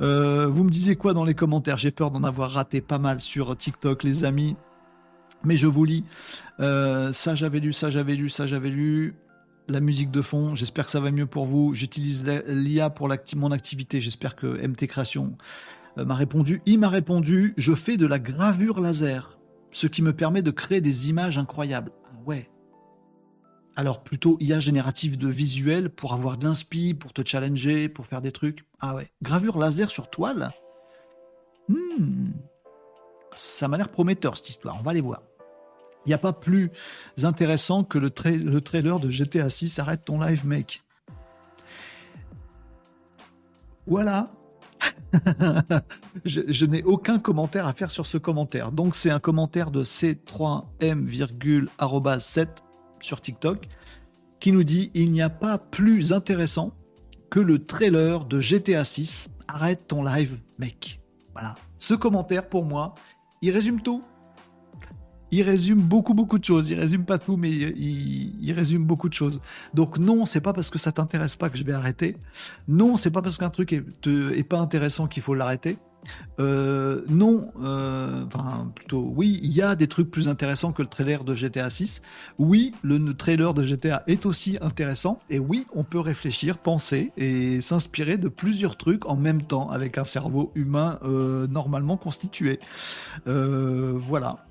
[0.00, 1.76] Euh, vous me disiez quoi dans les commentaires?
[1.76, 4.56] J'ai peur d'en avoir raté pas mal sur TikTok, les amis.
[5.44, 6.04] Mais je vous lis.
[6.60, 9.14] Euh, ça, j'avais lu, ça, j'avais lu, ça, j'avais lu.
[9.68, 11.74] La musique de fond, j'espère que ça va mieux pour vous.
[11.74, 14.00] J'utilise l'IA pour mon activité.
[14.00, 15.36] J'espère que MT Création
[15.98, 16.62] euh, m'a répondu.
[16.66, 19.38] Il m'a répondu Je fais de la gravure laser,
[19.72, 21.90] ce qui me permet de créer des images incroyables.
[22.06, 22.48] Ah ouais,
[23.76, 28.22] alors plutôt IA générative de visuel pour avoir de l'inspi, pour te challenger, pour faire
[28.22, 28.64] des trucs.
[28.80, 29.08] Ah ouais.
[29.22, 30.52] Gravure laser sur toile
[31.68, 32.30] hmm.
[33.34, 35.22] Ça m'a l'air prometteur cette histoire, on va aller voir.
[36.06, 36.70] Il n'y a pas plus
[37.22, 40.82] intéressant que le, le trailer de GTA 6 Arrête ton live mec.
[43.86, 44.30] Voilà.
[46.24, 48.72] je, n'ai aucun commentaire à faire sur ce commentaire.
[48.72, 52.48] Donc c'est un commentaire de C3M,7
[53.00, 53.68] sur TikTok
[54.40, 56.72] qui nous dit il n'y a pas plus intéressant
[57.30, 59.30] que le trailer de GTA 6.
[59.48, 61.00] Arrête ton live, mec.
[61.32, 61.54] Voilà.
[61.78, 62.94] Ce commentaire, pour moi,
[63.42, 64.02] il résume tout.
[65.30, 66.70] Il résume beaucoup, beaucoup de choses.
[66.70, 69.40] Il résume pas tout, mais il, résume beaucoup de choses.
[69.74, 72.16] Donc non, c'est pas parce que ça t'intéresse pas que je vais arrêter.
[72.68, 75.78] Non, c'est pas parce qu'un truc est, est pas intéressant qu'il faut l'arrêter.
[76.38, 80.88] Euh, non, euh, enfin plutôt oui, il y a des trucs plus intéressants que le
[80.88, 82.02] trailer de GTA 6.
[82.38, 85.20] Oui, le trailer de GTA est aussi intéressant.
[85.30, 89.98] Et oui, on peut réfléchir, penser et s'inspirer de plusieurs trucs en même temps avec
[89.98, 92.60] un cerveau humain euh, normalement constitué.
[93.24, 94.46] voilà.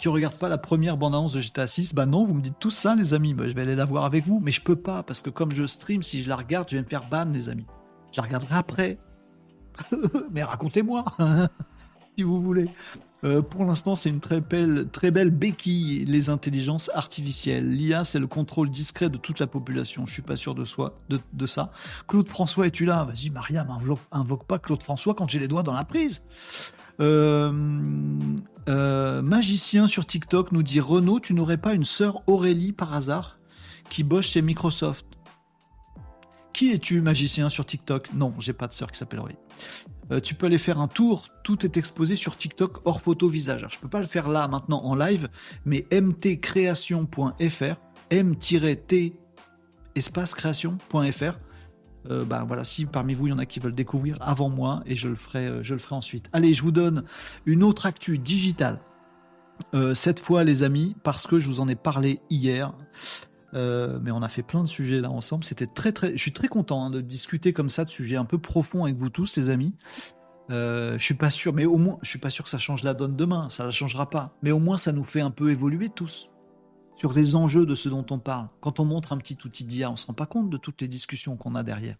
[0.00, 2.70] Tu regardes pas la première bande-annonce de GTA 6 Bah non, vous me dites tout
[2.70, 3.34] ça, les amis.
[3.34, 5.50] Bah, je vais aller la voir avec vous, mais je peux pas parce que comme
[5.50, 7.66] je stream, si je la regarde, je vais me faire ban, les amis.
[8.12, 8.98] Je la regarderai après.
[10.32, 11.04] mais racontez-moi,
[12.16, 12.68] si vous voulez.
[13.24, 17.68] Euh, pour l'instant, c'est une très belle, très belle béquille, les intelligences artificielles.
[17.68, 20.06] L'IA, c'est le contrôle discret de toute la population.
[20.06, 20.64] Je suis pas sûr de,
[21.46, 21.72] ça.
[22.06, 23.04] Claude François, es-tu là?
[23.04, 23.66] Vas-y, Mariam,
[24.12, 26.22] invoque, pas Claude François quand j'ai les doigts dans la prise.
[27.00, 27.52] Euh,
[28.68, 33.38] Euh, magicien sur TikTok nous dit Renaud, tu n'aurais pas une sœur Aurélie par hasard
[33.88, 35.06] qui bosse chez Microsoft?
[36.52, 38.12] Qui es-tu, magicien sur TikTok?
[38.14, 39.38] Non, j'ai pas de sœur qui s'appelle Aurélie.
[40.10, 43.60] Euh, tu peux aller faire un tour, tout est exposé sur TikTok hors photo visage.
[43.60, 45.28] Alors, je peux pas le faire là maintenant en live,
[45.64, 47.74] mais mtcreation.fr,
[48.10, 49.12] m-t
[49.94, 51.38] espace création.fr.
[52.10, 54.82] Euh, bah, voilà, si parmi vous il y en a qui veulent découvrir avant moi,
[54.86, 56.28] et je le ferai, euh, je le ferai ensuite.
[56.32, 57.04] Allez, je vous donne
[57.44, 58.80] une autre actu digitale.
[59.74, 62.72] Euh, cette fois, les amis, parce que je vous en ai parlé hier.
[63.52, 65.44] Mais on a fait plein de sujets là ensemble.
[65.44, 66.12] C'était très très.
[66.12, 68.96] Je suis très content hein, de discuter comme ça de sujets un peu profonds avec
[68.96, 69.74] vous tous, les amis.
[70.50, 72.94] je suis pas sûr, mais au moins, je suis pas sûr que ça change la
[72.94, 73.48] donne demain.
[73.48, 74.36] Ça la changera pas.
[74.42, 76.30] Mais au moins, ça nous fait un peu évoluer tous
[76.98, 78.48] sur les enjeux de ce dont on parle.
[78.60, 80.88] Quand on montre un petit outil d'IA, on se rend pas compte de toutes les
[80.88, 81.94] discussions qu'on a derrière.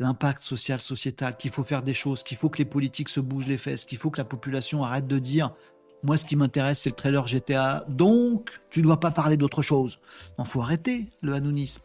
[0.00, 3.48] L'impact social, sociétal, qu'il faut faire des choses, qu'il faut que les politiques se bougent
[3.48, 5.54] les fesses, qu'il faut que la population arrête de dire
[6.02, 7.84] moi, ce qui m'intéresse, c'est le trailer GTA.
[7.88, 10.00] Donc, tu ne dois pas parler d'autre chose.
[10.38, 11.82] Il faut arrêter le hanounisme.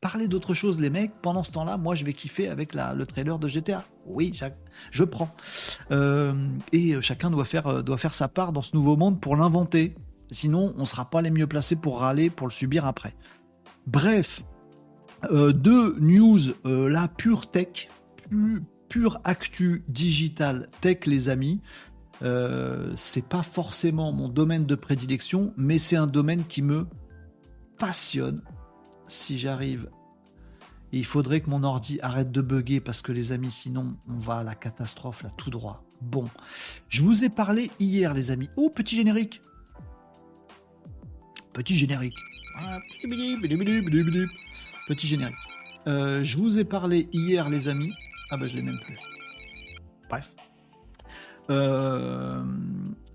[0.00, 1.12] Parler d'autre chose, les mecs.
[1.22, 3.82] Pendant ce temps-là, moi, je vais kiffer avec le trailer de GTA.
[4.06, 4.38] Oui,
[4.90, 5.34] je prends.
[5.90, 6.34] Euh,
[6.72, 9.94] et chacun doit faire, euh, doit faire sa part dans ce nouveau monde pour l'inventer.
[10.30, 13.14] Sinon, on ne sera pas les mieux placés pour râler, pour le subir après.
[13.86, 14.42] Bref,
[15.30, 17.88] euh, deux news, euh, la pure tech,
[18.88, 21.60] pure actu digital tech, les amis.
[22.22, 26.86] Euh, c'est pas forcément mon domaine de prédilection, mais c'est un domaine qui me
[27.78, 28.42] passionne.
[29.06, 29.90] Si j'arrive,
[30.92, 34.38] il faudrait que mon ordi arrête de bugger parce que les amis, sinon on va
[34.38, 35.84] à la catastrophe là tout droit.
[36.00, 36.28] Bon,
[36.88, 38.48] je vous ai parlé hier, les amis.
[38.56, 39.42] Oh, petit générique.
[41.52, 42.14] Petit générique.
[44.86, 45.34] Petit générique.
[45.86, 47.92] Euh, je vous ai parlé hier, les amis.
[48.30, 48.98] Ah bah je l'ai même plus.
[50.08, 50.34] Bref.
[51.50, 52.42] Euh,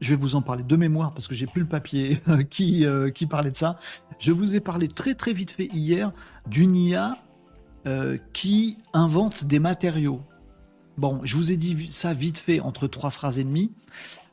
[0.02, 3.10] je vais vous en parler de mémoire parce que j'ai plus le papier qui, euh,
[3.10, 3.78] qui parlait de ça.
[4.20, 6.12] Je vous ai parlé très très vite fait hier
[6.48, 7.18] d'une IA
[8.34, 10.22] qui invente des matériaux.
[10.98, 13.72] Bon, je vous ai dit ça vite fait entre trois phrases et demie.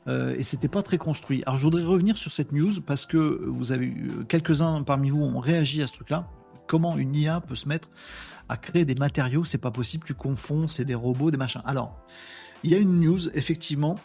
[0.07, 1.43] Euh, et c'était pas très construit.
[1.45, 5.21] Alors je voudrais revenir sur cette news parce que vous avez euh, quelques-uns parmi vous
[5.21, 6.27] ont réagi à ce truc-là.
[6.67, 7.89] Comment une IA peut se mettre
[8.49, 11.61] à créer des matériaux C'est pas possible, tu confonds, c'est des robots, des machins.
[11.65, 11.99] Alors,
[12.63, 13.95] il y a une news effectivement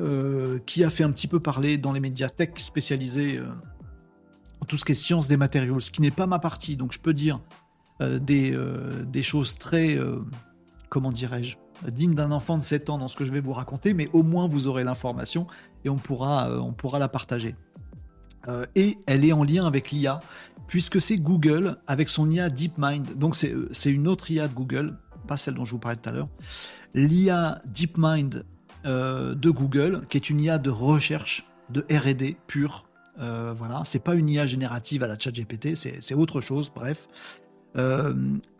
[0.00, 3.40] euh, qui a fait un petit peu parler dans les médias tech spécialisés
[4.60, 6.76] en tout ce qui est science des matériaux, ce qui n'est pas ma partie.
[6.76, 7.40] Donc je peux dire
[8.00, 8.58] des,
[9.06, 9.98] des choses très,
[10.88, 11.56] comment dirais-je,
[11.90, 14.22] digne d'un enfant de 7 ans dans ce que je vais vous raconter, mais au
[14.22, 15.46] moins vous aurez l'information
[15.84, 17.54] et on pourra, euh, on pourra la partager.
[18.48, 20.20] Euh, et elle est en lien avec l'IA,
[20.66, 23.16] puisque c'est Google avec son IA DeepMind.
[23.16, 26.08] Donc euh, c'est une autre IA de Google, pas celle dont je vous parlais tout
[26.08, 26.28] à l'heure.
[26.94, 28.44] L'IA DeepMind
[28.84, 32.86] de Google, qui est une IA de recherche, de RD pure.
[33.18, 37.08] voilà, c'est pas une IA générative à la chat GPT, c'est autre chose, bref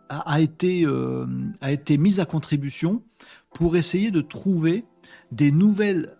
[0.09, 1.25] a, été, euh,
[1.61, 3.03] a été mise à contribution
[3.53, 4.85] pour essayer de trouver
[5.31, 6.17] des nouvelles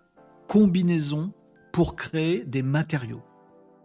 [0.48, 1.34] combinaisons
[1.72, 3.24] pour créer des matériaux.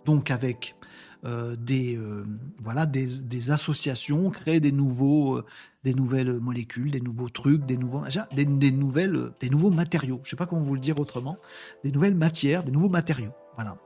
[0.04, 0.76] Donc avec
[1.24, 2.24] euh, des, euh,
[2.58, 5.42] voilà, des, associations, créer des, nouveaux,
[5.84, 8.02] des nouvelles molécules, des nouveaux trucs, des nouveaux,
[8.34, 10.20] des, nouvelles, des nouveaux matériaux.
[10.22, 11.36] Je ne sais pas comment vous le dire autrement.
[11.84, 13.32] Des nouvelles matières, des nouveaux matériaux.
[13.56, 13.76] Voilà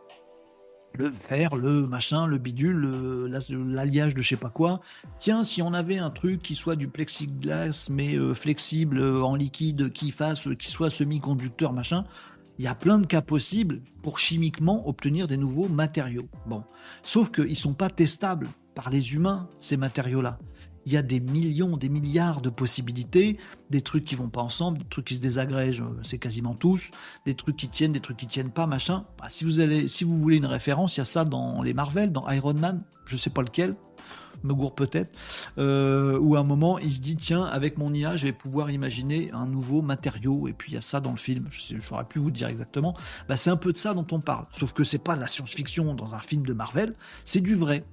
[0.97, 3.29] le fer, le machin, le bidule,
[3.69, 4.81] l'alliage de je sais pas quoi.
[5.19, 9.35] Tiens, si on avait un truc qui soit du plexiglas mais euh, flexible euh, en
[9.35, 12.05] liquide, qui fasse, qui soit semi-conducteur, machin,
[12.59, 16.29] il y a plein de cas possibles pour chimiquement obtenir des nouveaux matériaux.
[16.47, 16.63] Bon,
[17.03, 20.39] sauf qu'ils sont pas testables par les humains ces matériaux-là
[20.87, 23.39] il y a des millions, des milliards de possibilités,
[23.71, 26.91] des trucs qui vont pas ensemble, des trucs qui se désagrègent, euh, c'est quasiment tous,
[27.27, 29.05] des trucs qui tiennent, des trucs qui tiennent pas, machin.
[29.19, 31.75] Bah, si vous allez, si vous voulez une référence, il y a ça dans les
[31.75, 33.77] Marvel, dans Iron Man, je sais pas lequel,
[34.43, 35.11] me gourre peut-être,
[35.59, 38.71] euh, où à un moment il se dit tiens avec mon IA je vais pouvoir
[38.71, 42.05] imaginer un nouveau matériau et puis il y a ça dans le film, je n'aurais
[42.05, 42.95] pu vous dire exactement,
[43.29, 45.29] bah, c'est un peu de ça dont on parle, sauf que c'est pas de la
[45.29, 46.95] science-fiction dans un film de Marvel,
[47.25, 47.85] c'est du vrai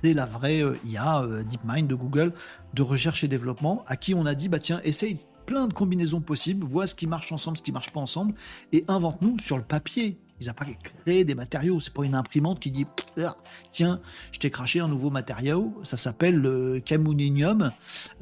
[0.00, 2.32] c'est la vraie euh, IA euh, DeepMind de Google
[2.74, 6.20] de recherche et développement, à qui on a dit bah tiens, essaye plein de combinaisons
[6.20, 8.34] possibles, vois ce qui marche ensemble, ce qui marche pas ensemble,
[8.72, 10.18] et invente-nous sur le papier.
[10.40, 10.66] Ils n'ont pas
[11.04, 11.80] créé des matériaux.
[11.80, 12.86] C'est pas une imprimante qui dit
[13.24, 13.36] ah,
[13.72, 14.00] tiens,
[14.30, 17.72] je t'ai craché un nouveau matériau, ça s'appelle le camuninium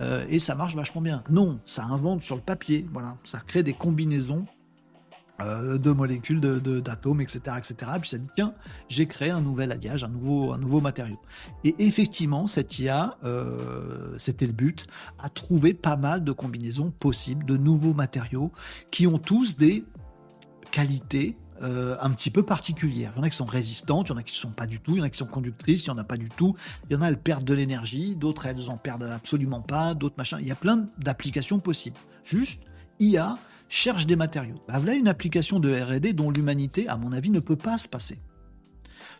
[0.00, 1.22] euh, et ça marche vachement bien.
[1.28, 2.86] Non, ça invente sur le papier.
[2.92, 4.46] Voilà, ça crée des combinaisons
[5.40, 7.74] euh, de molécules, d'atomes, de, etc., etc.
[7.96, 8.54] Et puis ça dit tiens,
[8.88, 11.20] j'ai créé un nouvel alliage, un nouveau, un nouveau matériau.
[11.62, 14.86] Et effectivement, cette IA, euh, c'était le but,
[15.18, 18.50] a trouvé pas mal de combinaisons possibles, de nouveaux matériaux
[18.90, 19.84] qui ont tous des
[20.70, 23.12] qualités euh, un petit peu particulières.
[23.16, 24.66] Il y en a qui sont résistantes, il y en a qui ne sont pas
[24.66, 26.28] du tout, il y en a qui sont conductrices, il y en a pas du
[26.28, 26.54] tout.
[26.88, 30.16] Il y en a, elles perdent de l'énergie, d'autres, elles en perdent absolument pas, d'autres
[30.18, 30.38] machin.
[30.40, 31.96] Il y a plein d'applications possibles.
[32.24, 32.62] Juste,
[32.98, 33.38] IA
[33.68, 34.60] cherche des matériaux.
[34.68, 37.88] Bah, voilà une application de R&D dont l'humanité, à mon avis, ne peut pas se
[37.88, 38.20] passer.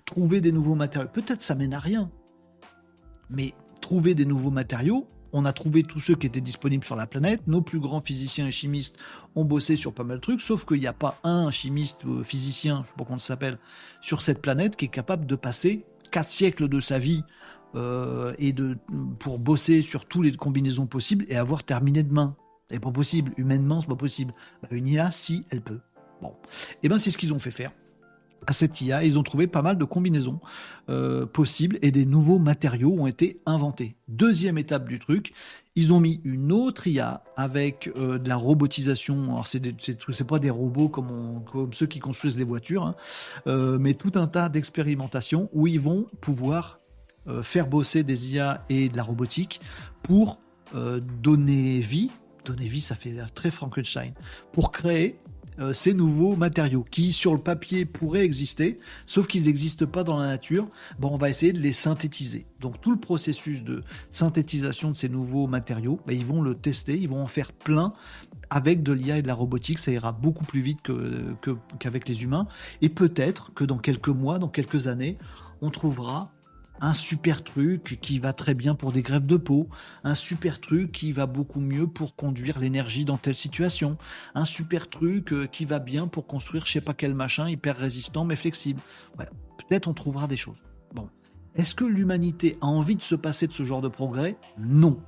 [0.04, 2.10] Trouver des nouveaux matériaux, peut-être ça mène à rien,
[3.28, 7.06] mais trouver des nouveaux matériaux, on a trouvé tous ceux qui étaient disponibles sur la
[7.06, 7.42] planète.
[7.46, 8.96] Nos plus grands physiciens et chimistes
[9.34, 12.22] ont bossé sur pas mal de trucs, sauf qu'il n'y a pas un chimiste ou
[12.22, 13.58] physicien, je sais pas comment ça s'appelle,
[14.00, 17.22] sur cette planète qui est capable de passer quatre siècles de sa vie
[17.74, 18.78] euh, et de,
[19.18, 22.36] pour bosser sur toutes les combinaisons possibles et avoir terminé demain.
[22.68, 23.32] C'est pas possible.
[23.36, 24.34] Humainement, c'est pas possible.
[24.62, 25.80] Bah, une IA, si, elle peut.
[26.20, 26.28] Bon.
[26.28, 27.72] Et eh ben, c'est ce qu'ils ont fait faire
[28.46, 29.04] à cette IA.
[29.04, 30.40] Ils ont trouvé pas mal de combinaisons
[30.88, 33.96] euh, possibles et des nouveaux matériaux ont été inventés.
[34.08, 35.32] Deuxième étape du truc,
[35.74, 39.24] ils ont mis une autre IA avec euh, de la robotisation.
[39.24, 42.94] Alors c'est c'est pas des robots comme, comme, ceux qui construisent les voitures, hein,
[43.46, 46.80] euh, mais tout un tas d'expérimentations où ils vont pouvoir
[47.42, 49.60] faire bosser des IA et de la robotique
[50.04, 50.38] pour
[51.20, 52.12] donner vie.
[52.46, 54.14] Donner vie, ça fait très Frankenstein.
[54.52, 55.18] Pour créer
[55.58, 60.18] euh, ces nouveaux matériaux qui, sur le papier, pourraient exister, sauf qu'ils n'existent pas dans
[60.18, 60.68] la nature.
[61.00, 62.46] Bon, on va essayer de les synthétiser.
[62.60, 66.96] Donc tout le processus de synthétisation de ces nouveaux matériaux, ben, ils vont le tester,
[66.96, 67.94] ils vont en faire plein
[68.48, 69.78] avec de l'IA et de la robotique.
[69.78, 70.78] Ça ira beaucoup plus vite
[71.78, 72.46] qu'avec les humains.
[72.80, 75.18] Et peut-être que dans quelques mois, dans quelques années,
[75.62, 76.35] on trouvera
[76.80, 79.68] un super truc qui va très bien pour des grèves de peau,
[80.04, 83.96] un super truc qui va beaucoup mieux pour conduire l'énergie dans telle situation,
[84.34, 87.76] un super truc euh, qui va bien pour construire je sais pas quel machin hyper
[87.76, 88.80] résistant mais flexible.
[89.16, 90.62] Peut-être on trouvera des choses.
[90.94, 91.08] Bon.
[91.54, 94.36] Est-ce que l'humanité a envie de se passer de ce genre de progrès?
[94.58, 95.00] Non.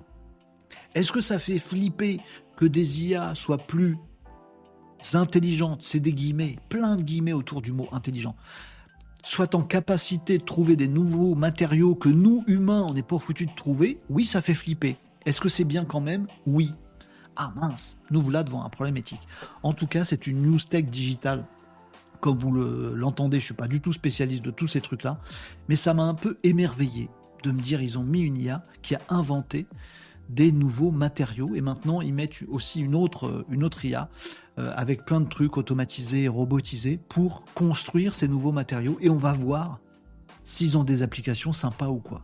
[0.95, 2.21] Est-ce que ça fait flipper
[2.57, 3.99] que des IA soient plus
[5.13, 5.83] intelligentes?
[5.83, 8.35] C'est des guillemets, plein de guillemets autour du mot intelligent
[9.23, 13.49] soit en capacité de trouver des nouveaux matériaux que nous, humains, on n'est pas foutus
[13.49, 14.97] de trouver, oui, ça fait flipper.
[15.27, 16.27] Est-ce que c'est bien quand même?
[16.47, 16.73] Oui.
[17.37, 19.27] Ah mince, nous voilà devant un problème éthique.
[19.63, 21.45] En tout cas, c'est une news tech digitale.
[22.21, 25.21] Comme vous l'entendez, je suis pas du tout spécialiste de tous ces trucs-là,
[25.69, 27.11] mais ça m'a un peu émerveillé
[27.45, 29.67] de me dire ils ont mis une IA qui a inventé
[30.29, 34.11] des nouveaux matériaux et maintenant ils mettent aussi une autre, une autre IA
[34.59, 39.33] euh, avec plein de trucs automatisés, robotisés pour construire ces nouveaux matériaux et on va
[39.33, 39.81] voir
[40.45, 42.23] s'ils ont des applications sympas ou quoi.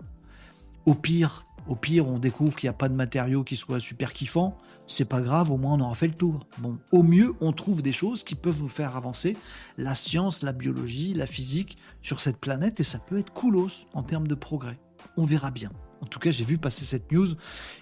[0.86, 4.12] Au pire, au pire, on découvre qu'il n'y a pas de matériaux qui soient super
[4.12, 4.56] kiffants.
[4.86, 6.40] C'est pas grave, au moins on aura fait le tour.
[6.58, 9.36] Bon, au mieux, on trouve des choses qui peuvent nous faire avancer
[9.78, 14.02] la science, la biologie, la physique sur cette planète et ça peut être coolos en
[14.02, 14.78] termes de progrès.
[15.16, 15.70] On verra bien.
[16.04, 17.28] En tout cas, j'ai vu passer cette news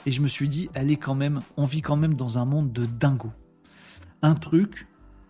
[0.07, 2.45] et je me suis dit, elle est quand même, on vit quand même dans un
[2.45, 3.33] monde de dingo.
[4.23, 4.87] Un truc,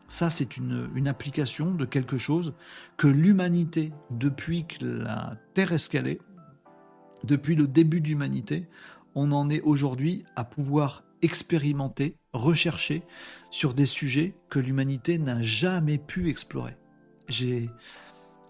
[0.09, 2.53] ça c'est une, une application de quelque chose
[2.99, 6.21] que l'humanité, depuis que la Terre est escalée,
[7.25, 8.69] depuis le début de l'humanité,
[9.15, 13.05] on en est aujourd'hui à pouvoir expérimenter, rechercher
[13.51, 16.77] sur des sujets que l'humanité n'a jamais pu explorer.
[17.27, 17.71] J'ai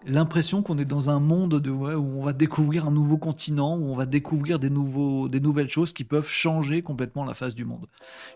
[0.06, 3.90] l'impression qu'on est dans un monde de, où on va découvrir un nouveau continent, où
[3.90, 7.64] on va découvrir des, nouveaux, des nouvelles choses qui peuvent changer complètement la face du
[7.64, 7.86] monde.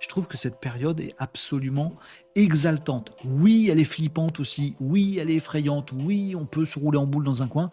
[0.00, 1.94] Je trouve que cette période est absolument
[2.34, 3.16] exaltante.
[3.24, 4.76] Oui, elle est flippante aussi.
[4.80, 5.92] Oui, elle est effrayante.
[5.92, 7.70] Oui, on peut se rouler en boule dans un coin.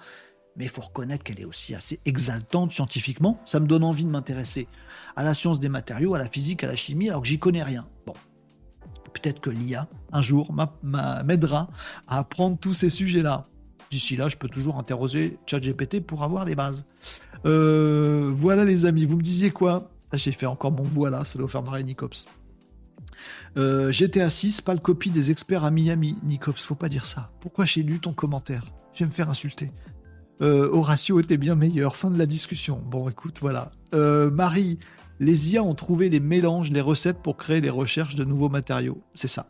[0.56, 3.40] Mais il faut reconnaître qu'elle est aussi assez exaltante scientifiquement.
[3.44, 4.68] Ça me donne envie de m'intéresser
[5.16, 7.64] à la science des matériaux, à la physique, à la chimie, alors que j'y connais
[7.64, 7.88] rien.
[8.06, 8.14] Bon,
[9.14, 10.54] peut-être que l'IA, un jour,
[10.84, 11.70] m'aidera
[12.08, 13.46] à apprendre tous ces sujets-là.
[13.94, 16.88] D'ici là, je peux toujours interroger ChatGPT pour avoir les bases.
[17.46, 19.92] Euh, voilà les amis, vous me disiez quoi?
[20.12, 22.26] Ah, J'ai fait encore mon voilà, ça doit faire marrer Nicops.
[23.56, 26.16] Euh, GTA 6, pas le copie des experts à Miami.
[26.24, 27.30] Nicops, faut pas dire ça.
[27.40, 28.66] Pourquoi j'ai lu ton commentaire?
[28.94, 29.70] Je vais me faire insulter.
[30.42, 31.96] Euh, Horatio était bien meilleur.
[31.96, 32.82] Fin de la discussion.
[32.84, 33.70] Bon, écoute, voilà.
[33.94, 34.80] Euh, Marie,
[35.20, 39.04] les IA ont trouvé les mélanges, les recettes pour créer des recherches de nouveaux matériaux.
[39.14, 39.46] C'est ça.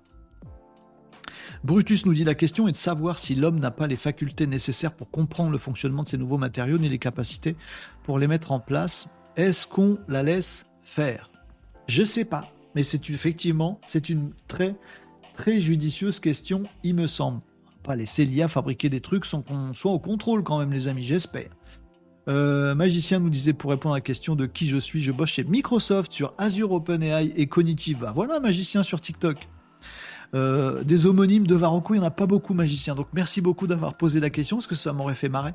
[1.63, 4.93] Brutus nous dit la question est de savoir si l'homme n'a pas les facultés nécessaires
[4.93, 7.55] pour comprendre le fonctionnement de ces nouveaux matériaux ni les capacités
[8.03, 9.09] pour les mettre en place.
[9.37, 11.29] Est-ce qu'on la laisse faire?
[11.87, 14.75] Je sais pas, mais c'est effectivement c'est une très
[15.33, 17.39] très judicieuse question, il me semble.
[17.81, 21.03] pas laisser l'IA fabriquer des trucs sans qu'on soit au contrôle quand même, les amis,
[21.03, 21.49] j'espère.
[22.27, 25.29] Euh, Magicien nous disait pour répondre à la question de qui je suis, je bosse
[25.29, 28.05] chez Microsoft sur Azure OpenAI et Cognitive.
[28.15, 29.47] voilà, Magicien sur TikTok.
[30.33, 32.95] Euh, des homonymes de Varocco, il n'y en a pas beaucoup, magicien.
[32.95, 35.53] Donc merci beaucoup d'avoir posé la question, parce que ça m'aurait fait marrer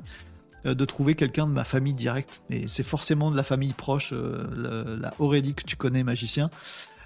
[0.65, 2.41] euh, de trouver quelqu'un de ma famille directe.
[2.49, 6.49] Et c'est forcément de la famille proche, euh, la Aurélie que tu connais, magicien.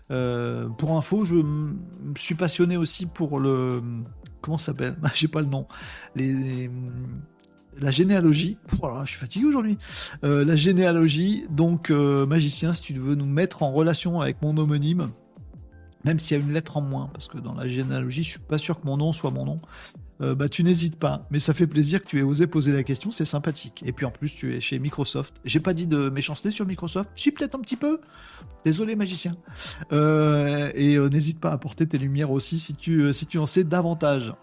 [0.09, 1.41] pour info, je
[2.15, 3.81] suis passionné aussi pour le,
[4.41, 4.95] comment ça s'appelle?
[5.15, 5.65] J'ai pas le nom.
[6.15, 8.57] La généalogie.
[8.79, 9.79] Voilà, je suis fatigué aujourd'hui.
[10.21, 15.09] La généalogie, donc magicien, si tu veux nous mettre en relation avec mon homonyme,
[16.03, 18.39] même s'il y a une lettre en moins, parce que dans la généalogie, je suis
[18.39, 19.61] pas sûr que mon nom soit mon nom.
[20.21, 21.27] Euh, bah, tu n'hésites pas.
[21.31, 23.83] Mais ça fait plaisir que tu aies osé poser la question, c'est sympathique.
[23.85, 25.41] Et puis en plus, tu es chez Microsoft.
[25.43, 27.99] J'ai pas dit de méchanceté sur Microsoft, si peut-être un petit peu.
[28.63, 29.35] Désolé, magicien.
[29.91, 34.33] et n'hésite pas à apporter tes lumières aussi si tu, si tu en sais davantage.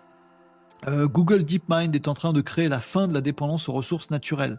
[0.88, 4.10] Euh, Google DeepMind est en train de créer la fin de la dépendance aux ressources
[4.10, 4.58] naturelles.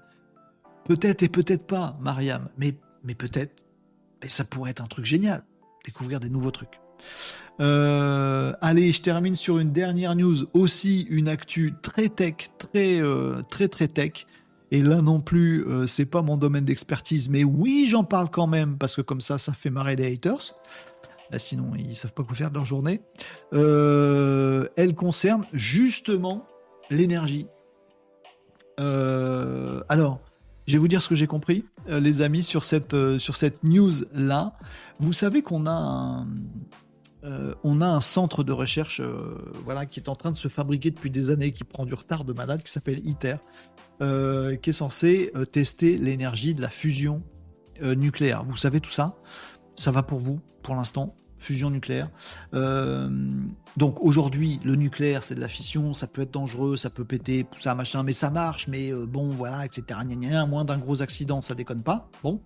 [0.86, 3.64] Peut-être et peut-être pas, Mariam, mais, mais peut-être.
[4.22, 5.44] Et ça pourrait être un truc génial,
[5.86, 6.81] découvrir des nouveaux trucs.
[7.60, 13.42] Euh, allez, je termine sur une dernière news, aussi une actu très tech, très euh,
[13.50, 14.26] très très tech.
[14.72, 18.78] Et là non plus, c'est pas mon domaine d'expertise, mais oui, j'en parle quand même
[18.78, 20.56] parce que comme ça, ça fait marrer des haters.
[21.38, 23.02] Sinon ils savent pas quoi faire de leur journée.
[23.54, 26.46] Euh, elle concerne justement
[26.90, 27.48] l'énergie.
[28.80, 30.20] Euh, alors,
[30.68, 33.64] je vais vous dire ce que j'ai compris, euh, les amis, sur cette, sur cette
[33.64, 34.54] news-là.
[35.00, 36.26] Vous savez qu'on a
[37.24, 39.02] on a un centre de recherche
[39.64, 42.26] voilà, qui est en train de se fabriquer depuis des années, qui prend du retard
[42.26, 43.36] de malade, qui s'appelle ITER,
[44.00, 47.22] qui est censé tester l'énergie de la fusion
[47.82, 48.44] nucléaire.
[48.44, 49.16] Vous savez tout ça?
[49.76, 52.10] Ça va pour vous, pour l'instant fusion nucléaire.
[52.54, 53.10] Euh,
[53.76, 57.46] donc aujourd'hui, le nucléaire, c'est de la fission, ça peut être dangereux, ça peut péter,
[57.58, 60.00] ça, machin, mais ça marche, mais euh, bon, voilà, etc.
[60.06, 62.10] Gna, moins d'un gros accident, ça déconne pas.
[62.24, 62.42] Bon,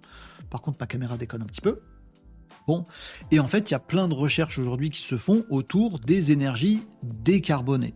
[0.49, 1.81] par contre, ma caméra déconne un petit peu.
[2.67, 2.85] Bon,
[3.31, 6.31] et en fait, il y a plein de recherches aujourd'hui qui se font autour des
[6.31, 7.93] énergies décarbonées.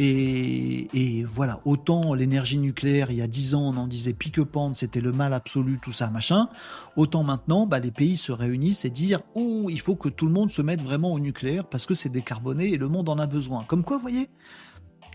[0.00, 5.00] Et, voilà, autant l'énergie nucléaire, il y a 10 ans, on en disait pique-pente, c'était
[5.00, 6.48] le mal absolu, tout ça, machin.
[6.94, 10.32] Autant maintenant, bah, les pays se réunissent et disent Oh, il faut que tout le
[10.32, 13.26] monde se mette vraiment au nucléaire parce que c'est décarboné et le monde en a
[13.26, 13.64] besoin.
[13.64, 14.30] Comme quoi, vous voyez,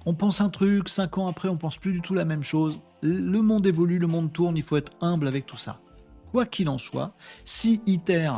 [0.06, 2.82] on pense un truc, 5 ans après, on pense plus du tout la même chose.
[3.02, 5.80] Le monde évolue, le monde tourne, il faut être humble avec tout ça.
[6.34, 7.16] Quoi qu'il en soit,
[7.46, 8.32] si ITER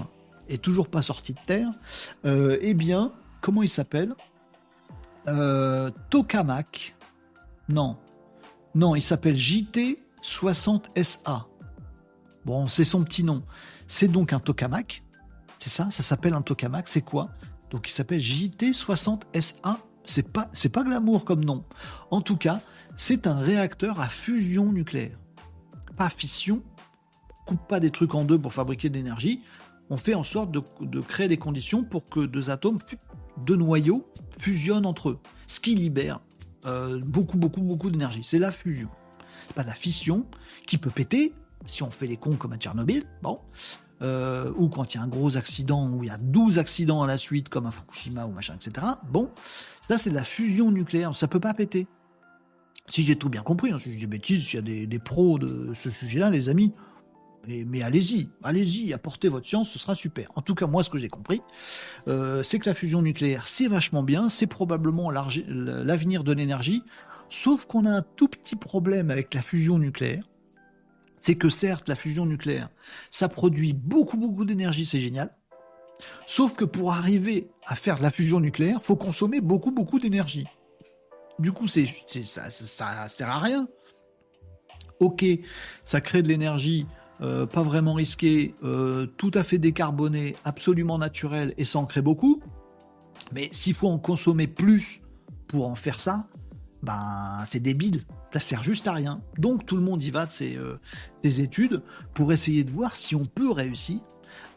[0.50, 1.70] est toujours pas sorti de terre,
[2.26, 4.16] euh, eh bien, comment il s'appelle?
[6.10, 6.96] Tokamak.
[7.70, 7.98] Non.
[8.76, 11.46] Non, il s'appelle JT60SA.
[12.46, 13.44] Bon, c'est son petit nom.
[13.88, 15.04] C'est donc un tokamak.
[15.60, 16.88] C'est ça Ça s'appelle un tokamak.
[16.88, 17.30] C'est quoi?
[17.72, 19.78] Donc il s'appelle JT60SA.
[20.04, 21.64] C'est pas, c'est pas glamour comme nom.
[22.12, 22.62] En tout cas,
[22.96, 25.18] c'est un réacteur à fusion nucléaire.
[25.98, 26.62] Pas fission.
[27.48, 29.42] On coupe pas des trucs en deux pour fabriquer de l'énergie.
[29.90, 32.80] On fait en sorte de, créer des conditions pour que deux atomes
[33.46, 34.08] deux noyaux
[34.40, 36.22] fusionnent entre eux, ce qui libère
[36.66, 38.24] euh, beaucoup, beaucoup, beaucoup d'énergie.
[38.24, 38.90] C'est la fusion.
[39.54, 40.26] Pas la fission
[40.66, 41.34] qui peut péter
[41.66, 43.40] si on fait les cons comme à Tchernobyl, bon,
[44.02, 47.04] euh, ou quand il y a un gros accident, ou il y a 12 accidents
[47.04, 48.86] à la suite, comme à Fukushima ou machin, etc.
[49.10, 49.30] Bon,
[49.82, 51.88] ça c'est de la fusion nucléaire, ça peut pas péter.
[52.88, 55.00] Si j'ai tout bien compris, hein, si je dis bêtises, s'il y a des, des
[55.00, 56.74] pros de ce sujet-là, les amis,
[57.48, 60.32] mais, allez-y, allez-y, apportez votre science, ce sera super.
[60.36, 61.42] En tout cas, moi, ce que j'ai compris,
[62.08, 66.84] euh, c'est que la fusion nucléaire, c'est vachement bien, c'est probablement l'avenir de l'énergie,
[67.30, 70.30] sauf qu'on a un tout petit problème avec la fusion nucléaire.
[71.18, 72.70] C'est que certes, la fusion nucléaire,
[73.10, 75.30] ça produit beaucoup, beaucoup d'énergie, c'est génial.
[76.26, 80.46] Sauf que pour arriver à faire de la fusion nucléaire, faut consommer beaucoup, beaucoup d'énergie.
[81.40, 81.86] Du coup, c'est,
[82.24, 83.68] ça, ça sert à rien.
[85.00, 85.26] Ok,
[85.84, 86.86] ça crée de l'énergie
[87.22, 92.02] euh, pas vraiment risqué, euh, tout à fait décarboné, absolument naturel, et ça en crée
[92.02, 92.42] beaucoup.
[93.32, 95.02] Mais s'il faut en consommer plus
[95.48, 96.28] pour en faire ça,
[96.84, 98.04] ben c'est débile.
[98.34, 99.22] Ça sert juste à rien.
[99.38, 100.78] Donc tout le monde y va de ses, euh,
[101.24, 101.82] études
[102.14, 104.00] pour essayer de voir si on peut réussir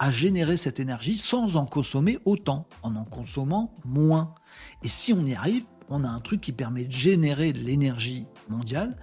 [0.01, 4.35] à générer cette énergie sans en consommer autant, en en consommant moins.
[4.83, 8.27] Et si on y arrive, on a un truc qui permet de générer de l'énergie
[8.49, 8.99] mondiale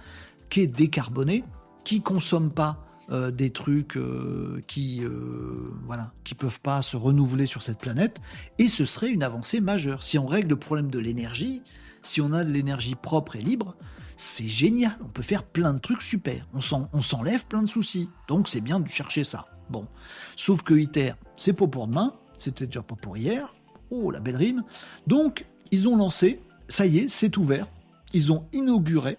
[0.50, 1.42] qui est décarbonée,
[1.84, 7.46] qui consomme pas euh, des trucs euh, qui euh, voilà qui peuvent pas se renouveler
[7.46, 8.20] sur cette planète.
[8.58, 10.02] Et ce serait une avancée majeure.
[10.02, 11.62] Si on règle le problème de l'énergie
[12.02, 13.76] si on a de l'énergie propre et libre
[14.16, 14.96] c'est génial.
[15.02, 16.48] On peut faire plein de trucs super.
[16.52, 18.10] On s'enlève plein de soucis.
[18.26, 19.46] Donc c'est bien de chercher ça.
[19.70, 19.86] Bon.
[20.34, 22.12] Sauf que ITER c'est pas pour demain.
[22.38, 23.54] C'était déjà pas pour hier.
[23.90, 24.64] Oh la belle rime.
[25.06, 26.40] Donc ils ont lancé.
[26.66, 27.68] Ça y est c'est ouvert.
[28.12, 29.18] Ils ont inauguré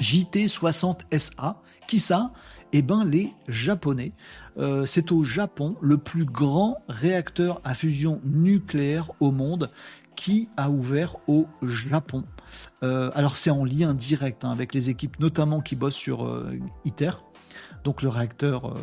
[0.00, 1.56] JT60SA
[1.86, 2.32] qui ça?
[2.72, 4.12] Eh ben, les Japonais.
[4.58, 9.70] Euh, c'est au Japon le plus grand réacteur à fusion nucléaire au monde
[10.16, 12.24] qui a ouvert au Japon.
[12.82, 16.58] Euh, alors c'est en lien direct hein, avec les équipes notamment qui bossent sur euh,
[16.84, 17.12] ITER,
[17.84, 18.74] donc le réacteur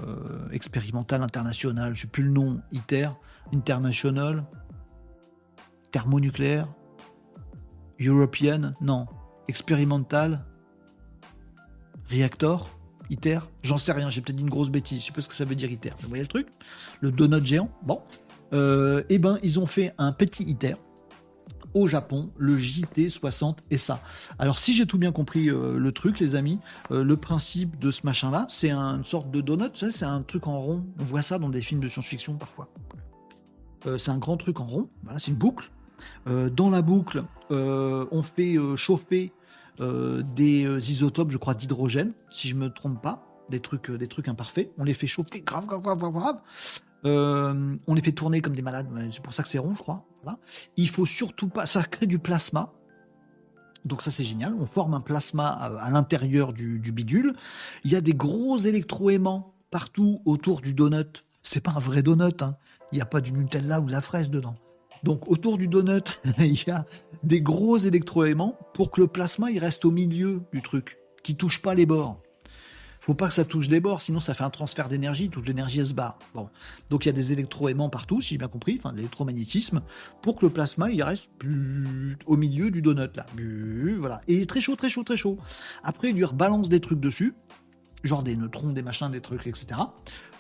[0.51, 3.09] expérimental international, je ne sais plus le nom, ITER,
[3.53, 4.45] International,
[5.91, 6.67] thermonucléaire,
[7.99, 9.07] European Non.
[9.47, 10.43] Expérimental
[12.09, 12.69] Reactor
[13.09, 15.35] ITER J'en sais rien, j'ai peut-être dit une grosse bêtise, je sais pas ce que
[15.35, 15.91] ça veut dire ITER.
[16.01, 16.47] Vous voyez le truc?
[17.01, 18.01] Le donut géant Bon.
[18.53, 20.75] Euh, eh ben, ils ont fait un petit ITER
[21.73, 23.99] au Japon, le JT60 et ça.
[24.39, 26.59] Alors si j'ai tout bien compris euh, le truc, les amis,
[26.91, 30.61] euh, le principe de ce machin-là, c'est une sorte de donut, c'est un truc en
[30.61, 30.85] rond.
[30.99, 32.69] On voit ça dans des films de science-fiction parfois.
[33.97, 35.69] c'est un grand truc en rond, c'est une boucle.
[36.25, 39.33] dans la boucle, on fait chauffer
[39.79, 44.71] des isotopes, je crois, d'hydrogène, si je me trompe pas, des trucs, des trucs imparfaits.
[44.77, 46.41] On les fait chauffer grave, grave, grave, grave.
[47.05, 49.81] Euh, on les fait tourner comme des malades, c'est pour ça que c'est rond, je
[49.81, 50.05] crois.
[50.77, 51.65] Il faut surtout pas.
[51.65, 52.73] Ça crée du plasma.
[53.83, 54.55] Donc ça c'est génial.
[54.57, 57.33] On forme un plasma à, l'intérieur du, bidule.
[57.83, 61.23] Il y a des gros électroaimants partout autour du donut.
[61.43, 62.41] C'est pas un vrai donut.
[62.41, 62.57] Hein.
[62.91, 64.55] Il n'y a pas du Nutella ou de la fraise dedans.
[65.05, 66.85] Donc autour du donut, il y a
[67.23, 71.61] des gros électroaimants pour que le plasma il reste au milieu du truc, qui touche
[71.61, 72.19] pas les bords
[73.05, 75.85] faut pas que ça touche des bords, sinon ça fait un transfert d'énergie, toute l'énergie
[75.85, 76.17] se barre.
[76.33, 76.49] Bon.
[76.89, 79.83] Donc il y a des électroaimants partout, si j'ai bien compris, enfin l'électromagnétisme,
[80.23, 81.29] pour que le plasma il reste
[82.25, 83.27] au milieu du donut là.
[83.99, 84.21] Voilà.
[84.27, 85.37] Et il très chaud, très chaud, très chaud.
[85.83, 87.35] Après, il lui rebalance des trucs dessus,
[88.03, 89.67] genre des neutrons, des machins, des trucs, etc.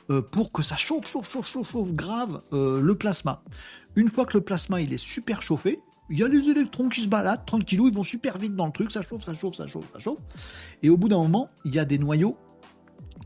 [0.09, 3.43] Euh, pour que ça chauffe, chauffe, chauffe, chauffe, chauffe grave euh, le plasma.
[3.95, 7.01] Une fois que le plasma il est super chauffé, il y a les électrons qui
[7.01, 9.65] se baladent tranquillou, ils vont super vite dans le truc, ça chauffe, ça chauffe, ça
[9.65, 10.19] chauffe, ça chauffe.
[10.83, 12.37] Et au bout d'un moment, il y a des noyaux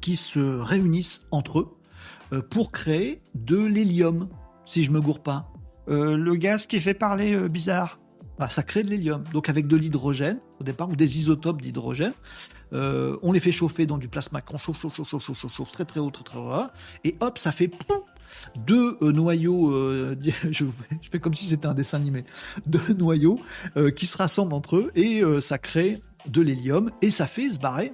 [0.01, 1.77] qui se réunissent entre eux
[2.31, 4.29] euh, pour créer de l'hélium,
[4.65, 5.51] si je me gourre pas.
[5.89, 7.99] Euh, le gaz qui fait parler euh, bizarre.
[8.37, 9.25] Bah, ça crée de l'hélium.
[9.33, 12.13] Donc avec de l'hydrogène au départ ou des isotopes d'hydrogène,
[12.71, 15.83] on les fait chauffer dans du plasma qu'on chauffe, chauffe, chauffe, chauffe, chauffe, chauffe, très
[15.83, 16.67] très haut, très très haut,
[17.03, 17.67] et hop, ça fait
[18.55, 19.71] deux noyaux,
[20.51, 20.65] je,
[21.11, 22.25] fais comme si c'était un dessin animé,
[22.65, 23.39] deux noyaux
[23.95, 27.93] qui se rassemblent entre eux et ça crée de l'hélium et ça fait se barrer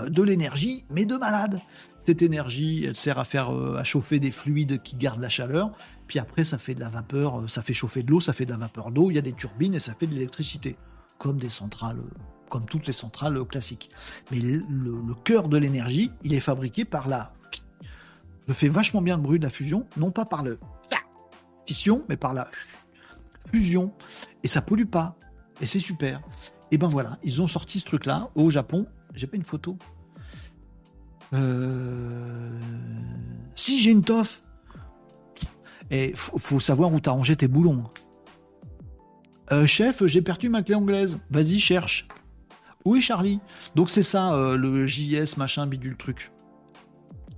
[0.00, 1.60] euh, de l'énergie, mais de malade.
[1.98, 5.72] Cette énergie, elle sert à faire euh, à chauffer des fluides qui gardent la chaleur,
[6.06, 8.46] puis après ça fait de la vapeur, euh, ça fait chauffer de l'eau, ça fait
[8.46, 10.76] de la vapeur d'eau, il y a des turbines et ça fait de l'électricité,
[11.18, 12.00] comme des centrales,
[12.48, 13.90] comme toutes les centrales classiques.
[14.30, 17.32] Mais le, cœur de l'énergie, il est fabriqué par la...
[18.48, 20.58] Je fais vachement bien le bruit de la fusion, non pas par le
[21.66, 22.48] fission, mais par la
[23.46, 23.92] fusion.
[24.42, 25.16] Et ça pollue pas.
[25.60, 26.20] Et c'est super.
[26.70, 29.76] Et ben voilà, ils ont sorti ce truc-là au Japon j'ai pas une photo.
[31.34, 32.58] Euh,
[33.54, 34.42] si j'ai une toffe.
[35.90, 37.84] Et faut, savoir où t'as rangé tes boulons.
[39.50, 41.20] Euh, chef, j'ai perdu ma clé anglaise.
[41.30, 42.08] Vas-y, cherche.
[42.86, 43.40] Oui, Charlie?
[43.74, 46.32] Donc c'est ça, euh, le JS, machin, bidule truc.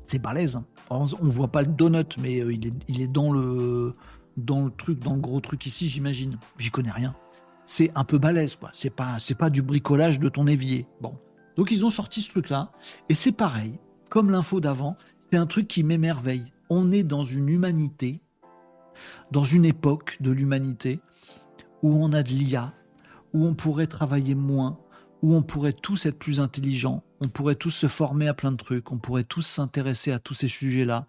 [0.05, 0.57] C'est balèze.
[0.57, 0.67] Hein.
[0.91, 3.95] On, voit pas le donut, mais il, est, il est dans le
[4.37, 6.39] dans le truc, dans gros truc ici, j'imagine.
[6.59, 7.15] J'y connais rien.
[7.65, 8.71] C'est un peu balèze, quoi.
[8.73, 10.87] C'est pas, c'est pas du bricolage de ton évier.
[11.01, 11.15] Bon.
[11.57, 12.73] Donc ils ont sorti ce truc-là,
[13.09, 13.79] et c'est pareil,
[14.11, 16.53] comme l'info d'avant, c'est un truc qui m'émerveille.
[16.69, 18.21] On est dans une humanité,
[19.31, 21.01] dans une époque de l'humanité,
[21.83, 22.73] où on a de l'IA,
[23.33, 24.79] où on pourrait travailler moins,
[25.23, 28.57] où on pourrait tous être plus intelligents, on pourrait tous se former à plein de
[28.57, 31.07] trucs, on pourrait tous s'intéresser à tous ces sujets-là,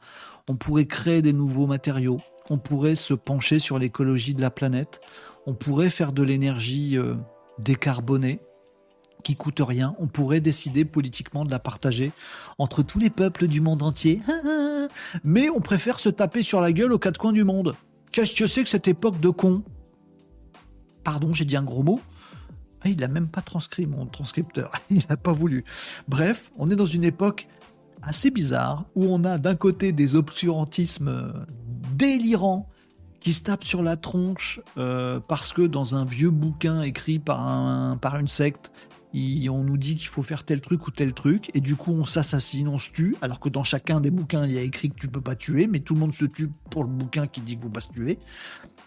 [0.50, 5.02] on pourrait créer des nouveaux matériaux, on pourrait se pencher sur l'écologie de la planète,
[5.46, 7.16] on pourrait faire de l'énergie euh,
[7.60, 8.40] décarbonée,
[9.24, 9.96] qui coûte rien.
[10.00, 12.12] On pourrait décider politiquement de la partager
[12.60, 14.22] entre tous les peuples du monde entier.
[15.24, 17.76] Mais on préfère se taper sur la gueule aux quatre coins du monde.
[18.12, 19.64] Qu'est-ce que c'est que cette époque de con?
[21.04, 22.00] Pardon, j'ai dit un gros mot.
[22.86, 24.72] Ah, il n'a même pas transcrit mon transcripteur.
[24.92, 25.66] Il n'a pas voulu.
[26.08, 27.48] Bref, on est dans une époque
[28.04, 31.34] assez bizarre où on a d'un côté des obscurantismes
[31.94, 32.70] délirants
[33.20, 37.42] qui se tapent sur la tronche euh, parce que dans un vieux bouquin écrit par,
[37.42, 38.72] un, par une secte,
[39.50, 42.06] on nous dit qu'il faut faire tel truc ou tel truc, et du coup on
[42.06, 44.96] s'assassine, on se tue, alors que dans chacun des bouquins il y a écrit que
[44.96, 47.54] tu peux pas tuer, mais tout le monde se tue pour le bouquin qui dit
[47.54, 48.20] qu'il faut pas se tuer.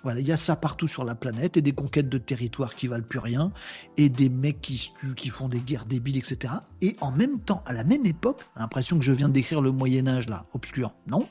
[0.03, 2.87] Voilà, il y a ça partout sur la planète, et des conquêtes de territoire qui
[2.87, 3.53] valent plus rien,
[3.97, 6.55] et des mecs qui se tuent, qui font des guerres débiles, etc.
[6.81, 9.73] Et en même temps, à la même époque, l'impression que je viens de décrire le
[9.73, 10.95] Moyen Âge là, obscur.
[11.07, 11.29] Non,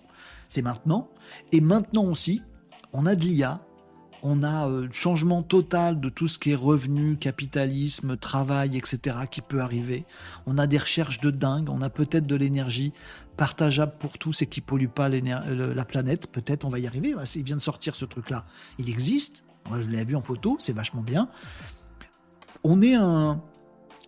[0.47, 1.09] c'est maintenant.
[1.51, 2.41] Et maintenant aussi,
[2.93, 3.61] on a de l'IA,
[4.23, 9.17] on a euh, changement total de tout ce qui est revenu, capitalisme, travail, etc.
[9.29, 10.05] qui peut arriver.
[10.45, 12.93] On a des recherches de dingue, on a peut-être de l'énergie
[13.37, 16.27] partageable pour tous et qui pollue pas la planète.
[16.27, 17.15] Peut-être on va y arriver.
[17.35, 18.45] Il vient de sortir ce truc-là.
[18.79, 19.43] Il existe.
[19.71, 21.29] Je l'ai vu en photo, c'est vachement bien.
[22.63, 23.41] On est un,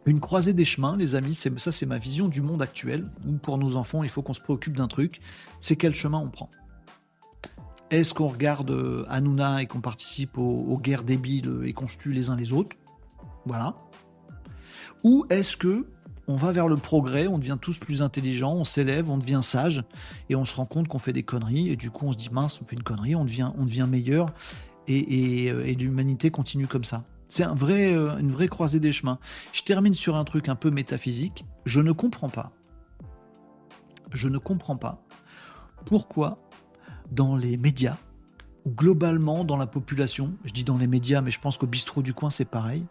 [0.05, 1.33] une croisée des chemins, les amis.
[1.33, 3.09] Ça, c'est ma vision du monde actuel.
[3.41, 5.21] Pour nos enfants, il faut qu'on se préoccupe d'un truc.
[5.59, 6.49] C'est quel chemin on prend.
[7.91, 12.13] Est-ce qu'on regarde euh, Hanouna et qu'on participe aux, guerres débiles et qu'on se tue
[12.13, 12.77] les uns les autres?
[13.45, 13.75] Voilà.
[15.03, 15.87] Ou est-ce que
[16.29, 19.83] on va vers le progrès, on devient tous plus intelligents, on s'élève, on devient sage,
[20.29, 22.29] et on se rend compte qu'on fait des conneries, et du coup on se dit
[22.31, 24.31] mince, on fait une connerie, on devient, on devient meilleur,
[24.87, 27.03] et, euh, l'humanité continue comme ça.
[27.27, 29.17] C'est un vrai, euh, une vraie croisée des chemins.
[29.53, 31.45] Je termine sur un truc un peu métaphysique.
[31.65, 32.51] Je ne comprends pas.
[34.13, 35.03] Je ne comprends pas
[35.85, 36.39] pourquoi
[37.11, 37.97] dans les médias,
[38.65, 42.03] ou globalement dans la population, je dis dans les médias, mais je pense qu'au bistrot
[42.03, 42.85] du coin c'est pareil,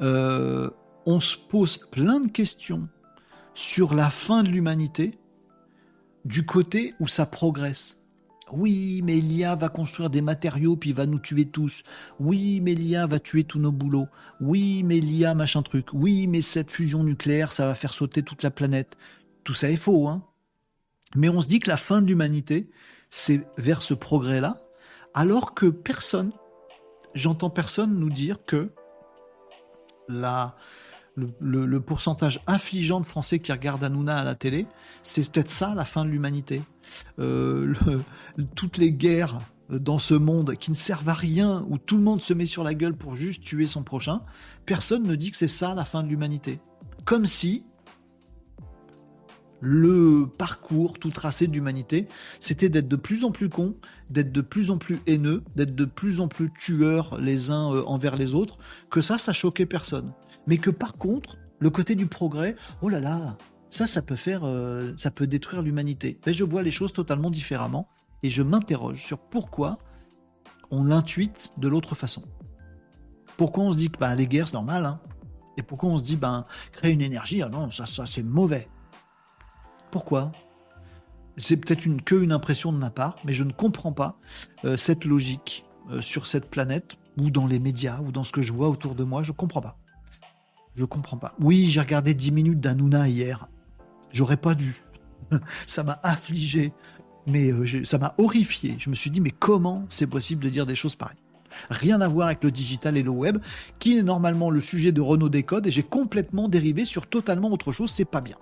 [0.00, 0.70] euh,
[1.06, 2.88] on se pose plein de questions
[3.54, 5.18] sur la fin de l'humanité
[6.24, 8.00] du côté où ça progresse.
[8.52, 11.82] Oui, mais l'IA va construire des matériaux puis va nous tuer tous.
[12.20, 14.08] Oui, mais l'IA va tuer tous nos boulots.
[14.40, 15.88] Oui, mais l'IA machin truc.
[15.92, 18.96] Oui, mais cette fusion nucléaire, ça va faire sauter toute la planète.
[19.44, 20.22] Tout ça est faux, hein.
[21.16, 22.68] Mais on se dit que la fin de l'humanité,
[23.08, 24.60] c'est vers ce progrès-là,
[25.14, 26.32] alors que personne,
[27.14, 28.70] j'entends personne nous dire que
[30.08, 30.56] la,
[31.16, 34.66] le, pourcentage affligeant de Français qui regardent Hanouna à la télé,
[35.02, 36.62] c'est peut-être ça la fin de l'humanité.
[37.18, 37.74] Euh,
[38.54, 42.22] toutes les guerres dans ce monde qui ne servent à rien, où tout le monde
[42.22, 44.20] se met sur la gueule pour juste tuer son prochain,
[44.66, 46.58] personne ne dit que c'est ça la fin de l'humanité.
[47.04, 47.64] Comme si
[49.60, 52.06] le parcours tout tracé de l'humanité,
[52.38, 53.74] c'était d'être de plus en plus con,
[54.10, 57.82] d'être de plus en plus haineux, d'être de plus en plus tueurs les uns euh,
[57.86, 58.58] envers les autres,
[58.90, 60.12] que ça, ça choquait personne
[60.46, 63.36] mais que par contre, le côté du progrès, oh là là,
[63.70, 66.20] ça, ça peut faire, euh, ça peut détruire l'humanité.
[66.26, 67.88] Mais je vois les choses totalement différemment
[68.22, 69.78] et je m'interroge sur pourquoi
[70.70, 72.22] on l'intuite de l'autre façon.
[73.36, 75.00] Pourquoi on se dit que ben, les guerres c'est normal, hein
[75.56, 78.68] et pourquoi on se dit ben créer une énergie, ah non, ça, ça c'est mauvais.
[79.90, 80.32] Pourquoi?
[81.36, 84.18] C'est peut-être une, que une impression de ma part, mais je ne comprends pas
[84.64, 88.42] euh, cette logique euh, sur cette planète ou dans les médias ou dans ce que
[88.42, 89.22] je vois autour de moi.
[89.22, 89.78] Je ne comprends pas.
[90.76, 91.34] Je comprends pas.
[91.40, 93.48] Oui, j'ai regardé 10 minutes d'Anouna hier.
[94.10, 94.82] J'aurais pas dû.
[95.66, 96.72] ça m'a affligé,
[97.26, 98.76] mais euh, ça m'a horrifié.
[98.78, 101.16] Je me suis dit, mais comment c'est possible de dire des choses pareilles?
[101.70, 103.38] Rien à voir avec le digital et le web,
[103.78, 107.70] qui est normalement le sujet de Renault Décode, et j'ai complètement dérivé sur totalement autre
[107.70, 108.36] chose, c'est pas bien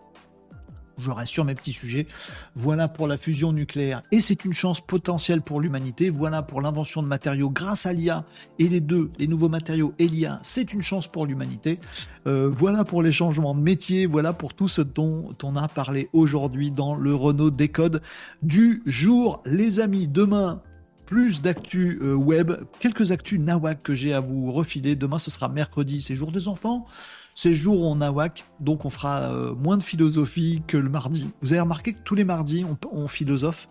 [0.99, 2.07] je reste sur mes petits sujets.
[2.55, 6.11] Voilà pour la fusion nucléaire et c'est une chance potentielle pour l'humanité.
[6.11, 8.25] Voilà pour l'invention de matériaux grâce à l'IA
[8.59, 11.79] et les deux, les nouveaux matériaux et l'IA, c'est une chance pour l'humanité.
[12.27, 14.07] Euh, voilà pour les changements de métier.
[14.07, 18.03] Voilà pour tout ce dont on a parlé aujourd'hui dans le Renault Décode
[18.43, 19.43] du jour.
[19.45, 20.63] Les amis, demain,
[21.07, 24.97] plus d'actu euh, web, quelques actus nawak que j'ai à vous refiler.
[24.97, 26.87] Demain, ce sera mercredi, c'est jour des enfants.
[27.35, 30.91] C'est jour où on a WAC, donc on fera euh, moins de philosophie que le
[30.91, 31.31] mardi.
[31.41, 33.69] Vous avez remarqué que tous les mardis, on, philosophe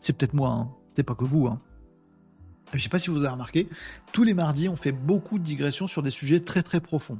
[0.00, 0.70] C'est peut-être moi, hein.
[0.96, 1.46] c'est pas que vous.
[1.46, 1.60] Hein.
[2.72, 3.68] Je sais pas si vous avez remarqué,
[4.12, 7.18] tous les mardis, on fait beaucoup de digressions sur des sujets très très profonds.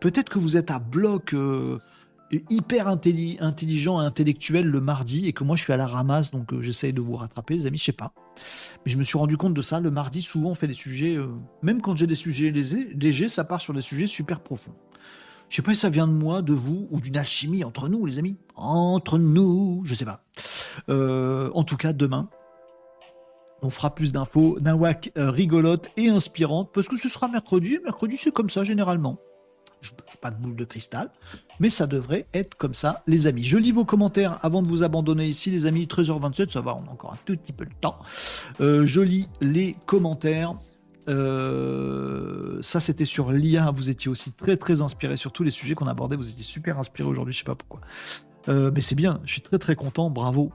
[0.00, 1.78] Peut-être que vous êtes à bloc euh,
[2.48, 6.54] hyper intelligent et intellectuel le mardi et que moi je suis à la ramasse, donc
[6.54, 8.14] euh, j'essaye de vous rattraper, les amis, je sais pas.
[8.86, 9.80] Mais je me suis rendu compte de ça.
[9.80, 11.18] Le mardi, souvent, on fait des sujets,
[11.60, 14.72] même quand j'ai des sujets légers, ça part sur des sujets super profonds.
[15.50, 18.06] Je sais pas si ça vient de moi, de vous, ou d'une alchimie entre nous,
[18.06, 18.36] les amis.
[18.54, 20.22] Entre nous, je sais pas.
[20.88, 22.28] Euh, en tout cas, demain,
[23.60, 24.60] on fera plus d'infos.
[24.60, 27.80] Nawak euh, rigolote et inspirante, parce que ce sera mercredi.
[27.82, 29.18] Mercredi, c'est comme ça, généralement.
[29.80, 31.10] Je n'ai pas de boule de cristal,
[31.58, 33.42] mais ça devrait être comme ça, les amis.
[33.42, 35.86] Je lis vos commentaires avant de vous abandonner ici, les amis.
[35.86, 37.98] 13h27, ça va, on a encore un tout petit peu de temps.
[38.60, 40.54] Euh, je lis les commentaires.
[41.08, 43.70] Euh, ça, c'était sur l'IA.
[43.70, 46.16] Vous étiez aussi très, très inspiré sur tous les sujets qu'on abordait.
[46.16, 47.80] Vous étiez super inspiré aujourd'hui, je sais pas pourquoi.
[48.48, 50.10] Euh, mais c'est bien, je suis très, très content.
[50.10, 50.52] Bravo.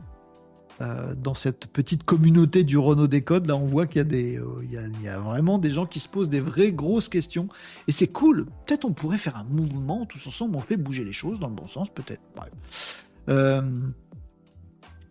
[0.81, 5.07] Euh, dans cette petite communauté du Renault Décode, là, on voit qu'il y a y
[5.07, 7.47] a, vraiment des gens qui se posent des vraies grosses questions.
[7.87, 8.45] Et c'est cool.
[8.65, 10.57] Peut-être on pourrait faire un mouvement tous ensemble.
[10.57, 12.21] On fait bouger les choses dans le bon sens, peut-être.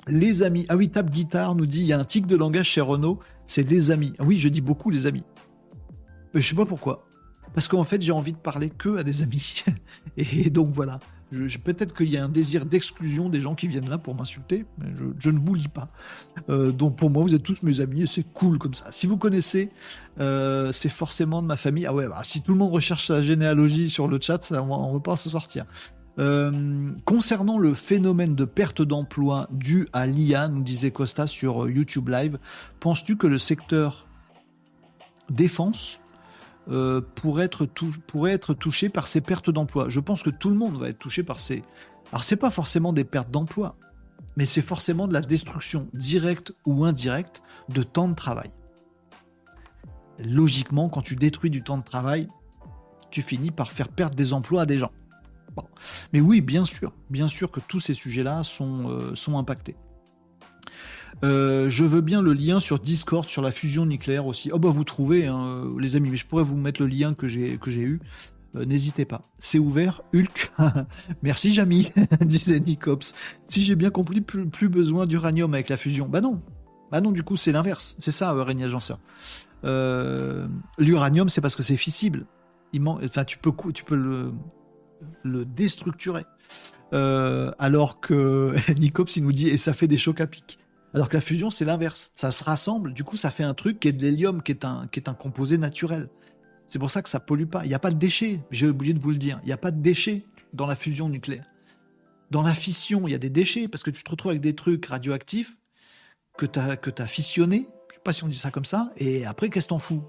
[0.08, 0.66] Les amis.
[0.68, 3.18] Ah oui, Tap Guitare nous dit il y a un tic de langage chez Renault,
[3.46, 4.12] c'est les amis.
[4.18, 5.24] Ah oui, je dis beaucoup les amis.
[6.34, 7.06] Je sais pas pourquoi.
[7.52, 9.62] Parce qu'en fait, j'ai envie de parler que à des amis.
[10.16, 10.98] Et donc voilà.
[11.30, 14.66] Je, Peut-être qu'il y a un désir d'exclusion des gens qui viennent là pour m'insulter,
[14.78, 14.86] mais
[15.18, 15.88] je, ne vous lis pas.
[16.48, 18.90] Euh, donc pour moi, vous êtes tous mes amis et c'est cool comme ça.
[18.92, 19.70] Si vous connaissez,
[20.20, 21.86] euh, c'est forcément de ma famille.
[21.86, 24.88] Ah ouais, bah, si tout le monde recherche sa généalogie sur le chat, ça, on
[24.88, 25.64] ne va pas se sortir.
[26.18, 32.08] Euh, concernant le phénomène de perte d'emploi dû à l'IA, nous disait Costa sur YouTube
[32.08, 32.38] Live,
[32.80, 34.06] penses-tu que le secteur
[35.28, 36.00] défense
[36.70, 37.66] euh, pourrait, être
[38.06, 39.88] pourrait être touché par ces pertes d'emploi?
[39.88, 41.62] Je pense que tout le monde va être touché par ces...
[42.12, 43.76] Alors c'est pas forcément des pertes d'emploi,
[44.36, 48.50] mais c'est forcément de la destruction directe ou indirecte de temps de travail.
[50.20, 52.28] Logiquement, quand tu détruis du temps de travail,
[53.10, 54.92] tu finis par faire perdre des emplois à des gens.
[56.12, 59.76] Mais oui, bien sûr, bien sûr que tous ces sujets-là sont, euh, sont impactés.
[61.22, 64.50] Euh, je veux bien le lien sur Discord sur la fusion nucléaire aussi.
[64.52, 67.14] Oh bah vous trouvez, hein, euh, les amis, mais je pourrais vous mettre le lien
[67.14, 68.00] que j'ai eu.
[68.54, 69.22] N'hésitez pas.
[69.40, 70.52] C'est ouvert, Hulk.
[71.22, 73.12] Merci Jamy, disait Nicops.
[73.48, 76.08] Si j'ai bien compris, plus, besoin d'uranium avec la fusion.
[76.08, 76.40] Bah non.
[76.92, 77.96] Bah non, du coup, c'est l'inverse.
[77.98, 78.68] C'est ça, Régnier.
[80.78, 82.26] L'uranium, c'est parce que c'est fissible.
[83.02, 84.32] Enfin, tu peux, tu peux le,
[85.24, 86.24] le déstructurer.
[86.92, 90.58] Euh, alors que Nicops, il nous dit, et ça fait des chocs à pic.
[90.94, 92.12] Alors que la fusion, c'est l'inverse.
[92.14, 94.64] Ça se rassemble, du coup, ça fait un truc qui est de l'hélium, qui, est
[94.64, 96.08] un, qui est un composé naturel.
[96.68, 97.64] C'est pour ça que ça pollue pas.
[97.64, 99.40] Il n'y a pas de déchets, j'ai oublié de vous le dire.
[99.42, 101.46] Il n'y a pas de déchets dans la fusion nucléaire.
[102.30, 104.54] Dans la fission, il y a des déchets, parce que tu te retrouves avec des
[104.54, 105.58] trucs radioactifs
[106.38, 107.66] que tu as, que as fissionné,
[108.04, 108.92] pas si on dit ça comme ça.
[108.98, 110.04] Et après, qu'est-ce t'en fous?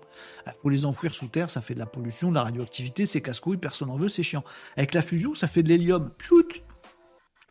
[0.46, 3.22] Il faut les enfouir sous terre, ça fait de la pollution, de la radioactivité, c'est
[3.22, 4.44] casse-couille, personne n'en veut, c'est chiant.
[4.76, 6.12] Avec la fusion, ça fait de l'hélium.
[6.18, 6.48] Piout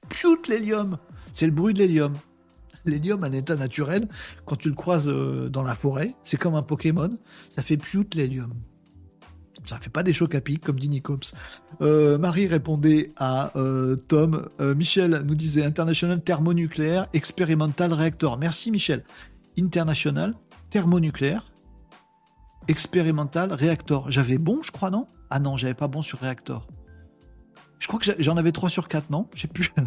[0.09, 0.99] Piout l'hélium
[1.33, 2.15] C'est le bruit de l'hélium.
[2.85, 4.09] L'hélium, un état naturel,
[4.45, 7.17] quand tu le croises euh, dans la forêt, c'est comme un Pokémon,
[7.49, 8.53] ça fait piout l'hélium.
[9.65, 11.35] Ça fait pas des chocs à pic, comme dit Nicops.
[11.81, 14.51] Euh, Marie répondait à euh, Tom.
[14.61, 18.37] Michel nous disait International Thermonucléaire Experimental Reactor.
[18.37, 19.05] Merci Michel.
[19.59, 20.35] International
[20.71, 21.53] Thermonucléaire
[22.69, 24.11] Expérimental Reactor.
[24.11, 25.07] J'avais bon, je crois, non?
[25.31, 26.67] Ah non, j'avais pas bon sur Reactor.
[27.79, 29.29] Je crois que j'en avais 3 sur 4, non?
[29.35, 29.73] J'ai plus.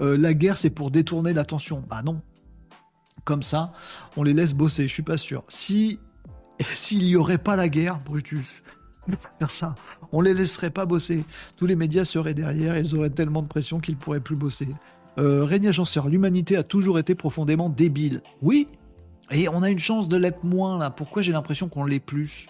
[0.00, 1.84] Euh, la guerre, c'est pour détourner l'attention.
[1.88, 2.20] Bah non.
[3.22, 3.72] Comme ça,
[4.16, 5.44] on les laisse bosser, je suis pas sûr.
[5.46, 6.00] Si
[6.74, 8.62] s'il y aurait pas la guerre, Brutus,
[9.38, 9.74] faire ça.
[10.12, 11.24] On les laisserait pas bosser.
[11.56, 14.68] Tous les médias seraient derrière, ils auraient tellement de pression qu'ils pourraient plus bosser.
[15.18, 18.22] Euh, Régnier Agenceur, l'humanité a toujours été profondément débile.
[18.42, 18.68] Oui,
[19.30, 20.90] et on a une chance de l'être moins là.
[20.90, 22.46] Pourquoi j'ai l'impression qu'on l'est plus?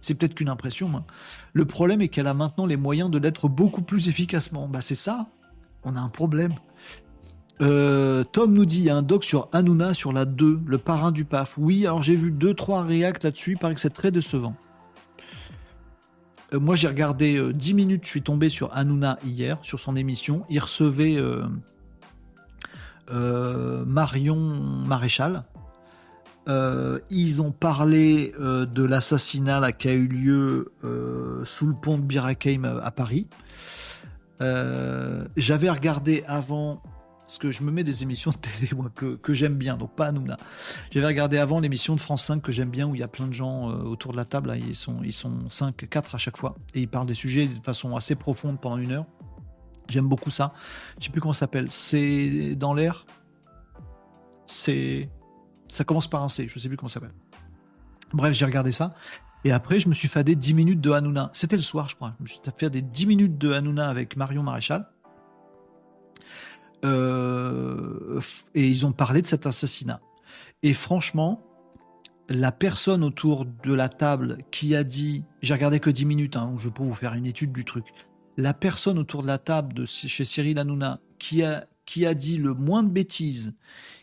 [0.00, 1.04] C'est peut-être qu'une impression.
[1.52, 4.68] Le problème est qu'elle a maintenant les moyens de l'être beaucoup plus efficacement.
[4.68, 5.28] Bah c'est ça.
[5.84, 6.54] On a un problème.
[7.60, 10.78] Euh, Tom nous dit il y a un doc sur Hanouna sur la 2, le
[10.78, 11.58] parrain du PAF.
[11.58, 14.54] Oui, alors j'ai vu 2-3 réacts là-dessus, il paraît que c'est très décevant.
[16.54, 19.94] Euh, moi j'ai regardé 10 euh, minutes, je suis tombé sur Hanouna hier, sur son
[19.94, 20.44] émission.
[20.48, 21.18] Il recevait
[23.10, 24.36] Marion
[24.86, 25.44] Maréchal,
[26.50, 31.96] euh, ils ont parlé euh, de l'assassinat qui a eu lieu euh, sous le pont
[31.96, 33.28] de Birakeim à Paris.
[34.40, 36.82] J'avais regardé avant,
[37.20, 40.06] parce que je me mets des émissions de télé moi, que, j'aime bien, donc pas
[40.06, 40.38] Anouna.
[40.90, 43.28] J'avais regardé avant l'émission de France 5 que j'aime bien, où il y a plein
[43.28, 46.56] de gens autour de la table, ils, sont, ils sont 5, 4 à chaque fois,
[46.74, 49.06] et ils parlent des sujets de façon assez profonde pendant une heure.
[49.88, 50.54] J'aime beaucoup ça.
[50.98, 51.66] Je sais plus comment ça s'appelle.
[51.70, 53.06] C'est dans l'air?
[54.46, 55.10] C'est
[55.70, 57.14] ça commence par un C, je sais plus comment ça s'appelle.
[58.12, 58.94] Bref, j'ai regardé ça.
[59.44, 61.30] Et après, je me suis fadé 10 minutes de Hanouna.
[61.32, 62.14] C'était le soir, je crois.
[62.18, 64.86] Je me suis fait des 10 minutes de Hanouna avec Marion Maréchal.
[66.84, 68.20] Euh,
[68.54, 70.00] et ils ont parlé de cet assassinat.
[70.62, 71.42] Et franchement,
[72.28, 76.54] la personne autour de la table qui a dit, j'ai regardé que 10 minutes, hein,
[76.58, 77.86] je peux vous faire une étude du truc.
[78.36, 82.36] La personne autour de la table de chez Cyril Hanouna qui a, qui a dit
[82.36, 83.54] le moins de bêtises,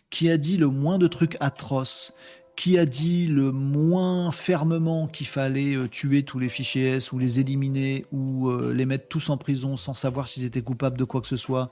[0.10, 2.14] qui a dit le moins de trucs atroces,
[2.58, 7.20] qui a dit le moins fermement qu'il fallait euh, tuer tous les fichiers S ou
[7.20, 11.04] les éliminer ou euh, les mettre tous en prison sans savoir s'ils étaient coupables de
[11.04, 11.70] quoi que ce soit,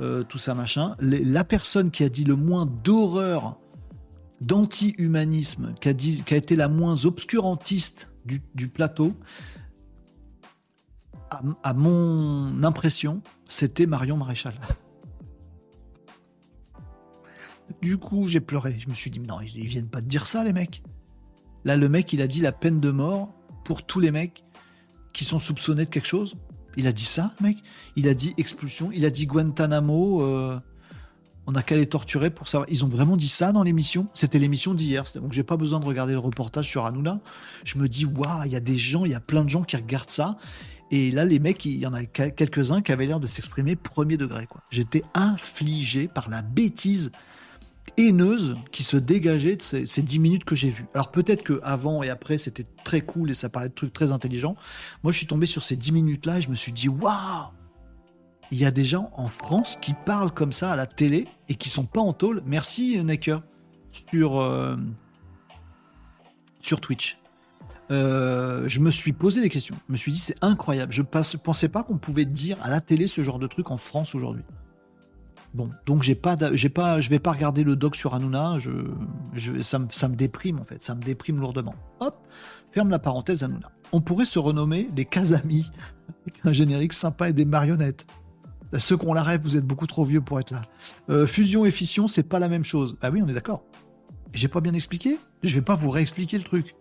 [0.00, 0.96] euh, tout ça machin.
[0.98, 3.56] la personne qui a dit le moins d'horreur,
[4.40, 9.14] d'anti-humanisme, qui a, dit, qui a été la moins obscurantiste du, plateau,
[11.62, 14.54] à mon impression, c'était Marion Maréchal.
[17.82, 18.76] Du coup, j'ai pleuré.
[18.78, 20.82] Je me suis dit, non, ils, viennent pas de dire ça, les mecs.
[21.64, 23.34] Là, le mec, il a dit la peine de mort
[23.64, 24.44] pour tous les mecs
[25.12, 26.36] qui sont soupçonnés de quelque chose.
[26.76, 27.58] Il a dit ça, mec.
[27.96, 28.90] Il a dit expulsion.
[28.92, 30.22] Il a dit Guantanamo.
[30.22, 30.60] Euh,
[31.46, 32.68] on a qu'à les torturer pour savoir.
[32.70, 34.08] Ils ont vraiment dit ça dans l'émission.
[34.14, 35.04] C'était l'émission d'hier.
[35.14, 37.20] Donc j'ai pas besoin de regarder le reportage sur Hanouna.
[37.64, 39.62] Je me dis, waouh, il y a des gens, il y a plein de gens
[39.62, 40.38] qui regardent ça.
[40.90, 44.16] Et là, les mecs, il y en a quelques-uns qui avaient l'air de s'exprimer premier
[44.16, 44.46] degré.
[44.70, 47.10] J'étais infligé par la bêtise
[47.96, 50.86] haineuse qui se dégageait de ces, ces 10 minutes que j'ai vues.
[50.94, 54.12] Alors peut-être que avant et après c'était très cool et ça paraît de trucs très
[54.12, 54.56] intelligents.
[55.02, 57.48] Moi je suis tombé sur ces 10 minutes là et je me suis dit waouh
[58.50, 61.54] Il y a des gens en France qui parlent comme ça à la télé et
[61.54, 62.42] qui sont pas en tôle.
[62.46, 63.38] Merci Necker
[63.90, 64.76] sur, euh,
[66.60, 67.18] sur Twitch.
[67.90, 69.76] Euh, je me suis posé des questions.
[69.86, 70.92] Je me suis dit c'est incroyable.
[70.92, 73.76] Je ne pensais pas qu'on pouvait dire à la télé ce genre de truc en
[73.76, 74.42] France aujourd'hui.
[75.56, 78.58] Bon, donc j'ai pas, j'ai pas, je vais pas regarder le doc sur Hanouna.
[79.62, 81.74] Ça, me, déprime en fait, ça me déprime lourdement.
[82.00, 82.14] Hop,
[82.70, 83.70] ferme la parenthèse Hanouna.
[83.92, 85.70] On pourrait se renommer les Casami,
[86.26, 88.04] avec un générique sympa et des marionnettes.
[88.76, 90.60] Ceux qui ont la rêve, vous êtes beaucoup trop vieux pour être là.
[91.08, 92.98] Euh, fusion et fission, c'est pas la même chose.
[93.00, 93.64] Ah oui, on est d'accord.
[94.34, 95.18] J'ai pas bien expliqué?
[95.42, 96.76] Je vais pas vous réexpliquer le truc.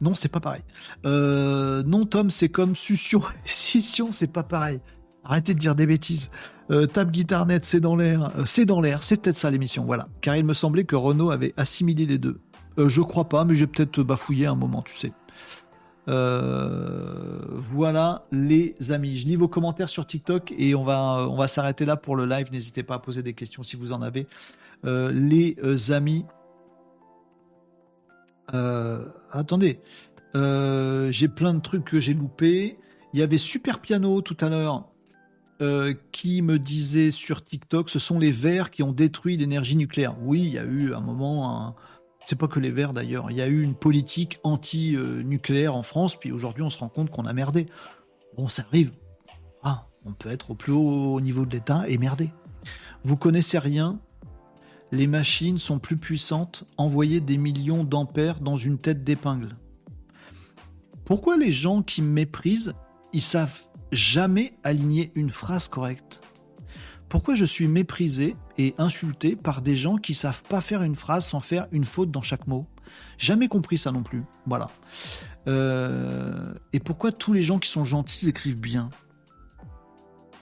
[0.00, 0.62] Non, c'est pas pareil.
[1.06, 3.20] Euh, non, Tom, c'est comme succion.
[3.42, 4.80] Scission, c'est pas pareil.
[5.24, 6.30] Arrêtez de dire des bêtises.
[6.70, 8.30] Euh, Tab Guitar Net, c'est dans l'air.
[8.38, 10.08] Euh, c'est dans l'air, c'est peut-être ça l'émission, voilà.
[10.20, 12.40] Car il me semblait que Renault avait assimilé les deux.
[12.78, 15.12] Euh, je crois pas, mais j'ai peut-être bafouillé un moment, tu sais.
[16.06, 19.16] voilà les amis.
[19.16, 22.26] Je lis vos commentaires sur TikTok et on va, on va s'arrêter là pour le
[22.26, 22.50] live.
[22.52, 24.26] N'hésitez pas à poser des questions si vous en avez.
[24.84, 25.56] les
[25.90, 26.24] amis.
[29.32, 29.80] attendez,
[30.34, 32.78] j'ai plein de trucs que j'ai loupés.
[33.12, 34.91] Il y avait Super Piano tout à l'heure
[35.62, 40.16] euh, qui me disait sur TikTok, ce sont les Verts qui ont détruit l'énergie nucléaire.
[40.20, 41.74] Oui, il y a eu un moment,
[42.26, 46.18] c'est pas que les Verts d'ailleurs, il y a eu une politique anti-nucléaire en France,
[46.18, 47.66] puis aujourd'hui on se rend compte qu'on a merdé.
[48.36, 48.92] Bon, ça arrive.
[49.62, 52.30] Ah, on peut être au plus haut niveau de l'État et merder.
[53.04, 53.98] Vous connaissez rien
[54.92, 59.56] les machines sont plus puissantes, envoyer des millions d'ampères dans une tête d'épingle.
[61.06, 62.74] Pourquoi les gens qui méprisent,
[63.14, 66.20] ils savent jamais aligner une phrase correcte
[67.08, 71.26] Pourquoi je suis méprisé et insulté par des gens qui savent pas faire une phrase
[71.26, 72.66] sans faire une faute dans chaque mot?
[73.18, 74.24] Jamais compris ça non plus.
[74.46, 74.70] Voilà.
[75.46, 78.90] Euh, et pourquoi tous les gens qui sont gentils écrivent bien?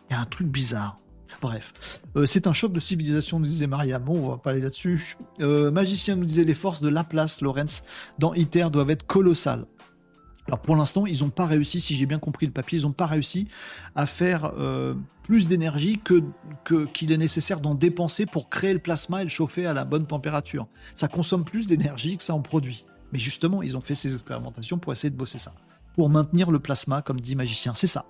[0.09, 0.99] Il y a un truc bizarre.
[1.41, 3.99] Bref, euh, c'est un choc de civilisation, nous disait Maria.
[3.99, 5.17] Bon, on va pas aller là-dessus.
[5.41, 7.85] Euh, magicien nous disait les forces de Laplace, Lorenz,
[8.19, 9.67] dans ITER doivent être colossales.
[10.51, 12.91] Alors pour l'instant, ils n'ont pas réussi, si j'ai bien compris le papier, ils n'ont
[12.91, 13.47] pas réussi
[13.95, 16.25] à faire euh, plus d'énergie que
[16.93, 20.09] qu'il est nécessaire d'en dépenser pour créer le plasma et le chauffer à la bonne
[20.09, 20.67] température.
[20.97, 22.85] Ça consomme plus d'énergie que ça en produit.
[23.13, 25.55] Mais justement, ils ont fait ces expérimentations pour essayer de bosser ça.
[25.95, 27.73] Pour maintenir le plasma, comme dit Magicien.
[27.75, 28.07] C'est ça.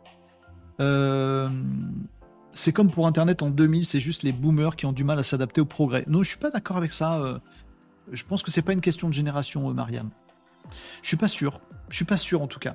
[0.81, 1.51] Euh,
[2.55, 5.23] c'est comme pour Internet en 2000, c'est juste les boomers qui ont du mal à
[5.23, 6.05] s'adapter au progrès.
[6.07, 7.21] Non, je suis pas d'accord avec ça.
[7.21, 7.39] Euh,
[8.13, 10.09] je pense que c'est pas une question de génération, Mariam.
[11.03, 11.61] Je suis pas sûr.
[11.91, 12.75] Je suis pas sûr en tout cas.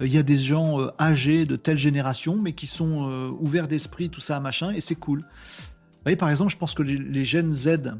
[0.00, 3.66] Il y a des gens euh, âgés de telle génération, mais qui sont euh, ouverts
[3.66, 5.20] d'esprit, tout ça, machin, et c'est cool.
[5.20, 7.94] Vous voyez, par exemple, je pense que les, gènes Z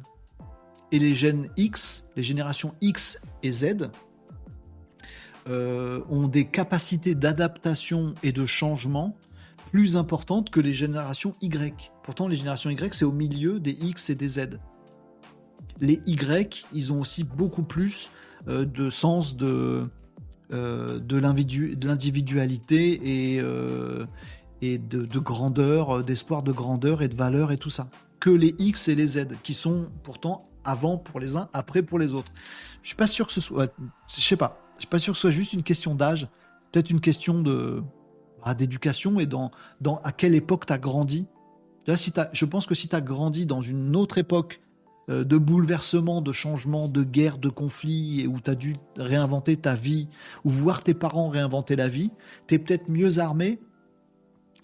[0.93, 3.89] et les gènes X, les générations X et Z,
[5.49, 9.17] euh, ont des capacités d'adaptation et de changement
[9.71, 11.93] plus importantes que les générations Y.
[12.03, 14.61] Pourtant, les générations Y, c'est au milieu des X et des Z.
[15.81, 18.11] Les Y, ils ont aussi beaucoup plus
[18.47, 19.91] de sens de,
[20.53, 23.01] euh, de l'individualité
[23.35, 24.07] et, euh,
[24.63, 27.89] et de, grandeur, euh, d'espoir de grandeur et de valeur et tout ça.
[28.21, 31.99] Que les X et les Z, qui sont pourtant avant pour les uns, après pour
[31.99, 32.31] les autres.
[32.83, 33.75] Je suis pas sûr que ce soit,
[34.15, 36.29] je sais pas, je suis pas sûr que ce soit juste une question d'âge,
[36.71, 37.83] peut-être une question de
[38.45, 39.51] bah, d'éducation et dans,
[40.05, 41.27] à quelle époque tu as grandi.
[41.89, 44.61] Je pense que si tu as grandi dans une autre époque
[45.09, 49.75] de bouleversements, de changements, de guerres, de conflits, et où tu as dû réinventer ta
[49.75, 50.09] vie,
[50.45, 52.11] ou voir tes parents réinventer la vie,
[52.49, 53.61] tu es peut-être mieux armé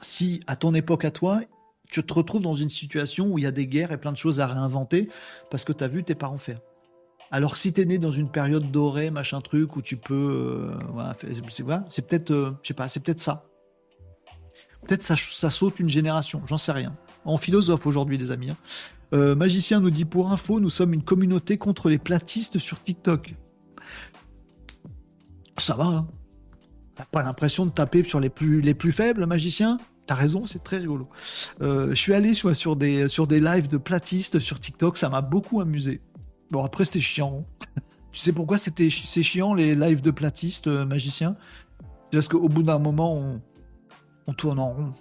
[0.01, 1.41] si, à ton époque à toi,
[1.89, 4.17] tu te retrouves dans une situation où il y a des guerres et plein de
[4.17, 5.09] choses à réinventer
[5.51, 6.59] parce que tu as vu tes parents faire.
[7.31, 10.75] Alors si tu es né dans une période dorée, machin truc, où tu peux...
[10.79, 11.13] Euh,
[11.89, 13.47] c'est peut-être, euh, c'est peut-être ça.
[14.87, 16.97] Peut-être ça, ça saute une génération, j'en sais rien.
[17.25, 18.51] En philosophe aujourd'hui, les amis.
[18.51, 18.57] Hein.
[19.13, 23.35] Euh, Magicien nous dit pour info, nous sommes une communauté contre les platistes sur TikTok.
[25.59, 26.09] Ça va, hein
[26.95, 29.79] T'as pas l'impression de taper sur les plus, les plus faibles, Magicien?
[30.07, 31.09] T'as raison, c'est très rigolo.
[31.63, 35.09] Euh, je suis allé sur, sur, des, sur des lives de platistes sur TikTok, ça
[35.09, 36.01] m'a beaucoup amusé.
[36.51, 37.47] Bon, après, c'était chiant.
[38.13, 41.37] tu sais pourquoi c'est chiant, les lives de platistes, euh, Magicien
[42.07, 43.41] C'est parce qu'au bout d'un moment,
[44.27, 44.93] on tourne en rond.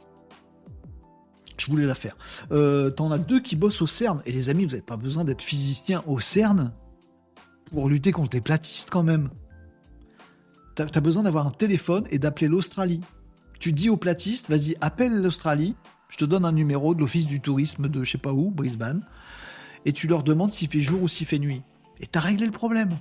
[1.61, 2.17] Je voulais la faire.
[2.51, 4.21] Euh, T'en as deux qui bossent au CERN.
[4.25, 6.71] Et les amis, vous n'avez pas besoin d'être physicien au CERN
[7.71, 9.29] pour lutter contre les platistes quand même.
[10.75, 13.01] T'as as besoin d'avoir un téléphone et d'appeler l'Australie.
[13.59, 15.75] Tu dis aux platistes, vas-y, appelle l'Australie.
[16.09, 19.05] Je te donne un numéro de l'Office du tourisme de je sais pas où, Brisbane.
[19.85, 21.61] Et tu leur demandes s'il fait jour ou s'il fait nuit.
[21.99, 22.97] Et t'as réglé le problème.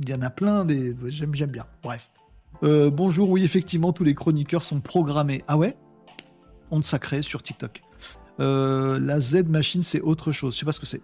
[0.00, 0.94] Il y en a plein des.
[1.08, 1.66] J'aime bien.
[1.82, 2.10] Bref.
[2.62, 5.42] Euh, bonjour, oui, effectivement, tous les chroniqueurs sont programmés.
[5.48, 5.76] Ah ouais?
[6.70, 7.82] Honte sacrée sur TikTok.
[8.40, 10.54] Euh, la Z machine, c'est autre chose.
[10.54, 11.02] Je sais pas ce que c'est.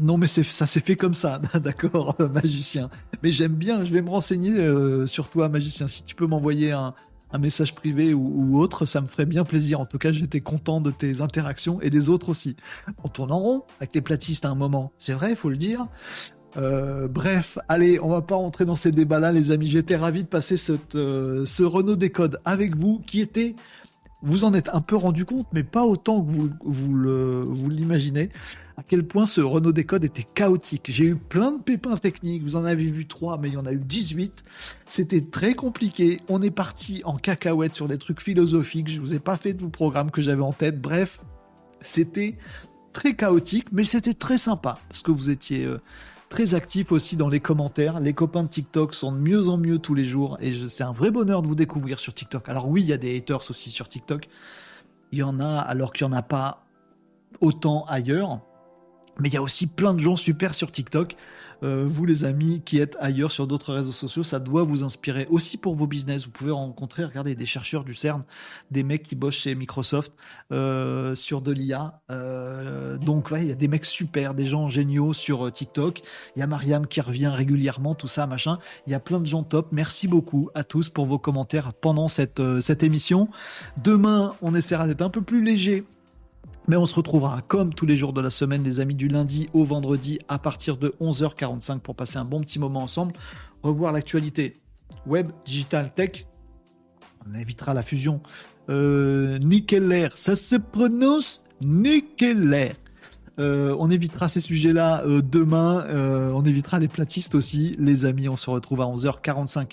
[0.00, 2.90] Non, mais ça s'est fait comme ça, d'accord, magicien.
[3.22, 5.86] Mais j'aime bien, je vais me renseigner euh, sur toi, magicien.
[5.86, 6.94] Si tu peux m'envoyer un,
[7.38, 9.78] message privé ou, autre, ça me ferait bien plaisir.
[9.78, 12.56] En tout cas, j'étais content de tes interactions et des autres aussi.
[13.04, 15.58] On tourne en rond avec les platistes à un moment, c'est vrai, il faut le
[15.58, 15.86] dire.
[16.56, 19.66] Euh, bref, allez, on va pas rentrer dans ces débats-là, les amis.
[19.66, 20.56] J'étais ravi de passer
[20.94, 23.54] euh, ce Renault Décode avec vous, qui était,
[24.26, 28.28] vous en êtes un peu rendu compte, mais pas autant que vous, vous l'imaginez,
[28.76, 30.86] à quel point ce Renault Décode était chaotique.
[30.88, 33.66] J'ai eu plein de pépins techniques, vous en avez vu trois, mais il y en
[33.66, 34.42] a eu 18.
[34.86, 36.20] C'était très compliqué.
[36.28, 38.88] On est parti en cacahuète sur des trucs philosophiques.
[38.88, 40.80] Je vous ai pas fait tout le programme que j'avais en tête.
[40.80, 41.22] Bref,
[41.80, 42.36] c'était
[42.92, 45.80] très chaotique, mais c'était très sympa parce que vous étiez euh,
[46.28, 48.00] très actif aussi dans les commentaires.
[48.00, 50.92] Les copains de TikTok sont de mieux en mieux tous les jours et c'est un
[50.92, 52.48] vrai bonheur de vous découvrir sur TikTok.
[52.48, 54.28] Alors oui, il y a des haters aussi sur TikTok.
[55.12, 56.64] Il y en a alors qu'il n'y en a pas
[57.40, 58.40] autant ailleurs.
[59.18, 61.16] Mais il y a aussi plein de gens super sur TikTok.
[61.62, 65.26] Euh, vous les amis qui êtes ailleurs sur d'autres réseaux sociaux, ça doit vous inspirer
[65.30, 66.24] aussi pour vos business.
[66.26, 68.22] Vous pouvez rencontrer, regardez, des chercheurs du CERN,
[68.70, 70.12] des mecs qui bossent chez Microsoft
[70.52, 72.00] euh, sur de l'IA.
[72.10, 76.02] Euh, donc il y a des mecs super, des gens géniaux sur TikTok.
[76.36, 78.58] Il y a Mariam qui revient régulièrement, tout ça, machin.
[78.86, 79.68] Il y a plein de gens top.
[79.72, 83.28] Merci beaucoup à tous pour vos commentaires pendant cette, cette émission.
[83.82, 85.84] Demain, on essaiera d'être un peu plus léger
[86.68, 89.48] mais on se retrouvera comme tous les jours de la semaine, les amis, du lundi
[89.52, 93.14] au vendredi à partir de 11h45 pour passer un bon petit moment ensemble,
[93.62, 94.56] revoir l'actualité
[95.06, 96.26] web, digital, tech.
[97.28, 98.20] On évitera la fusion
[98.68, 99.38] euh,
[100.14, 102.74] ça se prononce nickel
[103.38, 105.84] euh, on évitera ces sujets-là euh, demain.
[105.86, 108.28] Euh, on évitera les platistes aussi, les amis.
[108.28, 109.70] On se retrouve à 11h45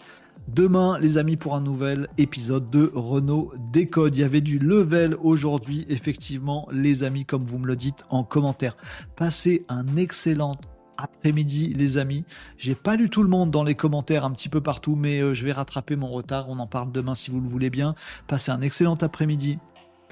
[0.48, 4.16] demain, les amis, pour un nouvel épisode de Renault Décode.
[4.16, 8.24] Il y avait du level aujourd'hui, effectivement, les amis, comme vous me le dites en
[8.24, 8.78] commentaire.
[9.16, 10.56] Passez un excellent
[10.98, 12.24] après-midi, les amis.
[12.58, 15.34] J'ai pas lu tout le monde dans les commentaires un petit peu partout, mais euh,
[15.34, 16.46] je vais rattraper mon retard.
[16.50, 17.96] On en parle demain si vous le voulez bien.
[18.28, 19.60] Passez un excellent après-midi.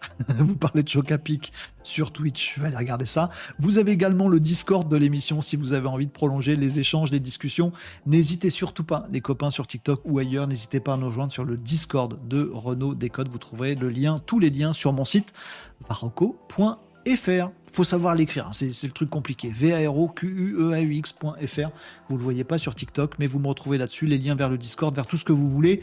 [0.38, 1.52] vous parlez de choc à pic
[1.84, 3.30] sur Twitch, je vais aller regarder ça.
[3.60, 7.12] Vous avez également le Discord de l'émission si vous avez envie de prolonger les échanges,
[7.12, 7.72] les discussions.
[8.06, 11.44] N'hésitez surtout pas, les copains sur TikTok ou ailleurs, n'hésitez pas à nous rejoindre sur
[11.44, 13.30] le Discord de Renault Décode.
[13.30, 15.34] Vous trouverez le lien, tous les liens sur mon site
[15.88, 17.52] varoco.fr.
[17.74, 18.52] Faut savoir l'écrire, hein.
[18.54, 19.50] c'est le truc compliqué.
[19.50, 21.70] v a r o q u e a u x.fr.
[22.10, 24.58] Vous le voyez pas sur TikTok, mais vous me retrouvez là-dessus, les liens vers le
[24.58, 25.82] Discord, vers tout ce que vous voulez.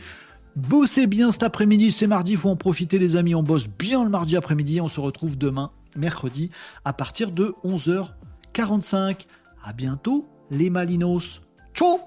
[0.58, 4.10] Bossez bien cet après-midi, c'est mardi, faut en profiter les amis, on bosse bien le
[4.10, 6.50] mardi après-midi, on se retrouve demain, mercredi,
[6.84, 9.26] à partir de 11h45.
[9.62, 11.42] À bientôt les Malinos.
[11.74, 12.00] Ciao